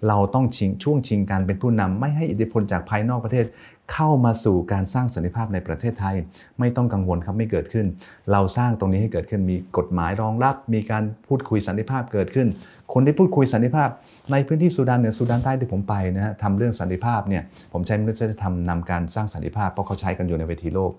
[0.07, 3.45] เราต้องชิงช่วงชิงการเป็นผู้นำไม่ให้อิทธิพลจากภายนอกประเทศ
[3.93, 6.15] เข้ามาสู่การสร้างสันติภาพในประเทศไทย
[6.59, 7.85] ไม่ต้องกังวลครับไม่เกิดขึ้น
[8.31, 12.47] เราสร้างตรงนี้ให้เกิดขึ้นมีกฎหมายรองรับ มีการพูดคุยสันติภาพเกิดขึ้น
[12.93, 13.89] คนที่พูดคุยสันติภาพ
[14.31, 17.43] ในพื้นที่สุดานเหนือสุดานใต้ที่ผมไปนะฮะทำเรื่องสันติภาพเนี่ย
[17.73, 20.91] ผมใช้มนุษยธรรมนำการสร้างสันติภาพเพราะเขาใช้กันอยู่ในเวทีโลก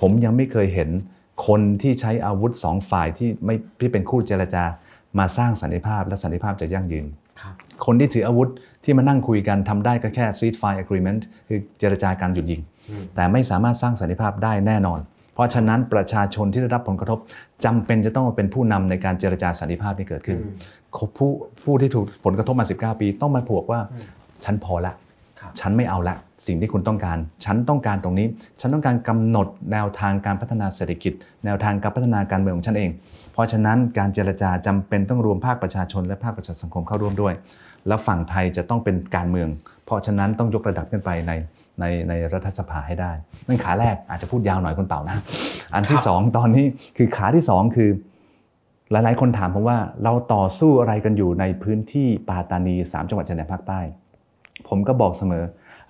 [0.00, 0.90] ผมยังไม่เคยเห็น
[1.46, 4.64] คนที่ใช้อาวุธสองฝ่ายที่ไม่ที่เป็นคู่เจรจา
[5.18, 7.06] มาสร้างสันติภาพและสันติภาพจะยั่งยืน
[7.40, 7.54] ครับ
[7.86, 8.48] คนที่ถืออาวุธ
[8.84, 12.60] ที่มานั่งคุยกันทำได้ก็แค่ ceasefire agreement คือเจรจาการหยุดยิง
[12.90, 15.00] อืมแต่ไม่สามารถสร้างสันติภาพได้แน่นอน
[15.34, 17.18] เพราะฉะนั้นประชาชนที่ได้รับผลกระทบ
[17.64, 21.30] จำเป็นจะต้องมาเป็นผู้นำในการเจรจาสันติภาพที่เกิดขึ้นอืมผู้
[21.64, 24.04] ผู้ที่ถูกผลกระทบมา 19 ปีต้องมาผูกว่าอืม
[24.44, 25.03] ฉันพอละครับ
[25.60, 26.16] ฉันไม่เอาละ
[26.46, 28.26] สิ่งที่คุณต้องการ ฉันต้องการตรงนี้
[28.60, 31.12] ฉันต้องการกำหนดแนวทางการพัฒนาเศรษฐกิจ
[31.44, 32.90] แนวทางการพัฒนาการเมืองของฉันเอง
[33.32, 37.34] เพราะฉะนั้นการเจรจาจำเป็นต้องรวมภาคประชาชน และภาคประชาสังคมเข้าร่วมด้วย
[37.88, 39.48] แล้วฝั่งไทยจะต้องเป็นการเมือง
[39.86, 41.32] เพราะฉะนั้นต้องยกระดับขึ้นไปใน
[41.80, 43.12] ในในรัฐสภาให้ได้
[43.48, 45.16] นั่นขาแรกอาจจะพูดยาวหน่อยคุณเป่านะ
[45.74, 46.66] อันที่ครับสองตอนนี้
[46.96, 47.90] คือขาที่สองคือ
[48.90, 53.80] หลายๆ คนถามผมว่าเราต่อสู้อะไรกันอยู่ในพื้นที่ปาตานี 3 จังหวัดชายแดนภาคใต้
[54.68, 55.44] ผมก็บอกเสมอ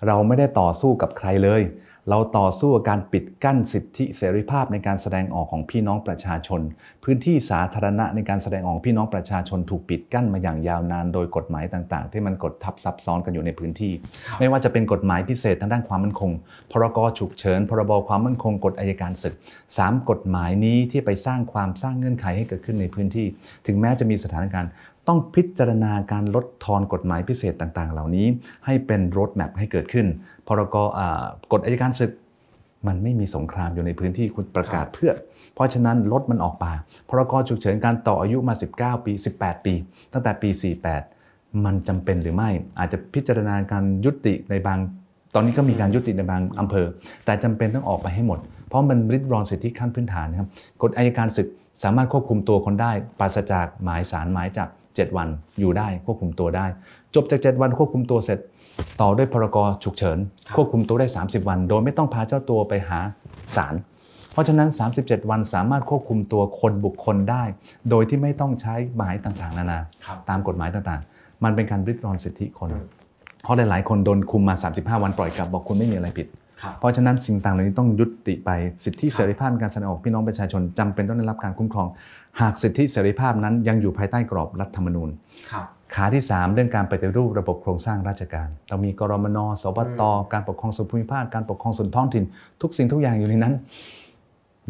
[0.07, 1.63] เราไม่ได้ต่อสู้กับใครเลย
[2.09, 6.61] เราต่อสู้กับการปิดกั้นสิทธิเสรีภาพในการแสดงออกของพี่น้องประชาชน
[7.03, 13.93] พื้นที่สาธารณะในการแสดงออกพี่น้องประชาชนถูกปิดกั้นมาอย่างยาวนานโดยกฎหมายต่างๆ ที่มันกดทับซับซ้อนกันอยู่ในพื้นที่
[14.27, 16.31] ครับไม่ว่าจะเป็นกฎหมายพิเศษทางด้านความมั่นคง
[16.71, 19.33] พรกฉุกเฉิน พรบความมั่นคง กฎอายการศึก
[19.77, 23.25] สามกฎหมายนี้ที่ไปสร้างความสร้างเงื่อนไขให้เกิดขึ้นในพื้นที่
[23.67, 24.71] ถึงแม้จะมีสถานการณ์
[25.07, 28.25] ต้องพิจารณาการลดทอนกฎหมายพิเศษต่างๆ เหล่านี้
[28.65, 30.07] ให้เป็นรถแมพให้เกิดขึ้น
[30.47, 32.11] พรกอ่ากฎอายการศึก
[32.87, 35.11] มันไม่มีสงครามอยู่ในพื้นที่คุณประกาศเพื่อ
[35.55, 36.71] เพราะฉะนั้นลดมันออกมา
[37.09, 39.73] พรกฉุกเฉินการต่ออายุมา 19 ปี 18 ปี
[40.13, 40.49] ตั้งแต่ปี
[41.07, 42.49] 48 มันจำเป็นหรือไม่
[42.79, 44.79] อาจจะพิจารณาการยุติในบาง
[45.33, 46.87] ตอนนี้ก็มีการยุติในบางอำเภอ
[47.25, 50.49] แต่จำเป็นต้องออกไปให้หมด เพราะมันริดรอนสิทธิขั้นพื้นฐานนะครับ
[50.81, 51.47] กฎอายการศึก
[51.83, 55.27] สามารถควบคุมตัวคนได้ปราศจากหมายสารหมายจับ 7 วัน
[55.59, 56.65] อยู่ได้ควบคุมตัวได้
[57.15, 58.39] จบจาก 7 วันควบคุมตัวเสร็จ
[59.01, 60.17] ต่อด้วยพรกฉุกเฉิน
[60.47, 62.99] ครับควบคุมตัวได้ 30 วัน โดยไม่ต้องพาเจ้าตัวไปหา
[63.55, 63.75] ศาล
[64.31, 64.69] เพราะฉะนั้น
[64.99, 67.43] 37 วันสามารถควบคุมตัวคนบุคคลได้
[67.89, 72.85] โดยที่ไม่ต้องใช้หมายต่างๆ นานาครับตามกฎหมายต่างๆ มันเป็นการริดรอนสิทธิคนอืม
[73.43, 76.27] เพราะหลายๆ คนโดนคุมมา 35 วันปล่อยกลับบอกคุณไม่มีอะไรผิด
[76.61, 78.49] ครับเพราะฉะนั้นสิ่งต่างเหล่านี้ต้องยุติไป
[78.83, 81.87] สิทธิครับเสรีภาพในการแสดงออกพี่น้องประชาชนจำเป็นต้องได้รับการคุ้มครอง
[82.41, 85.09] หากสิทธิเสรีภาพนั้นยังอยู่ภายใต้กรอบรัฐธรรมนูญ
[85.51, 85.65] ครับ
[85.95, 90.01] ขาที่ 3 เรื่องการปฏิรูประบบโครงสร้างราชการเรามีกรมนสบต
[90.33, 92.23] การปกครองส่วนภูมิภาคการปกครองส่วนท้องถิ่น
[92.61, 93.53] ทุกสิ่งทุกอย่างอยู่ในนั้น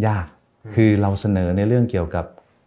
[0.08, 0.26] ยาก
[0.76, 2.26] คือเราเสนอในเรื่องเกี่ยวกับ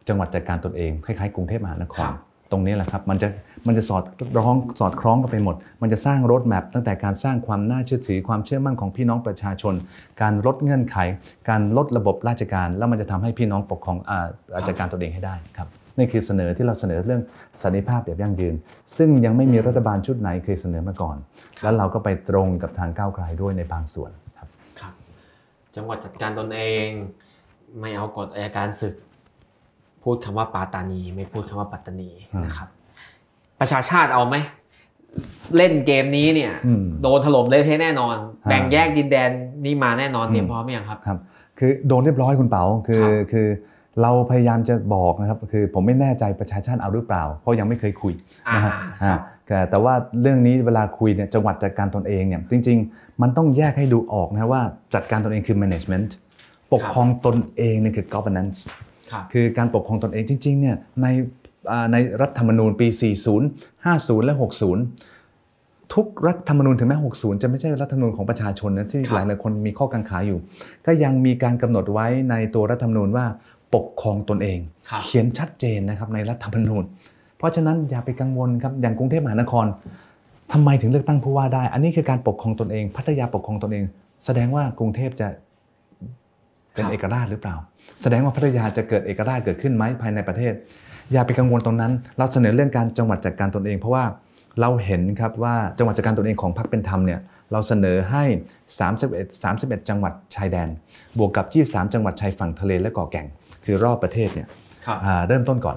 [0.08, 2.10] จังหวัดจัดการตนเองคล้ายๆกรุงเทพมหานคร
[2.50, 3.28] ตรงนี้แหละครับ มันจะ
[3.66, 4.04] มันจะสอด
[4.38, 9.74] ร้องสอดคล้องกันไปหมด มันจะสร้างรถแมพตั้งแต่การสร้างความน่าเชื่อถือความเชื่อมั่นของพี่น้องประชาชน
[10.22, 10.96] การลดเงื่อนไข
[11.48, 15.68] การลดระบบราชการ แล้วมันจะทำให้พี่น้องปกครองอาจัดการตนเองให้ได้ครับ
[15.98, 17.22] นี่คือเสนอที่เราเสนอเรื่อง
[17.62, 18.54] สันติภาพแบบยั่งยืน
[18.96, 21.16] ซึ่งยังไม่มีรัฐบาลชุดไหนเคยเสนอมาก่อน
[21.62, 24.48] แล้วเราก็ไปตรงกับทางก้าวไกลด้วยในบางส่วนครับ
[24.80, 24.92] ครับ
[25.76, 26.88] จังหวัดจัดการตนเอง
[27.80, 28.94] ไม่เอากฎอายการศึก
[30.08, 32.10] พูดคำว่าปาตานี ไม่พูดคำว่าปัตตานี
[32.44, 32.68] นะครับ
[33.60, 34.36] ประชาชาติเอาไหม
[35.56, 36.52] เล่นเกมนี้เนี่ย
[37.02, 38.16] โดนถล่มเลยเทแน่นอน
[38.48, 39.30] แบ่งแยกดินแดน
[39.64, 41.18] นี่มาแน่นอนเตรียมพร้อมยังครับครับ
[41.58, 43.46] คือโดนเรียบร้อยคุณเป๋าคือคือ
[44.02, 48.12] เราพยายามจะบอกนะครับคือผมไม่แน่ใจประชาชาติเอาหรือเปล่า เพราะยังไม่เคยคุย
[48.54, 49.20] นะครับ
[49.70, 54.62] แต่ว่าเรื่องนี้เวลาคุยเนี่ยจังหวัดจัดการตนเองเนี่ยจริง ๆ มันต้องแยกให้ดูออกนะว่า
[54.94, 56.08] จัดการตนเองคือ management
[56.72, 58.58] ปกครองตนเองนี่คือ governance
[59.32, 61.06] คือการปกครองตนเองจริงๆเนี่ยใน
[61.92, 62.88] ในรัฐธรรมนูญปี
[63.42, 70.38] 40 50 และ 60 ทุกรัฐธรรมนูญถึงแม้ 60 จะไม่ใช่รัฐธรรมนูญของประชาชนนะที่หลายหลายคนมีข้อกังขาอยู่
[70.86, 73.26] ก็ยังมีการกำหนดไว้ในตัวรัฐธรรมนูญว่า
[73.74, 74.58] ปกครองตนเอง
[75.02, 76.82] เขียนชัดเจนนะครับในรัฐธรรมนูญ
[77.38, 79.66] เพราะฉะนั้นอย่าไปกังวลครับอย่างกรุงเทพมหานคร
[80.52, 83.84] ทำไมถึงเลือกตั้งผู้ว่าได้ อันนี้คือการปกครองตนเอง พัทยาปกครองตนเอง
[84.24, 85.28] แสดงว่ากรุงเทพจะ
[86.74, 87.56] เป็นเอกราชหรือเปล่า
[88.02, 90.52] แสดงว่าพัทยาจะเกิดเอกราชเกิดขึ้นไหมภายในประเทศ
[91.12, 94.04] อย่าไปกังวลตรงนั้น เราเสนอเรื่องการจังหวัดจัดการตนเอง เพราะว่า
[94.60, 97.20] เราเห็นครับว่าจังหวัดจัดการตนเองของพรรคเป็นธรรมเนี่ย
[97.52, 98.24] เราเสนอให้
[98.84, 100.68] 31 31 จังหวัดชายแดน
[101.18, 103.26] บวกกับ 23 จังหวัดชายฝั่งทะเลและเกาะแก่ง
[103.64, 104.48] คือรอบประเทศเนี่ย
[105.28, 105.76] เริ่มต้นก่อน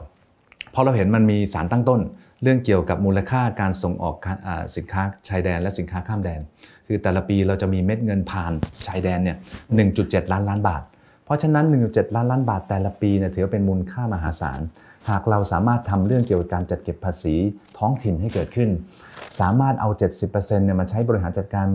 [0.72, 2.02] เพราะเราเห็นมันมีสารตั้งต้น
[2.44, 4.16] เรื่องเกี่ยวกับมูลค่าการส่งออก
[4.76, 6.40] สินค้าชายแดนและสินค้าข้ามแดน
[6.88, 8.52] คือแต่ละปีเราจะมีเม็ดเงินผ่าน
[8.88, 9.38] ชายแดนเนี่ย
[9.84, 10.91] 1.7 ล้านล้านบาทเพ
[11.32, 14.60] ราะฉะนั้น 1.7 ล้านล้านบาทแต่ละปีเนี่ยถือว่าเป็นมูลค่ามหาศาล
[15.10, 17.36] หากเราสามารถทำเรื่องเกี่ยวกับการจัดเก็บภาษี
[17.78, 18.70] ท้องถิ่นให้เกิดขึ้น
[19.40, 19.90] สามารถเอา
[20.28, 21.66] 70%เนี่ยมาใช้บริหารจัดการ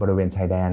[0.00, 0.70] บริเวณชายแดน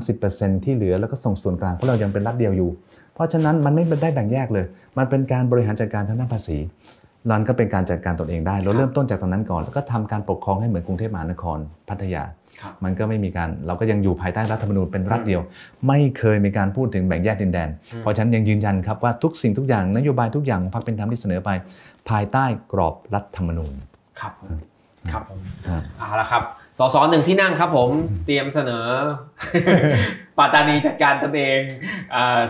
[0.00, 2.70] 30%ที่เหลือแล้วก็ส่งส่วนกลางเพราะเรายังเป็นรัฐเดียวอยู่
[3.14, 4.66] เพราะฉะนั้นมันไม่ได้แบ่งแยกเลย
[4.98, 6.58] มันเป็นการบริหารจัดการทางด้านภาษี
[7.30, 11.58] นั่นก็เป็นการจัดการตนเองได้ เราเริ่มต้นจากตรงนั้นก่อน แล้วก็ทำการปกครองให้เหมือนกรุงเทพมหานคร
[11.88, 12.22] พัทยา
[12.84, 15.40] มันก็ไม่มีการเราก็ยังอยู่ภายใต้รัฐธรรมนูญเป็นรัฐเดียว
[15.88, 21.50] ไม่เคยมีการพูดถึงแบ่งแยกดินแดน เพราะฉะนั้นยังยืนยันครับว่าทุกสิ่งทุกอย่างนโยบายทุกอย่างของพรรคเป็นธรรมที่เสนอไป
[22.08, 23.74] ภายใต้กรอบรัฐธรรมนูญ
[24.20, 24.32] ครับ
[25.10, 25.40] ครับผม
[25.98, 26.42] เอาละครับ
[26.78, 27.90] สสหนึ่งที่นั่งครับผม
[28.26, 28.86] เตรียมเสนอ
[30.38, 31.60] ปัตตานีจัดการตนเอง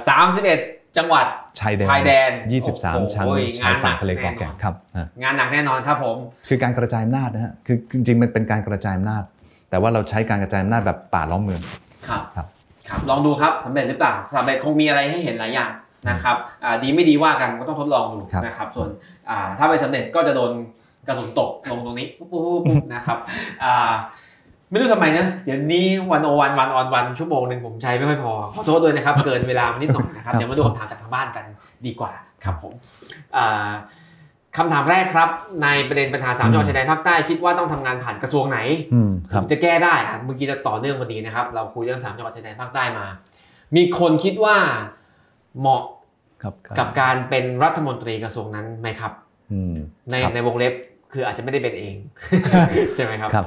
[0.08, 0.60] สามสิบเอ็ด
[0.98, 1.26] จังหวัด
[1.60, 2.30] ชายแดนชายแดน
[2.72, 3.26] 23 ชั้น
[3.60, 4.74] ชายฝั่งทะเลกอแก่งครับ
[5.22, 6.16] งานหนักแน่นอนครับผม
[6.48, 9.24] คือการกระจายอำนาจนะฮะ คือจริงๆ มันเป็นการกระจายอำนาจ
[9.72, 11.60] แต่ว่าเราใช้การกระจายอำนาจแบบป่าล้อมเมือง
[12.08, 12.46] ครับครับ
[12.88, 15.70] ครับลองดูครับสำเร็จหรือเปล่าสำเร็จคงมีอะไรให้เห็นหลายอย่าง
[16.10, 16.36] นะครับ
[16.82, 18.88] ดีไม่ดีว่ากันก็ต้องทดลองดูนะครับ ส่วน
[19.58, 20.52] ถ้าไม่สำเร็จก็จะโดน
[21.06, 22.26] กระสุนตกลงตรงนี้ปุ๊
[22.60, 22.62] บ
[22.94, 23.18] นะครับ
[24.70, 31.44] ไม่รู้ทำไมนะเดี๋ยวนี้วันโอวันวันออนวันชั่วโมงหนึ่งผมใช้ไม่ค่อยพอขอโทษด้วยนะครับ เกินเวลานิดหน่อยนะครับเดี๋ยวมาดูคำถามจากทางบ้านกัน
[31.86, 32.12] ดีกว่า
[32.44, 32.72] ครับผม
[34.56, 35.28] คำถามแรกครับ
[35.62, 38.58] ในประเด็นปัญหาสามจังหวัดชายแดนภาคใต้คิดว่าต้องทำงานผ่านกระทรวงไหน
[39.32, 39.94] ถึงจะแก้ได้
[40.24, 43.06] เมื่อกี้จะต่อเนื่องวันนี้นะครับ เราคุยเรื่องสามจังหวัดชายแดนภาคใต้มา
[43.76, 44.56] มีคนคิดว่า
[45.60, 45.82] เหมาะ
[46.78, 49.12] กับการเป็นรัฐมนตรีกระทรวงนั้นไหมครับ
[50.10, 50.74] ในในวงเล็บ
[51.12, 51.94] คืออาจจะไม่ได้เป็นเอง
[52.96, 53.46] ใช่ไหมครับครับ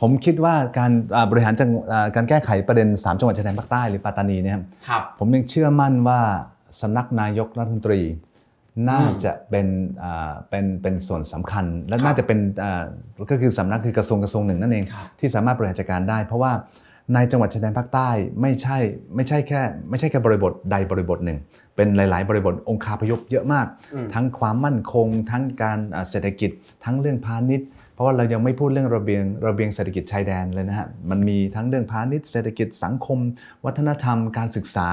[0.00, 0.90] ผมคิดว่าการ
[1.30, 1.70] บริหารจัง
[2.16, 4.56] การแก้ไขประเด็น 3 จังหวัดชายแดนภาคใต้หรือปัตตานีเนี่ย
[4.88, 6.20] ครับผมยังเชื่อมั่นว่า
[6.80, 8.00] สำนักนายกรัฐมนตรี
[8.90, 9.66] น่าจะเป็น
[10.50, 12.38] เป็นเป็นส่วนสำคัญ และน่าจะเป็น
[13.30, 14.84] ก็คือสำนักคือกระทรวงกระทรวงหนึ่งนั่นเอง
[15.20, 16.52] ที่สามารถบริหารจัดการได้ เพราะว่า
[17.14, 18.10] ในจังหวัดชายแดนภาคใต้
[18.40, 18.78] ไม่ใช่
[19.14, 19.60] ไม่ใช่แค่
[19.90, 21.38] ไม่ใช่แค่บริบทใดบริบทหนึ่ง
[21.76, 23.66] เป็นหลาย ๆ บริบทองคาพยพเยอะมาก
[24.14, 26.50] ทั้งความมั่นคง ทั้งการเศรษฐกิจ
[26.84, 27.68] ทั้งเรื่องพาณิชย์
[28.00, 33.18] ราะว่าเรายังไม่พูดเรื่องระเบียงระเบียงเศรษฐกิจชายแดนเลยนะฮะมันมีทั้งเรื่องพาณิชย์เศรษฐกิจสังคม
[33.64, 34.88] วัฒนธรรมการศึกษา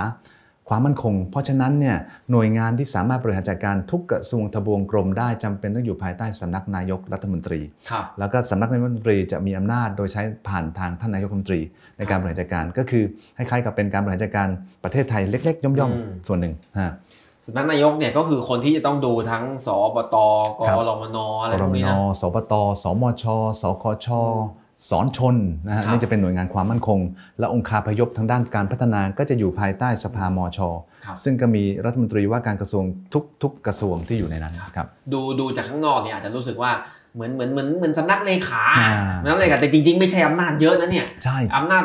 [0.69, 1.97] ความมั่นคง เพราะฉะนั้นเนี่ย
[2.31, 7.59] หน่วยงานที่สามารถบริหารจัดการทุกกระทรวงทบวงกรมได้จำเป็นต้องอยู่ภายใต้สำนักนายกรัฐมนตรี
[8.19, 11.61] แล้วก็สำนักนายกรัฐมนตรีจะมีอำนาจโดยใช้ผ่านทางท่านนายกรัฐมนตรี
[11.97, 13.03] ในการบริหารจัดการก็คือ
[13.37, 14.47] คล้ายๆกับเป็นการบริหารจัดการ
[14.83, 16.53] ประเทศไทยเล็ก ๆ ย่อมๆส่วนหนึ่ง
[17.45, 20.15] สำนักนายกเนี่ยก็คือคนที่จะต้องดูทั้งสอบต
[20.59, 23.23] กรมนอะไรพวกนี้นะสบตสมช
[23.61, 24.07] สคช
[24.89, 25.35] สอนชน
[25.67, 26.99] นะฮะนี่จะเป็นหน่วยงานความมั่นคง
[27.39, 30.59] และองค์คาพยพทางด้านการพัฒนาก็จะอยู่ภายใต้สภามช
[31.23, 32.83] ซึ่งก็มีรัฐมนตรีว่าการกระทรวง
[33.13, 36.71] ทุกทุกกระทรวงที่อยู่ในนั้นครับดูดูจากข้างนอกเนี่ยอาจจะรู้สึกว่า
[37.15, 38.91] เหมือนเหมือนเหมือนเหมือนสำนักเลขาอ่า
[39.21, 41.83] สำนักเลขาแต่จริง ๆ ไม่ใช่อำนาจเยอะนะเนี่ยใช่อำนาจ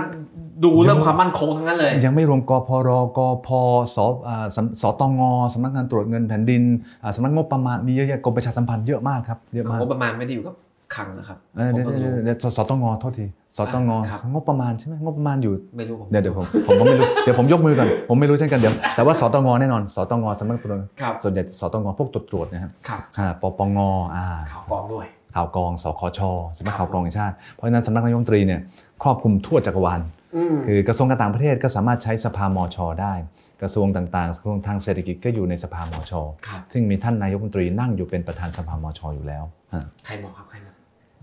[0.65, 3.49] ดูเรื่องความมั่นคงทั้งนั้นเลย ยังไม่รวมกพรกพ
[3.95, 3.97] ส
[4.29, 5.21] อ่าสำสตง
[5.55, 6.63] สำนักงานตรวจเงินแผ่นดิน
[7.03, 10.55] อ่าสำนักงบประมาณมีเยอะแยะกรมประชาสัมพันธ์เยอะมากครับเยอะมากงบประมาณไม่ได้อยู่กับ
[10.95, 23.79] คลังนะครับเออเดี๋ยวผมเดี๋ยวเพิ่งรู้เดี๋ยวสสตงโทษทีสตงครับงบประมาณใช่ไหมงบประมาณอยู่ไม่รู้ผมเดี๋ยวเดี๋ยวผมผมก็ไม่รู้เดี๋ยวผมยกมือก่อนผมไม่รู้เช่นกันเดี๋ยวแต่ว่าสตงแน่นอนสตงสำนักตรวจครับส่วนใหญ่สตงพวกตรวจตรวจนะครับครับอ่าปปง
[24.17, 26.21] อ่าข่าวกองด้วยข่าวกองสคช
[26.57, 28.61] สำนักครัข่าบวกรองแห่งชาติเพราะฉะนั้นสำนักนายกรัฐมนตรีเนี่ย
[29.03, 30.01] ครอบคลุมทั่วจักรวาล
[30.37, 33.15] อืมคือกระทรวงการต่างประเทศก็สามารถใช้สภามชได้
[33.63, 36.13] กระทรวงต่างๆกระทรวงทางเศรษฐกิจก็อยู่ในสภามช
[36.47, 39.45] ครับซึ่งมีท่านนายกรัฐมนตรีนั่งอยู่เป็นประธานสภามชอยู่แล้ว
[39.75, 40.72] ฮะใครมองครับใครมอง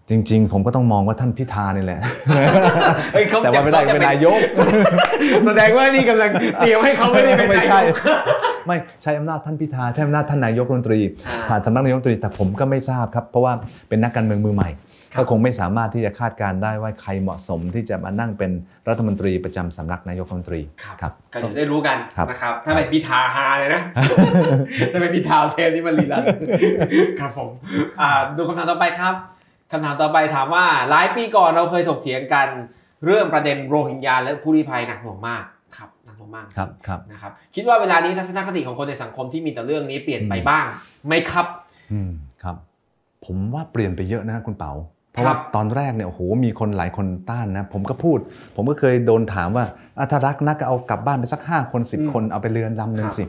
[0.10, 2.00] จริง ๆ ผมก็ต้องมองว่าท่านพิธานี่แหละ
[3.14, 4.40] เฮ้ยเขแต่ว่าไม่ได้จะเป็นนายก
[5.46, 7.80] แสดงว่านี่กำลังเตรียมให้เขาไม่ได้เป็นไม่นายกใช่
[8.66, 13.54] ไม่ใช้อำนาจท่านพิธาใช้อำนาจท่านนายกรัฐมนตรีอ่าผ่านสำนักนายกรัฐมนตรีแต่ผมก็ไม่ทราบครับ เพราะว่า
[13.90, 14.70] เป็นนักการเมืองมือใหม่
[15.14, 18.52] ครับก็คงไม่สามารถที่จะคาดการณ์ได้ว่าใครเหมาะสมที่จะมานั่งเป็น
[18.90, 23.82] รัฐมนตรีประจำสำนักนายกรัฐมนตรีครับครับก็เดี๋ยวได้รู้กันครับนะครับ ถ้าเป็นพิธาฮาเลยนะ
[24.92, 26.24] ถ้าเป็นพิธาเทปนี้มันลีลัน
[27.20, 27.50] ครับผม
[28.02, 29.14] อ่าดูคำถามต่อไปครับ
[29.72, 32.48] คำถามต่อไปถามว่าหลายปีก่อนเราเคยถกเถียงกัน
[33.06, 35.44] เรื่องประเด็นโรฮิงญาและผู้ลี้ภัยหนักหน่วงมาก
[35.78, 40.66] ครับหนักหน่วงมากครับครับนะครับ คิดว่าเวลานี้ทัศนคติของคนในสังคมที่มีแต่เรื่องนี้เปลี่ยนไปบ้าง
[41.08, 41.46] ไหมครับ
[41.92, 42.12] อืม
[42.44, 42.56] ครับ
[43.26, 44.74] ผมว่าเปลี่ยนไปเยอะนะคุณเปา
[45.12, 48.20] เพราะครัว่าบตอนแรกเนี่ยโอ้โหมีคนหลายคนต้านนะ ผมก็พูด
[48.56, 49.66] ผมก็เคยโดนถามว่า
[49.98, 53.24] อะถ้ารักนักก็เอากลับบ้านไปสัก 5 คน 10 คนเอาไปเรือนลำหนึ่คงรับสิ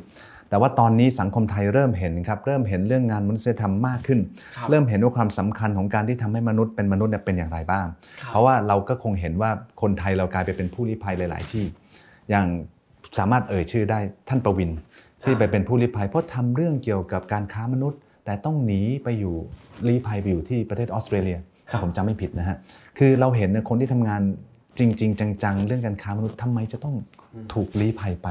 [0.51, 4.21] แต่ว่าตอนนี้สังคมไทยเริ่มเห็นครับเริ่มเห็นเรื่องงานมนุษยธรรมมากขึ้น
[4.57, 7.87] ครับเริ่มเห็นว่าความสำคัญของการที่ทำให้มนุษย์เป็นมนุษย์เนี่ยเป็นอย่างไรบ้าง
[8.21, 9.51] คบเพราะว่าเราก็คงเห็นว่า
[9.83, 11.65] คนไทยเรากลายไปเป็นผู้ลี้ภัยหลาย ๆ ที่
[12.31, 12.47] อย่าง
[13.19, 13.99] สามารถเอ่ยชื่อได้
[14.29, 14.71] ท่านประวิน
[15.25, 19.35] ที่ไปเป็นผู้ลี้ภัยเพราะทำเรื่องเกี่ยวกับการค้ามนุษย์ แต่ต้องหนีไปอยู่
[19.89, 21.39] ลี้ภัยไปอยู่ที่ประเทศออสเตรเลีย
[21.71, 22.57] ครัถ้าบผมจำไม่ผิดนะฮะ
[22.99, 24.23] คือเราเห็นนะคนที่ทำงาน
[24.79, 26.95] จริง ๆ จัง ๆ เรื่องการค้ามนุษย์ทำไมจะต้อง
[27.55, 28.29] ถูกลี้ภัยไป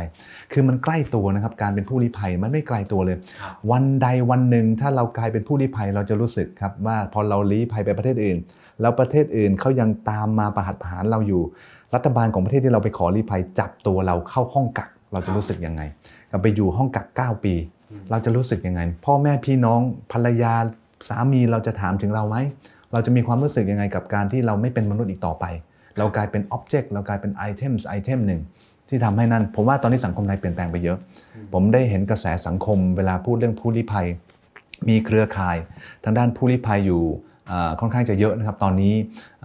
[0.51, 8.37] คือมันใกล้ตัวนะครับ การเป็นผู้ลี้ภัยมันไม่ไกลตัวเลยครับวันใดวันหนึ่งถ้าเรากลายเป็นผู้ลี้ภัยเราจะรู้สึกครับว่าพอเราลี้ภัยไปประเทศอื่น
[8.81, 11.41] แล้วประเทศอื่นเขายังตามมาประหัตประหารเราอยู่
[11.95, 15.81] รัฐบาลของประเทศที่เราไปขอลี้ภัยจับตัวเราเข้าห้องกักเราจะรู้สึกยังไง
[16.31, 17.53] กับไปอยู่ห้องกัก 9 ปี
[17.91, 19.81] อืมเราจะรู้สึกยังไง พ่อแม่พี่น้อง
[20.11, 20.53] ภรรยา
[21.09, 22.37] สามีเราจะถามถึงเราไหม
[22.93, 25.45] เราจะมีความรู้สึกยังไงกับการที่เราไม่เป็นมนุษย์อีกต่อไป
[25.97, 28.41] เรากลายเป็น object เรากลายเป็น item item หนึ่ง
[28.89, 30.97] ที่ทำให้นั่น ผมว่าตอนนี้สังคมไทยเปลี่ยนแปลงไปเยอะ
[31.53, 34.07] ผมได้เห็นกระแสสังคมเวลาพูดเรื่องผู้ลี้ภัย
[34.89, 35.57] มีเครือข่าย
[36.03, 37.28] ทางด้านผู้ลี้ภัยอยู่อ่า
[37.79, 38.95] ค่อนข้างจะเยอะนะครับตอนนี้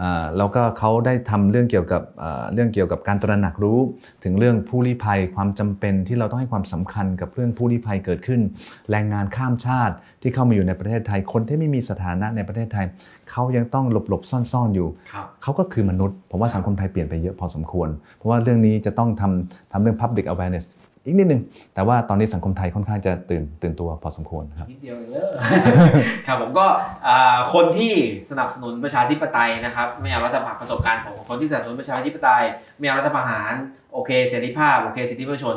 [0.02, 3.78] อ่าแล้วก็เขาได้ทำเรื่องเกี่ยวกับอ่าเรื่องเกี่ยวกับการตระหนักรู้
[4.24, 8.40] ถึงเรื่องผู้ลี้ภัยความจำเป็นที่เราต้องให้ความสำคัญกับเรื่องผู้ลี้ภัยเกิดขึ้น
[8.90, 12.86] แรงงานข้ามชาติที่เข้ามาอยู่ในประเทศไทย คนที่ไม่มีสถานะในประเทศไทย
[13.30, 20.64] เขายังต้องหลบหลบๆซ่อนๆอยู่ครับเขาก็คือมนุษย์ผมว่าสังคมไทยเปลี่ยนไปเยอะพอสมควร เพราะว่าเรื่องนี้จะต้องทำทำเรื่อง public awareness
[21.04, 21.40] อีกนิดนึง
[21.74, 25.10] แต่ว่าตอนนี้สังคมไทยค่อนข้างจะตื่นตื่นตัวพอสมควรครับนิดเดียวเอง
[26.26, 26.66] ครับผมก็
[27.06, 27.92] อ่าคนที่
[28.30, 32.42] สนับสนุนประชาธิปไตยนะครับ ไม่เอารัฐประหารประสบการณ์ของคนที่สนับสนุนประชาธิปไตย
[32.78, 33.52] ไม่เอารัฐประหาร
[33.92, 35.56] โอเคเสรีภาพโอเคสิทธิประชาชน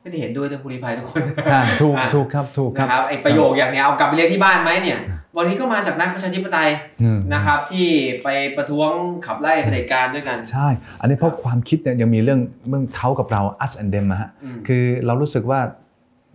[0.00, 4.98] ไม่ได้เห็นด้วยเรื่องผู้ลี้ภัยทุกคนอ่าถูกอ่าถูกครับถูกครับนะครับไอประโยคอย่างเนี้ยเอากลับไปเรียนที่บ้านไหมเนี่ย
[5.36, 6.70] วันนี้ก็มาจากนักประชาธิปไตย
[7.02, 7.86] อืมนะครับ ที่
[8.22, 8.90] ไปประท้วง
[9.26, 10.68] ขับไล่เผด็จการด้วยกัน ใช่
[11.00, 15.60] อันนี้เพราะความคิดเนี่ยยังมีเรื่องเรื่องเขากับเรา us and them อะฮะอืมคือเรารู้สึกว่า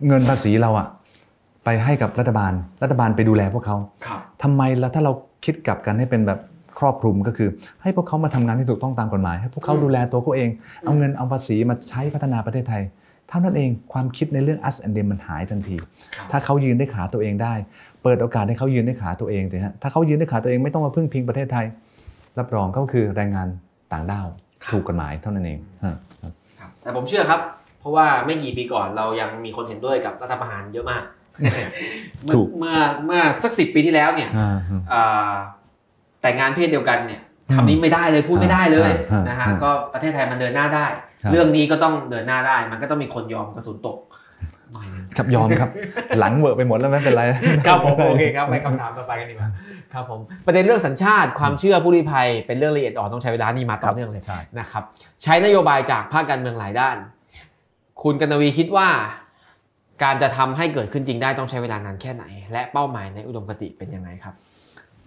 [0.06, 0.86] เงินภาษีเราอะ
[1.64, 2.52] ไปให้กับรัฐบาล
[2.82, 3.76] รัฐบาลไปดูแลพวกเขา
[4.06, 5.12] ครับทำไมแล้วถ้าเรา
[5.44, 6.40] คิดกลับกันให้เป็นแบบ
[6.78, 7.48] ครอบคลุมก็คือ
[7.82, 12.84] ให้พวกเขามาทำงานที่ถูกต้องตามกฎหมาย ให้พวกเขาอืมดูแลตัวเขาเองอืมเอาเงินเอาภาษีมาใช้พัฒนาประเทศไทย
[13.30, 15.76] เท่านั้นเองความคิดในเรื่อง us and them มันหายทันที
[16.16, 17.54] ครับถ้าเขายืนได้ขาตัวเองได้
[18.02, 21.66] เปิดโอกาสให้เขายืนได้ขาตัวเองเถอะฮะถ้าเขายืนได้ขาตัวเองไม่ต้องมาพึ่งพิงประเทศไทย
[22.38, 23.48] รับรองก็คือแรงงาน
[23.92, 24.26] ต่างด้าว
[24.64, 27.40] ครับถูกกฎหมายเท่านั้นเองฮะครับครับแต่ผมเชื่อครับ
[27.80, 31.02] เพราะว่าไม่กี่ปีก่อนเรายังมีคนเห็นด้วยกับรัฐประหารเยอะมาก
[32.24, 35.30] เมื่อถูกเมื่อเมื่อสักสิปีที่แล้วเนี่ยอ่าฮะอ่า
[36.22, 40.86] แต่งงานเพศเดียวกันเนี่ยอืมคำนี้ไม่ได้เลยพูดไม่ได้เลยอ่าอ่านนะฮะอ่าก็ประเทศไทยมันเดินหน้าได้
[41.22, 43.96] ครับเรื่องนี้ก็ต้องเดินหน้าได้ มันก็ต้องมีคนยอมกระสุนตก
[44.72, 45.70] หน่อยนึงครับยอมครับ
[46.20, 47.22] หลังเวอร์ไปหมดแล้วไม่เป็นไร
[47.66, 49.48] ครับผมโอเคครับไปคำถามต่อไปกันดีกว่า
[49.94, 54.82] ครับผมประเด็นเรื่องสัญชาติความเชื่อผู้ลี้ภัยเป็นเรื่องละเอียดอ่อนต้องใช้เวลานี่มาต่อเนื่องเลยใช่นะครับ
[55.22, 56.96] ใช้นโยบายจากภาคการเมืองหลายด้าน
[58.02, 58.88] คุณกนวีคิดว่า
[60.02, 64.34] การจะทำให้เกิดขึ้นจริงได้ต้องใช้เวลานานแค่ไหน และเป้าหมายในอุดมคติเป็นยังไงครับ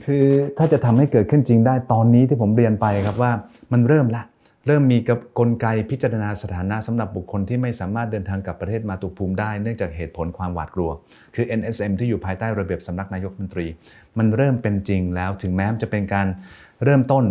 [0.05, 0.25] คือ
[0.57, 3.31] ถ้าจะทำให้เกิดขึ้นจริงได้ตอนนี้ที่ผมเรียนไปครับว่า
[3.71, 4.23] มันเริ่มละ
[4.67, 10.89] เริ่มมีกับกลไกพิจารณาสถานะสำหรับบุคคลที่ไม่สามารถเดินทางกลับประเทศมาตุภูมิได้เนื่องจากเหตุผลความหวาดกลัว
[11.35, 13.67] คือ NSM ที่อยู่ภายใต้ระเบียบสำนักนายกรัฐมนตรี
[14.17, 16.27] มันเริ่มเป็นจริงแล้วถึงแม้จะเป็นการ
[16.83, 17.23] เริ่มต้น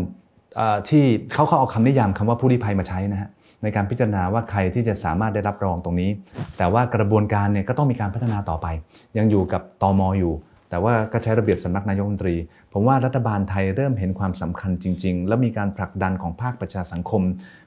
[0.88, 3.30] ที่เขาเขาเอาคำนิยามคำว่าผู้ลี้ภัยมาใช้นะฮะ
[3.62, 6.10] ในการพิจารณาว่าใครที่จะสามารถได้รับรองตรงนี้
[6.58, 8.66] แต่ว่ากระบวนการเนี่ยก็ต้องมีการพัฒนาต่อไป
[9.18, 10.32] ยังอยู่กับตอมออยู่
[10.70, 12.36] แต่ว่าก็ใช้ระเบียบสำนักนายกรัฐมนตรี
[12.72, 17.22] ผมว่ารัฐบาลไทยเริ่มเห็นความสำคัญจริง ๆ แล้วมีการผลักดันของภาคประชาสังคม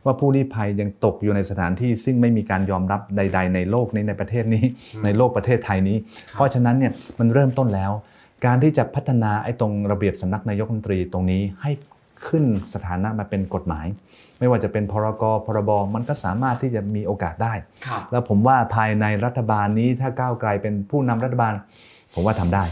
[0.05, 4.63] ว่าผู้ลี้ภัยยังตกอยู่ในสถานที่ ซึ่งไม่มีการยอมรับใด ๆ ในโลกนี้ในประเทศนี้
[5.03, 5.97] ในโลกประเทศไทยนี้
[6.33, 7.91] เพราะฉะนั้นเนี่ยมันเริ่มต้นแล้ว
[8.45, 11.71] การที่จะพัฒนาไอ้ตรงระเบียบสำนักนายกรัฐมนตรีตรงนี้ให้
[12.27, 13.87] ขึ้นสถานะมาเป็นกฎหมาย
[14.39, 17.53] ไม่ว่าจะเป็นพรกพรบมันก็สามารถที่จะมีโอกาสได้
[18.11, 21.53] แล้วผมว่าภายในรัฐบาลนี้ถ้าก้าวไกลเป็นผู้นำรัฐบาล
[22.13, 22.63] ผมว่าทำได้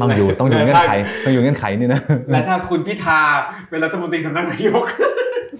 [0.00, 0.92] ต้องอยู่ต้องอยู่เงื่อนไข
[1.24, 2.00] ต้องอยู่เงื่อนไขนี่นะ
[2.32, 3.20] และถ้าคุณพิธา
[3.68, 4.84] เป็นรัฐมนตรีสำนักนายก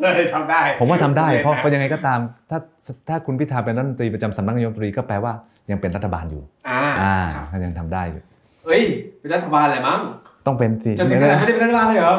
[0.00, 2.20] จะทำได้ ผมว่าทำได้เพราะเพราะยังไงก็ตาม
[2.50, 2.58] ถ้า
[3.08, 5.32] ถ้าคุณพิธาเป็นรัฐมนตรีประจำสำนักนายกรัฐมนตรีก็แปลว่า
[5.70, 7.16] ยังเป็นรัฐบาลอยู่ อ่าอ่า
[7.48, 8.22] เขายังทำได้อยู่
[8.66, 8.82] เอ้ย
[9.20, 10.00] เป็นรัฐบาลอะไรมั้ง
[10.46, 12.16] ต้องเป็นสิจะถึงขนาดไม่ได้เป็นรัฐบาลเลยเหรอ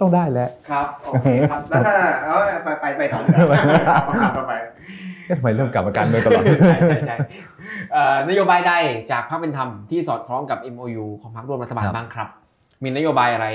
[0.00, 1.94] ต้องได้แล้วครับโอเคครับแล้วถ้า
[2.24, 3.20] เออไปไปไปต่อ
[4.36, 4.52] ต่อไป
[5.38, 7.16] ทำไมเริ่มกลับมาการเมืองตลอดใช่ใช่
[8.28, 8.72] นโยบายใด
[9.10, 12.28] จากพรรคเป็นธรรมที่สอดคล้องกับ MOU ของพรรคร่วมรัฐบาลบ้างครับ
[12.84, 13.46] มีนโยบายอะไร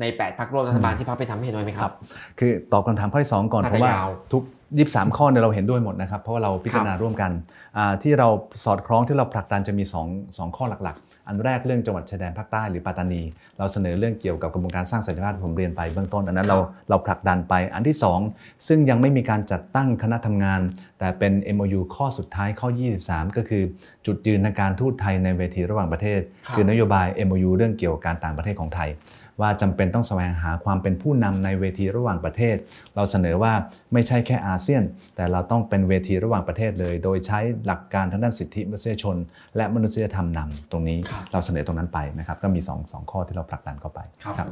[0.00, 1.92] ใน 8พรรคร่วมรัฐบาลที่พรรคเป็นธรรมเห็นด้วยไหมครับ
[2.38, 3.92] คือตอบคำถามข้อที่2ก่อนเพราะว่า
[4.32, 4.42] ทุก
[4.78, 7.30] ยี่สามข้อเนี่ยเราเห็นด้วยหมดนะครับ เพราะว่าเราพิจารณาร่วมกัน
[8.02, 8.28] ที่เรา
[8.64, 13.22] สอดคล้องที่เราผลักดันจะมี2 2ข้อหลักๆ อันแรกเรื่องจังหวัดชายแดนภาคใต้หรือปัตตานี
[13.58, 16.58] เราเสนอเรื่องเกี่ยวกับกระบวนการสร้างสัญญาณผมเรียนไปเบื้องต้นอันนั้นเรา
[16.90, 17.96] เราผลักดันไปอันที่
[18.28, 20.60] 2 ซึ่งยังไม่มีการจัดตั้งคณะทำงาน
[20.98, 22.68] แต่เป็น MOU ข้อสุดท้ายข้อ
[23.02, 23.62] 23 ก็คือ
[24.06, 26.20] จุดยืนในการทูตไทยในเวทีระหว่างประเทศ
[26.54, 28.90] คือนโยบาย MOU เรื่องเกี่ยวกับการต่างประเทศของไทย
[29.40, 32.56] ว่าจำเป็นต้องแสวงหาความเป็นผู้นำในเวทีระหว่างประเทศ
[32.94, 33.52] เราเสนอว่า
[33.92, 34.82] ไม่ใช่แค่อาเซียน
[35.16, 39.16] แต่เราต้องเป็นเวทีระหว่างประเทศเลย โดยใช้หลักการทางด้านสิทธิมนุษยชน
[39.56, 40.98] และมนุษยธรรมนำตรงนี้
[41.32, 44.48] เราเสนอตรงนั้นไปนะครับก็มี2อข้อที่เราผลักดันเข้าไปครับ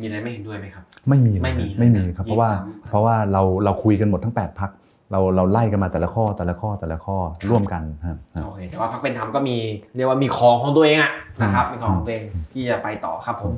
[0.00, 2.50] มีอะไรไม่เห็นด้วยไหมครับ ไม่มีไม่มีไม่มีครับเพราะว่า
[2.88, 4.70] เพราะว่าเราเราคุยกันหมดทั้ง 8พัก
[5.12, 7.16] เราเราไล่กันมาแต่ละข้อแต่ละข้อแต่ละข้อ
[7.50, 9.56] ร่วมกันครับโอเคแต่ว่าพักเป็นธรรมก็มี
[9.96, 13.52] เรียกว่ามีของของตัวเองอะนะครับมีของของตัวเองที่จะไปต่อครับผม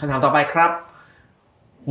[0.00, 0.70] คำถามต่อไปครับ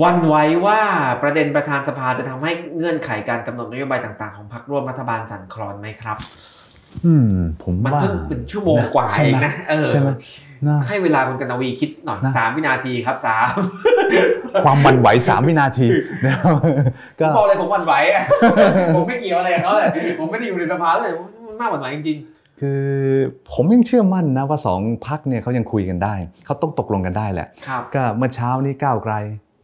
[0.03, 0.79] วันไว้ว่า
[1.21, 6.17] ประเด็นประธานสภาจะทำให้เงื่อนไขการกำหนดนโยบายต่างๆ ของพรรคร่วมรัฐบาลสั่นคลอนไหมครับ
[7.05, 7.25] อืม
[7.63, 10.09] ผมมันเพิ่งเป็นชั่วโมงกว่าเองนะเออใช่ไหม
[10.87, 13.55] ให้เวลาคุณกนวีคิดหน่อยสามวินาทีครับสาม
[14.63, 15.87] ความวันไหวสามวินาที
[17.19, 17.93] ก็บอกเลยผมวันไหว
[18.95, 21.13] ผมไม่เกี่ยวอะไรกับเขาเลยผมไม่ได้อยู่ในสภาเลย
[21.59, 22.17] น่าหวั่นไหวจริง
[22.59, 22.83] คือ
[23.51, 26.15] ผมยังเชื่อมั่นนะว่าสองพักเนี่ยเขายังคุยกันได้
[26.45, 27.47] เขาต้องตกลงกันได้แหละ
[27.95, 29.15] ก็เมื่อเช้านี้ก้าวไกล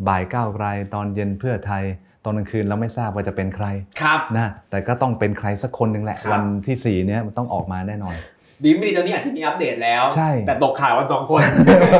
[0.08, 1.84] บ่ายก้าวไกล ตอนเย็นเพื่อไทย
[2.24, 3.68] ตอนกลางคืนเราไม่ทราบว่าจะเป็นใคร
[4.02, 8.16] ครับนะแต่ก็ต้องเป็นใครสักคนหนึ่งแหละ วันที่สี่เนี้ยมันต้องออกมาแน่นอน
[8.64, 11.42] ดีไม่ดีตอนนี้อาจจะมีอัปเดตแล้วใช่แต่ตกข่าวว่าสองคน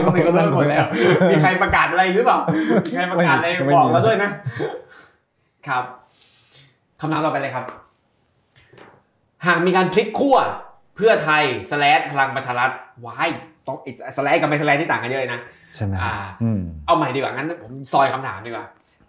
[0.06, 0.86] ก็มีก็เริ่มหมดแล้ว
[1.32, 2.40] มีใครประกาศอะไรหรือเปล่า
[2.86, 4.30] มีใครประกาศอะไรบอกเราด้วยนะ
[5.68, 5.84] ครับ
[7.00, 7.66] คำถามต่อไปเลยครับ
[9.46, 10.38] หากมีการพลิกขั้ว
[10.96, 12.72] เพื่อไทยสแลดพลังประชารัฐ
[13.06, 13.30] วาย
[13.68, 15.40] ต้องอีกสแลดกับไม่สแลดที่ต่างกันเยอะเลยนะ
[15.76, 16.14] ใช่ไหมอ่า
[16.86, 18.66] เอาใหม่ดีกว่างั้นผมซอยคำถามดีกว่า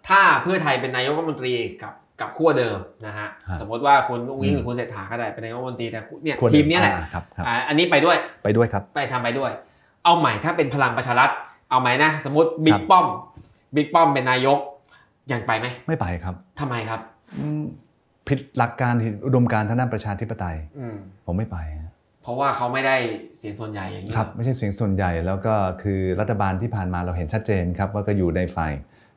[0.07, 1.53] ถ้าเพื่อไทยเป็นนายกรัฐมนตรี
[1.83, 3.27] กับกับขั้วเดิมนะฮะ
[3.61, 6.93] สมมติว่าคุณอุ้งอิงหรือคุณเศรษฐาก็ได้เป็นนายกรัฐมนตรีแต่เนี่ยทีมนี้แหละ
[7.67, 9.51] อันนี้ไปด้วยไปด้วยครับ ไปทำไปด้วย
[10.03, 11.29] เอาใหม่ถ้าเป็นพลังประชารัฐ
[11.69, 13.05] เอาใหม่นะสมมติบิ๊กป้อม
[13.75, 14.59] บิ๊กป้อมเป็นนายก
[15.31, 16.99] ยังไปไหมไม่ไปครับทำไมครับ
[18.27, 18.93] ผิดหลักการ
[19.25, 20.55] อุดมการทางด้านประชาธิปไตย
[21.25, 21.57] ผมไม่ไป
[22.23, 22.95] เพราะว่าเขาไม่ได้
[23.37, 28.73] เสียงส่วนใหญ่อย่างนี้ครับไม่ใช่เสียงส่วนใหญ่แล้วก็คือรัฐบาลที่ผ่านมาเราเห็นชัดเจนครับว่าก็อยู่ในฝ่าย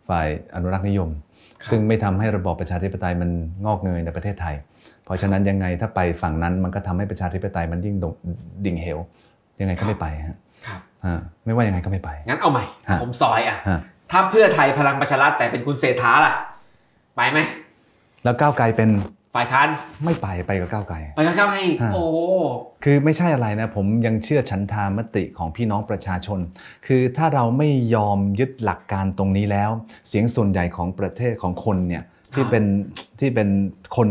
[0.09, 1.11] ฝ่ายอนุรักษ์นิยม
[1.71, 3.31] ซึ่งไม่ทำให้ระบอบประชาธิปไตยมัน
[3.65, 4.55] งอกเงยในประเทศไทย
[5.05, 7.97] เพราะฉะนั้นยังไงถ้าไปฝั่งนั้นมันก็ทำให้ประชาธิปไตยมันยิ่ง
[8.65, 8.99] ดิ่งเหว
[9.61, 10.07] ยังไงก็ไม่ไป
[10.67, 10.81] ครับ
[11.45, 12.65] ไม่ว่ายังไงก็ไม่ไปงั้นเอาใหม่
[13.03, 13.59] ผมซอยอะ
[14.11, 16.35] ถ้าเพื่อไทยพลังประชารัฐแต่เป็นคุณเศรษฐาล่ะ
[17.17, 17.39] ไปไหม
[18.25, 18.91] แล้วก้าวไกลเป็น
[19.35, 19.69] ฝ่ายค้าน
[20.05, 21.61] ไม่ไปไปกับก้าวไกลไปกับก้าวไกล
[21.95, 22.05] โอ้
[22.85, 26.41] คือไม่ใช่อะไรนะผมยังเชื่อฉันทามติของพี่น้องประชาชน
[26.87, 29.71] คือถ้าเราไม่ยอมยึดหลักการตรงนี้แล้ว
[30.09, 32.03] เสียงส่วนใหญ่ของประเทศของคนเนี่ย
[32.35, 32.65] ที่เป็น
[33.21, 33.49] ที่เป็น
[33.97, 34.09] คน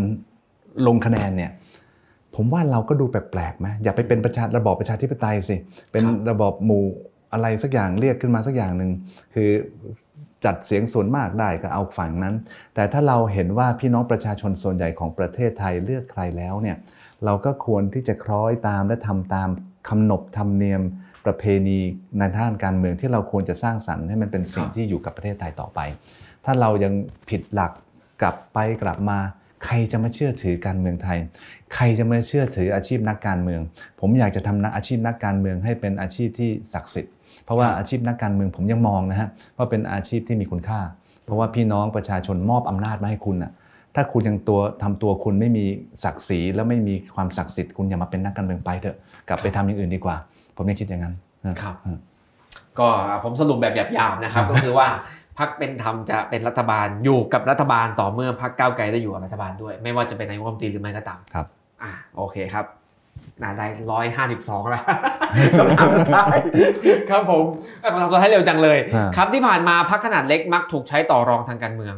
[0.87, 1.51] ลงคะแนนเนี่ย
[2.35, 5.55] ผมว่าเราก็ดูแปลกๆไหมอย่าไปเป็นประชาระบอบประชาธิปไตยสิ
[5.91, 6.83] เป็นระบอบหมู่
[7.33, 8.91] อะไรสักอย่างเรียกขึ้นมาสักอย่างหนึ่ง
[9.33, 9.49] คือ
[10.45, 12.35] จัดเสียงส่วนมากได้ก็เอาฝั่งนั้น
[12.75, 16.77] แต่ถ้าเราเห็นว่าพี่น้องประชาชนส่วนใหญ่ของประเทศไทยเลือกใครแล้วเนี่ย
[17.25, 19.49] เราก็ควรที่จะคล้อยตามและทำตาม
[19.89, 20.81] คำนบธรรมเนียม
[21.25, 21.79] ประเพณี
[22.17, 25.79] ในด้านการเมืองที่เราควรจะสร้างสรรค์ให้มันเป็นสิ่งที่อยู่กับประเทศไทยต่อไป
[26.45, 26.93] ถ้าเรายัง
[27.29, 27.71] ผิดหลัก
[28.21, 29.19] กลับไปกลับมา
[29.65, 31.17] ใครจะมาเชื่อถือการเมืองไทย
[31.73, 33.61] ใครจะมาเชื่อถืออาชีพนักการเมือง
[33.99, 37.13] ผมอยากจะทำนักอาชีพนักการเมืองให้เป็นอาชีพที่ศักดิ์สิทธิ์
[37.49, 40.79] เพราะว่าอาชีพนักการเมืองผมยังมองนะฮะว่าเป็นอาชีพที่มีคุณค่า
[41.25, 43.51] เพราะว่าพี่น้องประชาชนมอบอำนาจมาให้คุณอะ
[43.95, 45.65] ถ้าคุณยังตัวทำตัวคุณไม่มี
[46.03, 48.97] ศักดิ์ศรีและไม่มีความศักดิ์สิทธิ์คุณอย่ามาเป็นนักการเมืองไปเถอะ
[49.29, 50.15] กลับไปทำอย่างอื่นดีกว่า
[50.55, 51.13] ผมยังคิดอย่างนั้น
[51.61, 51.75] ครับ
[52.79, 52.87] ก็
[53.23, 54.87] ผมสรุปแบบหยาบๆนะครับ ก็คือว่า
[55.37, 61.45] พักเป็นธรรมจะเป็นรัฐบาลอยู่กับรัฐบาลต่อเมื่อพักก้าวไกลได้อยู่กับรัฐบาลด้วย ไม่ว่าจะเป็นนายกรัฐมนตรีหรือไม่ก็ตามครับ
[61.83, 62.65] อ่าโอเคครับ
[63.41, 64.83] น่าได้ร้อยห้าสิบสองแล้ว
[65.57, 66.35] คำถามสุดท้าย
[67.09, 67.43] ครับผม
[67.83, 68.77] คำถามสุดท้ายเร็วจังเลย
[69.17, 71.95] ครับที่ผ่านมาพักขนาดเล็กมักถูกใช้ต่อรองทางการเมือง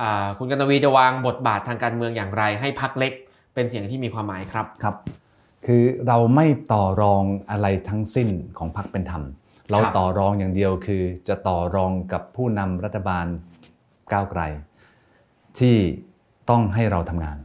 [0.00, 3.12] อ่าคุณกันวีจะวางบทบาททางการเมืองอย่างไร ให้พักเล็ก
[3.54, 4.96] เป็นเสียงที่มีความหมายครับครับ
[5.66, 8.28] คือเราไม่ต่อรองอะไรทั้งสิ้น
[8.58, 9.22] ของพรรคเป็นธรรม
[9.70, 13.26] เราครับต่อรองอย่างเดียวคือ จะต่อรองกับผู้นำรัฐบาล
[14.12, 14.42] ก้าวไกล
[15.58, 15.76] ที่
[16.50, 17.36] ต้องให้เราทำงาน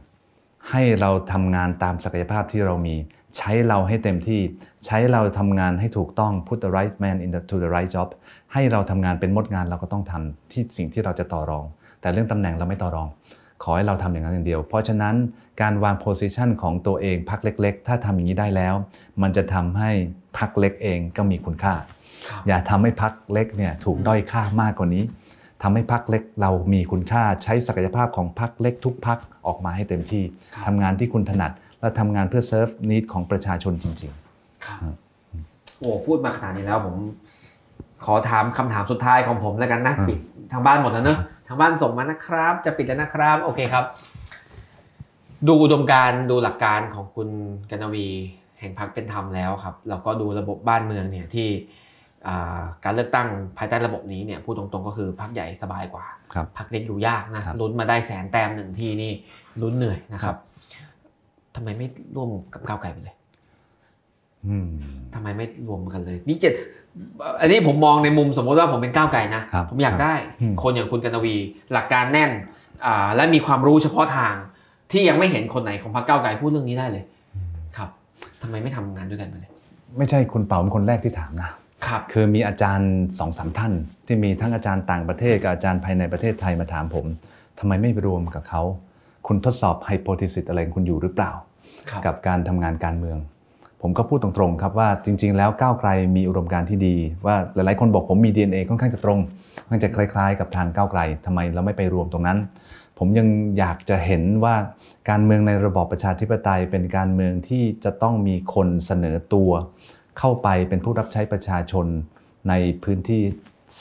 [0.70, 2.96] ให้เราทำงานตามศักยภาพที่เรามี
[3.36, 4.40] ใช้เราให้เต็มที่
[4.86, 8.08] ใช้เราทำงานให้ถูกต้อง put the right man in the to the right job
[8.52, 11.64] ให้เราทำงานเป็นมดงานเราก็ต้องทำที่สิ่งที่เราจะต่อรอง
[12.00, 13.08] แต่เรื่องตำแหน่งเราไม่ต่อรอง
[13.62, 15.14] ขอให้เราทำอย่างนั้นอย่างเดียว เพราะฉะนั้น
[15.62, 18.74] การวางโพสิชันของตัวเองพักเล็ก ๆ ถ้าทำอย่างนี้ได้แล้ว
[19.22, 19.90] มันจะทำให้
[20.38, 21.74] พักเล็กเองก็มีคุณค่า
[22.28, 25.04] ครับอย่าทำให้พักเล็กเนี่ยถูกด้อยค่ามากกว่านี้
[25.62, 30.22] ทำให้พักเล็กเรามีคุณค่าใช้ศักยภาพของพักเล็กทุกพักออกมาให้เต็มที่
[30.54, 34.12] ครับทำงานที่คุณถนัด และทำงานเพื่อเซิร์ฟนิดของประชาชนจริง
[34.66, 34.94] ครับ
[35.78, 36.96] โอ้พูดมาขนาดนี้แล้วผม
[38.04, 40.18] ขอถามคำถามสุดท้ายของผมแล้วกันนะอืมปิด
[40.52, 41.18] ทางบ้านหมดแล้วเนอะ
[41.48, 43.84] ทางบ้านส่งมานะครับ จะปิดแล้วนะครับ โอเคครับ
[45.46, 47.28] ดูอุดมการณ์ดูหลักการของคุณ
[47.70, 48.06] กันวี
[48.60, 51.84] แห่งพรรคเป็นธรรมแล้วครับแล้วก็ดูระบบบ้านเมืองเนี่ยที่อ่า
[52.84, 53.28] การเลือกตั้ง
[53.58, 59.12] ภายใต้ระบบนี้เนี่ยพูดตรงๆก็คือพรรคใหญ่สบายกว่าๆครับพรรคเล็กอยู่ยากนะครับลุ้นมาได้แสนแต้มหนึ่งทีนี่
[59.62, 60.36] ลุ้นเหนื่อยนะครับ
[61.54, 61.86] ทำไมไม่
[62.16, 63.16] ร่วมกับก้าวไกลไปเลย
[64.46, 64.68] อืม
[65.14, 66.54] ทำไมไม่รวมกันเลย นี่เจ็ด
[67.40, 71.36] อันนี้ผมมองในมุมสมมติว่าผมเป็นก้าวไกลนะครับผมอยากได้อืมคนอย่างคุณกันวี
[71.72, 72.30] หลักการแน่น
[72.86, 74.34] อ่าและมีความรู้เฉพาะทาง
[74.92, 77.04] ที่ยังไม่เห็นคนไหนของพรรคก้าวไกลพูดเรื่องนี้ได้เลย
[77.76, 77.88] ครับ
[78.42, 79.50] ทำไมไม่ทำงานด้วยกันไปเลย
[79.98, 81.50] ไม่ใช่คุณเป๋าเป็นคนแรกที่ถามนะ
[81.86, 83.72] ครับคือมีอาจารย์สองสามท่าน
[84.06, 87.06] ที่มีทั้งอาจารย์ต่างประเทศกับอาจารย์ภายในประเทศไทยมาถามผม
[87.58, 88.62] ทำไมไม่ไปรวมกับเขา
[89.26, 91.32] คุณทดสอบไฮโป h ท s ซิสอะไรของคุณอยู่หรือเปล่า
[91.90, 93.18] ครับกับการทำงานการเมือง
[93.82, 96.96] ผมก็พูดตรงๆครับว่าจริง ๆ แล้วก้าวไกลมีอุดมการณ์ที่ดี
[97.26, 99.18] ว่าหลายๆคนบอกผมมี DNA ค่อนข้างจะตรง
[99.58, 102.38] ค่อนข้างจะคล้าย ๆ กับทางก้าวไกลทำไมเราไม่ไปรวมตรงนั้น
[102.98, 103.28] ผมยัง
[103.58, 104.54] อยากจะเห็นว่า
[105.10, 109.50] การเมืองในระบอบประชาธิปไตยเป็นการเมืองที่จะต้องมีคนเสนอตัว
[110.18, 111.86] เข้าไปเป็นผู้รับใช้ประชาชน
[112.48, 113.22] ในพื้นที่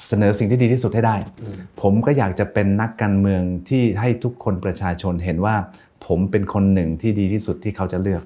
[0.07, 5.55] เสนอสิ่งที่ดีที่สุดให้ได้อืมผมก็อยากจะเป็นนักการเมืองที่ให้ทุกคนประชาชนเห็นว่า
[6.05, 8.23] ผมเป็นคนหนึ่งที่ดีที่สุดที่เขาจะเลือก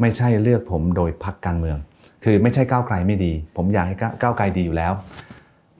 [0.00, 1.78] ไม่ใช่เลือกผมโดยพรรคการเมือง
[2.24, 4.92] คือไม่ใช่ก้าวไกลไม่ดี ผมอยากให้ก้าก้าวไกลดีอยู่แล้ว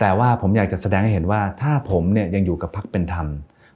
[0.01, 3.27] แต่ว่าผมอยากจะแสดงให้เห็นว่า ถ้าผมเนี่ยยังอยู่กับพรรคเป็นธรรม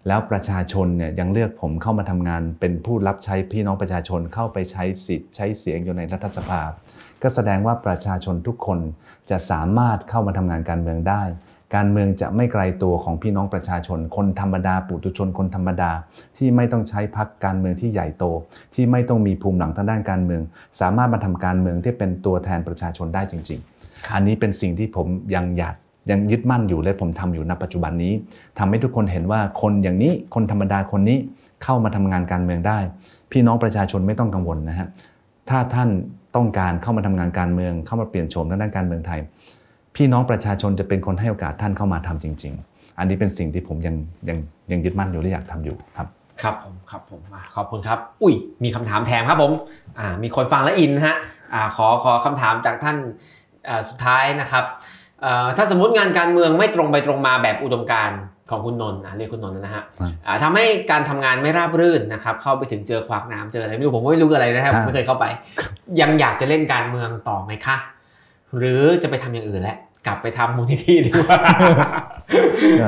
[0.08, 6.60] แล้วประชาชนเนี่ยยังเลือกผมเข้ามาทำงาน เป็นผู้รับใช้พี่น้องประชาชนเข้าไปใช้สิทธิ์ใช้เสียงอยู่ในรัฐสภา
[7.22, 8.78] ก็แสดงว่าประชาชนทุกคน
[9.30, 11.22] จะสามารถเข้ามาทำงานการเมืองได้
[11.74, 15.90] การเมืองจะไม่ไกลตัวของพี่น้องประชาชน คนธรรมดาปุถุชนคนธรรมดา
[16.36, 18.24] ที่ไม่ต้องใช้พักการเมืองที่ใหญ่โต
[18.74, 20.42] ที่ไม่ต้องมีภูมิหลังทางด้านการเมือง
[20.80, 25.74] สามารถมาทำการเมืองที่เป็นตัวแทนประชาชนได้จริงๆอันนี้เป็นสิ่งที่ผมยังอยาก
[26.10, 28.12] ยังยึดมั่นอยู่และผมทำอยู่ณปัจจุบันนี้
[28.58, 31.18] ทำให้ทุกคนเห็นว่าคนอย่างนี้คนธรรมดาคนนี้
[31.64, 32.78] เข้ามาทำงานการเมืองได้
[33.32, 34.88] พี่น้องประชาชนไม่ต้องกังวลนะฮะ
[35.50, 35.88] ถ้าท่าน
[36.36, 39.20] ต้องการเข้ามาทำงานการเมือง เข้ามาเปลี่ยนโฉมทางด้านการเมืองไทย
[39.96, 43.94] พี่น้องประชาชนจะเป็นคนให้โอกาสท่านเข้ามาทำจริง ๆ อันนี้เป็นสิ่งที่ผมยัง
[44.28, 44.38] ยัง
[44.70, 46.08] ยังยึดมั่นอยู่และอยากทำอยู่ครับ
[46.42, 47.20] ครับผมครับผม
[47.56, 48.34] ขอบคุณครับ อุ้ย
[48.64, 49.52] มีคำถามแถมครับผม
[49.98, 51.16] อ่ามีคนฟังแล้วอินฮะ
[51.54, 52.96] อ่าขอขอคำถามจากท่าน
[53.68, 54.64] อ่าสุดท้ายนะครับ
[55.24, 58.10] อ่อถ้าสมมติงานการเมืองไม่ตรงไปตรงมาแบบอุดมการ
[58.52, 65.24] ของคุณนนท์อะเรียกคุณนนท์นะฮะครับอ่าทำให้การทำงานไม่ราบรื่นนะครับ เข้าไปถึงเจอขวากหน้ำเจออะไรไม่รู้ผมก็ไม่รู้อะไรนะครับคผรับมไม่เคยเข้าไป
[66.00, 67.76] ยังอยากจะเล่นการเมืองต่อไหมคะ
[68.58, 69.76] หรือจะไปทำอย่างอื่นแล้ว
[70.06, 71.36] กลับไปทำมูลนิธิดีกว่า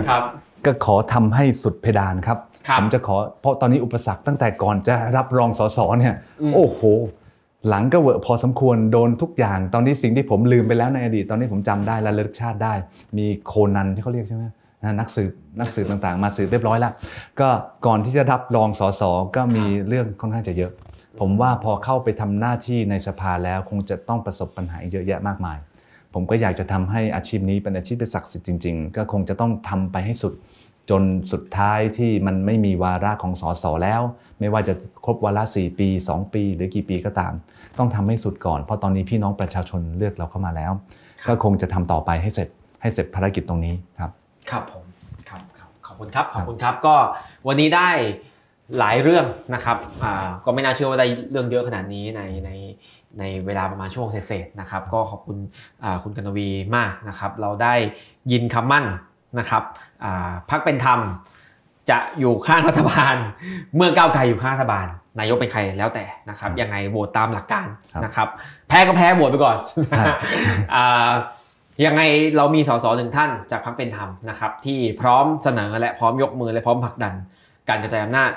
[0.09, 0.23] ครับ
[0.65, 2.39] ก็ขอทำให้สุดเพดานครับ
[2.69, 6.81] ครับผมจะขอเพราะตอนนี้อุปสรรคตั้งแต่ก่อนจะรับรองสสเนี่ยอืมโอ้โห
[7.69, 12.75] หลังก็เวอะพอสมควรโดนทุกอย่าง ตอนนี้สิ่งที่ผมลืมไปแล้วในอดีต ตอนนี้ผมจำได้และเลิกชาติได้
[13.19, 14.45] มีโคนันที่เขาเรียกใช่ไหม
[14.85, 16.93] นะนักสืบนักสืบต่างๆ มาสืบเรียบร้อยแล้ว
[17.41, 17.49] ก็
[17.87, 19.03] ก่อนที่จะรับรองสส
[19.37, 20.73] ก็มีเรื่องค่อนข้างจะเยอะ
[21.21, 25.59] ผมว่าพอเข้าไปทำหน้าที่ในสภาแล้วคงจะต้องประสบปัญหาอีกเยอะแยะมากมาย
[26.15, 30.35] ผมก็อยากจะทำให้อาชีพนี้เป็นอาชีพที่ศักดิ์สิทธิ์จริงๆ ก็คงจะต้องทำไปให้สุด
[30.91, 31.03] จน
[31.33, 34.03] สุดท้ายที่มันไม่มีวาระของสสแล้ว
[34.41, 34.75] ไม่ว่าจะ
[35.05, 37.33] ครบวาระ4ปี 2 ปี หรือกี่ปีก็ตาม
[37.79, 40.73] ต้องทำให้สุดก่อน เพราะตอนนี้พี่น้องประชาชนเลือกเราเข้ามาแล้ว
[41.25, 42.49] ครับก็คงจะทำต่อไปให้เสร็จ
[42.83, 44.11] ให้เสร็จภารกิจตรงนี้ครับ
[44.51, 44.85] ครับผม
[45.29, 46.97] ครับครับขอบคุณครับขอบคุณครับก็
[47.49, 47.91] วันนี้ได้
[48.79, 50.13] หลายเรื่องนะครับอ่า
[50.45, 52.51] ก็ไม่น่าเชื่อว่าได้เรื่องเยอะขนาดนี้ในใน
[53.19, 55.37] ในเวลาประมาณช่วงเศษๆนะครับ ก็ขอบคุณ
[55.85, 57.75] อ่าคุณกนวีมากนะครับ เราได้
[58.33, 58.85] ยินคำมั่น
[59.39, 59.63] นะครับ
[60.05, 61.01] อ่าพักเป็นธรรม
[61.91, 63.17] จะอยู่ข้างรัฐบาล
[63.77, 64.87] เมื่อก้าวไกลอยู่ข้างรัฐบาล
[65.19, 68.29] นายกเป็นใครแล้วแต่นะครับครับยังไงโหวตตามหลักการครับนะครับ
[68.69, 69.57] แพ้ก็แพ้โหวตไปก่อน
[69.99, 70.17] ครับ
[70.75, 71.11] อ่า
[71.87, 72.03] ยังไง
[72.37, 77.15] เรามีสสหนึ่งท่านจากพรรคเป็นธรรมนะครับที่พร้อมเสนอและพร้อมยกมือและพร้อมผลักดัน
[77.69, 78.31] การกระจายอำนาจ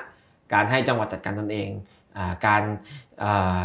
[0.53, 1.69] การให้จังหวัดจัดการตนเอง
[2.17, 2.61] อาการ
[3.23, 3.59] อ่า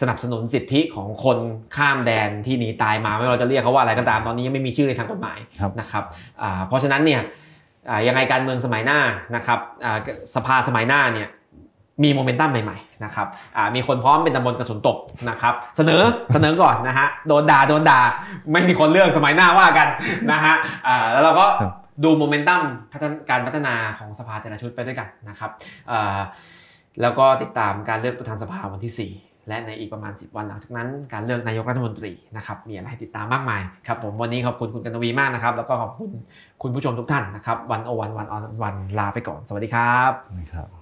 [0.00, 1.38] สนับสนุนสิทธิของคน
[1.76, 6.04] ข้ามแดนที่หนีตายมาไม่ว่าเราจะเรียกเขาว่าอะไรก็ตามตอนนี้ยังไม่มีชื่อในทางกฎหมายครับนะครับ
[6.42, 7.20] อ่าเพราะฉะนั้นเนี่ย
[7.90, 8.98] อ่ายังไงการเมืองสมัยหน้า
[9.36, 9.98] นะครับอ่า
[10.34, 11.28] สภาสมัยหน้าเนี่ย
[12.02, 14.96] มีโมเมนตัมใหม่ๆนะครับอ่ามีคนพร้อมเป็นตำบลกระสุนตก
[15.28, 16.02] นะครับ เสนอ
[16.32, 18.00] เสนอก่อนนะฮะโดนด่าโดนด่า
[18.52, 19.88] ไม่มีคนเลือกสมัยหน้าว่ากัน
[20.32, 20.54] นะฮะ
[20.86, 21.72] อ่าแล้วเราก็ครับ
[22.04, 22.60] ดูโมเมนตัม
[22.92, 25.50] พัฒนการพัฒนาของสภาแต่ละชุดไปด้วยกันนะครับ
[25.90, 26.18] อ่า
[27.02, 36.10] แล้วก็ติดตามการเลือกประธานสภาวันที่ 4และในอีกประมาณ 10 วันหลังจากนั้นการเลือกนายกรัฐมนตรีนะครับมีอะไรให้ติดตามมากมายครับผมวันนี้ขอบคุณคุณกันวีมากนะครับ แล้วก็ขอบคุณ
[36.62, 40.79] คุณผู้ชมทุกท่านนะครับวันโอวันวันออนวันลาไปก่อน สวัสดีครับนะครับ